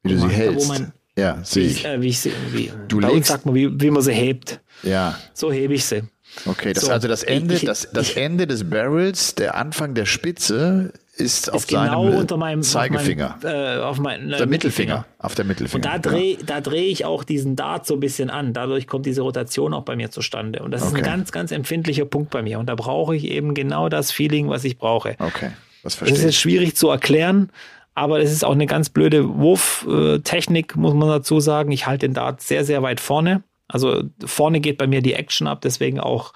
wie 0.03 0.09
du 0.09 0.19
sie 0.19 0.25
mal, 0.27 0.29
da, 0.29 0.35
wo 0.35 0.37
hältst. 0.37 0.67
mein- 0.69 0.93
ja, 1.17 1.39
sehe 1.43 1.65
ich, 1.65 1.77
ich. 1.79 1.85
äh, 1.85 2.01
wie 2.01 2.07
ich 2.09 2.19
sie, 2.19 2.31
wie, 2.51 2.71
Du 2.87 2.99
bei 2.99 3.09
legst- 3.09 3.27
sagt 3.27 3.45
man, 3.45 3.55
wie, 3.55 3.69
wie 3.81 3.91
man 3.91 4.01
sie 4.01 4.13
hebt. 4.13 4.59
Ja, 4.83 5.17
So 5.33 5.51
hebe 5.51 5.73
ich 5.75 5.85
sie. 5.85 6.03
okay. 6.45 6.73
Das 6.73 6.85
So, 6.85 6.91
also 6.91 7.07
das 7.07 7.23
Ende, 7.23 7.55
ich- 7.55 7.65
das, 7.65 7.89
das 7.93 8.11
Ende 8.13 8.47
des 8.47 8.69
Barrels, 8.69 9.35
der 9.35 9.55
Anfang 9.55 9.93
der 9.93 10.05
Spitze 10.05 10.91
ist, 11.15 11.51
auf 11.53 11.61
ist 11.61 11.67
genau 11.67 12.05
seinem 12.07 12.17
unter 12.19 12.37
meinem 12.37 12.63
Zeigefinger. 12.63 13.35
Auf 13.35 13.43
meinem, 13.43 13.53
äh, 13.53 13.77
auf 13.83 13.99
meinem 13.99 14.29
der 14.29 14.47
Mittelfinger. 14.47 15.05
Auf 15.19 15.35
der 15.35 15.45
Mittelfinger. 15.45 15.75
Und 15.75 15.85
da 15.85 15.97
genau. 15.99 16.15
drehe 16.17 16.37
da 16.43 16.59
dreh 16.59 16.85
ich 16.87 17.05
auch 17.05 17.23
diesen 17.23 17.55
Dart 17.55 17.85
so 17.85 17.93
ein 17.93 17.99
bisschen 17.99 18.31
an. 18.31 18.53
Dadurch 18.53 18.87
kommt 18.87 19.05
diese 19.05 19.21
Rotation 19.21 19.75
auch 19.75 19.83
bei 19.83 19.95
mir 19.95 20.09
zustande. 20.09 20.63
Und 20.63 20.71
das 20.71 20.81
ist 20.81 20.87
Okay. 20.87 20.97
ein 21.01 21.03
ganz, 21.03 21.31
ganz 21.31 21.51
empfindlicher 21.51 22.05
Punkt 22.05 22.31
bei 22.31 22.41
mir. 22.41 22.57
Und 22.57 22.65
da 22.65 22.73
brauche 22.73 23.15
ich 23.15 23.25
eben 23.25 23.53
genau 23.53 23.89
das 23.89 24.11
Feeling, 24.11 24.49
was 24.49 24.63
ich 24.63 24.79
brauche. 24.79 25.15
Okay, 25.19 25.51
das 25.83 25.83
Das 25.83 25.93
ist 25.93 25.95
verstehe 25.99 26.17
jetzt 26.23 26.29
ich. 26.31 26.39
schwierig 26.39 26.75
zu 26.75 26.89
erklären, 26.89 27.51
aber 27.95 28.19
es 28.19 28.31
ist 28.31 28.43
auch 28.43 28.53
eine 28.53 28.65
ganz 28.65 28.89
blöde 28.89 29.37
Wurftechnik, 29.37 30.75
muss 30.75 30.93
man 30.93 31.09
dazu 31.09 31.39
sagen. 31.39 31.71
Ich 31.71 31.85
halte 31.85 32.07
den 32.07 32.13
Dart 32.13 32.41
sehr, 32.41 32.65
sehr 32.65 32.81
weit 32.81 32.99
vorne. 32.99 33.43
Also 33.67 34.03
vorne 34.25 34.59
geht 34.59 34.77
bei 34.77 34.87
mir 34.87 35.01
die 35.01 35.13
Action 35.13 35.47
ab, 35.47 35.61
deswegen 35.61 35.99
auch 35.99 36.33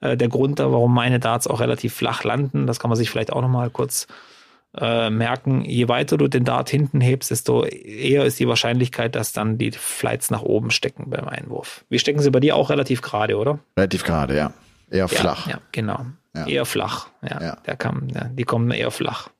äh, 0.00 0.16
der 0.16 0.28
Grund 0.28 0.58
da, 0.58 0.70
warum 0.72 0.94
meine 0.94 1.20
Darts 1.20 1.46
auch 1.46 1.60
relativ 1.60 1.94
flach 1.94 2.24
landen. 2.24 2.66
Das 2.66 2.80
kann 2.80 2.90
man 2.90 2.96
sich 2.96 3.10
vielleicht 3.10 3.32
auch 3.32 3.40
nochmal 3.40 3.70
kurz 3.70 4.06
äh, 4.76 5.10
merken. 5.10 5.64
Je 5.64 5.88
weiter 5.88 6.16
du 6.16 6.28
den 6.28 6.44
Dart 6.44 6.68
hinten 6.68 7.00
hebst, 7.00 7.30
desto 7.30 7.64
eher 7.64 8.24
ist 8.24 8.38
die 8.38 8.48
Wahrscheinlichkeit, 8.48 9.14
dass 9.14 9.32
dann 9.32 9.58
die 9.58 9.72
Flights 9.72 10.30
nach 10.30 10.42
oben 10.42 10.70
stecken 10.70 11.10
beim 11.10 11.26
Einwurf. 11.26 11.84
Wie 11.88 11.98
stecken 11.98 12.20
sie 12.20 12.30
bei 12.30 12.40
dir 12.40 12.56
auch 12.56 12.70
relativ 12.70 13.00
gerade, 13.00 13.36
oder? 13.38 13.58
Relativ 13.76 14.04
gerade, 14.04 14.36
ja. 14.36 14.52
Eher 14.90 15.08
flach. 15.08 15.46
Ja, 15.46 15.54
ja 15.54 15.60
genau. 15.72 16.06
Ja. 16.34 16.46
Eher 16.46 16.66
flach. 16.66 17.08
Ja, 17.22 17.56
Ja. 17.66 17.76
Kam, 17.76 18.08
ja, 18.08 18.24
die 18.24 18.44
kommen 18.44 18.70
eher 18.70 18.90
flach. 18.90 19.30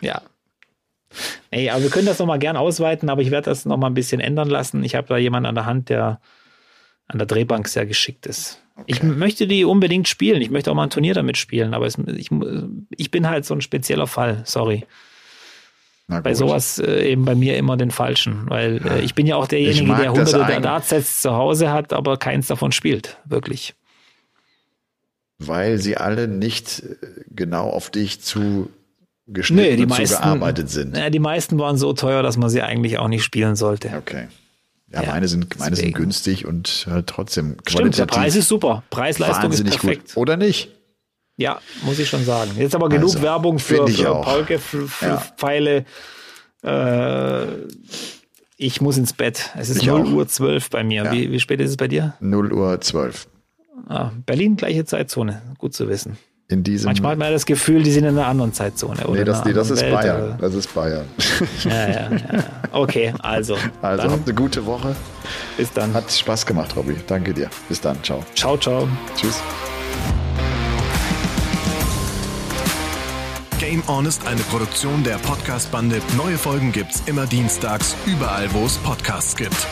Ja. 0.00 0.22
Ey, 1.50 1.70
aber 1.70 1.82
wir 1.82 1.90
können 1.90 2.06
das 2.06 2.18
nochmal 2.18 2.38
gern 2.38 2.56
ausweiten, 2.56 3.08
aber 3.08 3.22
ich 3.22 3.30
werde 3.30 3.46
das 3.46 3.64
nochmal 3.64 3.90
ein 3.90 3.94
bisschen 3.94 4.20
ändern 4.20 4.48
lassen. 4.48 4.84
Ich 4.84 4.94
habe 4.94 5.08
da 5.08 5.16
jemanden 5.16 5.46
an 5.46 5.54
der 5.54 5.66
Hand, 5.66 5.88
der 5.88 6.20
an 7.06 7.18
der 7.18 7.26
Drehbank 7.26 7.68
sehr 7.68 7.86
geschickt 7.86 8.26
ist. 8.26 8.62
Ich 8.86 9.02
möchte 9.02 9.46
die 9.46 9.64
unbedingt 9.64 10.06
spielen. 10.06 10.42
Ich 10.42 10.50
möchte 10.50 10.70
auch 10.70 10.74
mal 10.74 10.84
ein 10.84 10.90
Turnier 10.90 11.14
damit 11.14 11.36
spielen, 11.36 11.74
aber 11.74 11.86
es, 11.86 11.96
ich, 11.98 12.30
ich 12.96 13.10
bin 13.10 13.28
halt 13.28 13.44
so 13.44 13.54
ein 13.54 13.60
spezieller 13.60 14.06
Fall. 14.06 14.42
Sorry. 14.44 14.84
Bei 16.06 16.32
sowas 16.32 16.78
äh, 16.78 17.10
eben 17.10 17.26
bei 17.26 17.34
mir 17.34 17.58
immer 17.58 17.76
den 17.76 17.90
Falschen, 17.90 18.48
weil 18.48 18.80
äh, 18.86 19.00
ich 19.02 19.14
bin 19.14 19.26
ja 19.26 19.36
auch 19.36 19.46
derjenige, 19.46 19.94
der 19.94 20.12
hunderte 20.12 20.42
der 20.46 20.60
Dartsets 20.60 21.20
zu 21.20 21.34
Hause 21.34 21.70
hat, 21.70 21.92
aber 21.92 22.16
keins 22.16 22.46
davon 22.46 22.72
spielt. 22.72 23.18
Wirklich. 23.26 23.74
Weil 25.36 25.76
sie 25.76 25.98
alle 25.98 26.26
nicht 26.26 26.80
äh, 26.80 26.96
genau 27.28 27.68
auf 27.68 27.90
dich 27.90 28.22
zu 28.22 28.70
geschnitten 29.28 29.70
Nee, 29.70 29.76
die 29.76 29.86
meisten, 29.86 30.16
zugearbeitet 30.16 30.70
sind. 30.70 30.96
Ja, 30.96 31.10
die 31.10 31.18
meisten 31.18 31.58
waren 31.58 31.76
so 31.76 31.92
teuer, 31.92 32.22
dass 32.22 32.36
man 32.36 32.50
sie 32.50 32.62
eigentlich 32.62 32.98
auch 32.98 33.08
nicht 33.08 33.22
spielen 33.22 33.56
sollte. 33.56 33.90
Okay. 33.96 34.28
Ja, 34.90 35.02
Ja, 35.02 35.10
meine 35.12 35.28
sind, 35.28 35.58
meine 35.58 35.76
sind 35.76 35.94
günstig 35.94 36.46
und 36.46 36.86
halt 36.90 37.06
trotzdem 37.06 37.56
Stimmt, 37.66 37.98
der 37.98 38.06
Preis 38.06 38.34
ist 38.36 38.48
super. 38.48 38.82
Preis-Leistung 38.90 39.52
ist 39.52 39.62
perfekt. 39.64 40.08
gut. 40.14 40.16
Oder 40.16 40.36
nicht? 40.36 40.70
Ja, 41.36 41.60
muss 41.82 41.98
ich 41.98 42.08
schon 42.08 42.24
sagen. 42.24 42.50
Jetzt 42.56 42.74
aber 42.74 42.88
genug 42.88 43.10
Also, 43.10 43.22
Werbung 43.22 43.58
für, 43.58 43.86
für 43.86 44.10
auch. 44.10 44.24
Paulke, 44.24 44.58
für, 44.58 44.88
für 44.88 45.06
Ja. 45.06 45.16
Pfeile. 45.36 45.84
Äh, 46.64 47.44
ich 48.56 48.80
muss 48.80 48.96
ins 48.98 49.12
Bett. 49.12 49.50
Es 49.56 49.68
ist 49.70 49.82
Ich 49.82 49.86
0 49.86 50.00
auch. 50.02 50.12
Uhr 50.12 50.26
12 50.28 50.70
bei 50.70 50.82
mir. 50.82 51.04
Ja. 51.04 51.12
Wie, 51.12 51.30
wie 51.30 51.38
spät 51.38 51.60
ist 51.60 51.70
es 51.70 51.76
bei 51.76 51.86
dir? 51.86 52.14
0 52.20 52.52
Uhr 52.52 52.80
12. 52.80 53.28
Ah, 53.88 54.10
Berlin, 54.26 54.56
gleiche 54.56 54.84
Zeitzone. 54.84 55.40
Gut 55.58 55.74
zu 55.74 55.88
wissen. 55.88 56.18
In 56.50 56.62
diesem. 56.64 56.86
Manchmal 56.86 57.12
hat 57.12 57.18
man 57.18 57.26
ja 57.28 57.32
das 57.34 57.44
Gefühl, 57.44 57.82
die 57.82 57.90
sind 57.90 58.04
in 58.04 58.16
einer 58.16 58.26
anderen 58.26 58.54
Zeitzone. 58.54 59.06
Oder 59.06 59.18
nee, 59.18 59.24
das, 59.24 59.44
nee, 59.44 59.52
das 59.52 59.68
ist 59.70 59.82
Welt, 59.82 59.92
Bayern. 59.94 60.38
Das 60.40 60.54
ist 60.54 60.74
Bayern. 60.74 61.04
oder- 61.66 61.74
ja, 61.74 61.88
ja, 61.88 62.10
ja. 62.10 62.44
Okay, 62.72 63.12
also. 63.18 63.54
Also 63.82 64.02
dann, 64.04 64.12
habt 64.12 64.26
eine 64.26 64.34
gute 64.34 64.64
Woche. 64.64 64.96
bis 65.58 65.70
dann. 65.74 65.92
Hat 65.92 66.10
Spaß 66.10 66.46
gemacht, 66.46 66.74
Robby. 66.74 66.96
Danke 67.06 67.34
dir. 67.34 67.50
Bis 67.68 67.82
dann. 67.82 68.02
Ciao. 68.02 68.24
Ciao, 68.34 68.56
ciao. 68.56 68.88
Tschüss. 69.14 69.42
Game 73.58 73.82
On 73.86 74.06
ist 74.06 74.26
eine 74.26 74.40
Produktion 74.42 75.04
der 75.04 75.16
Podcast-Bande. 75.18 76.00
Neue 76.16 76.38
Folgen 76.38 76.72
gibt's 76.72 77.02
immer 77.04 77.26
dienstags, 77.26 77.94
überall, 78.06 78.46
wo 78.54 78.64
es 78.64 78.78
Podcasts 78.78 79.36
gibt. 79.36 79.66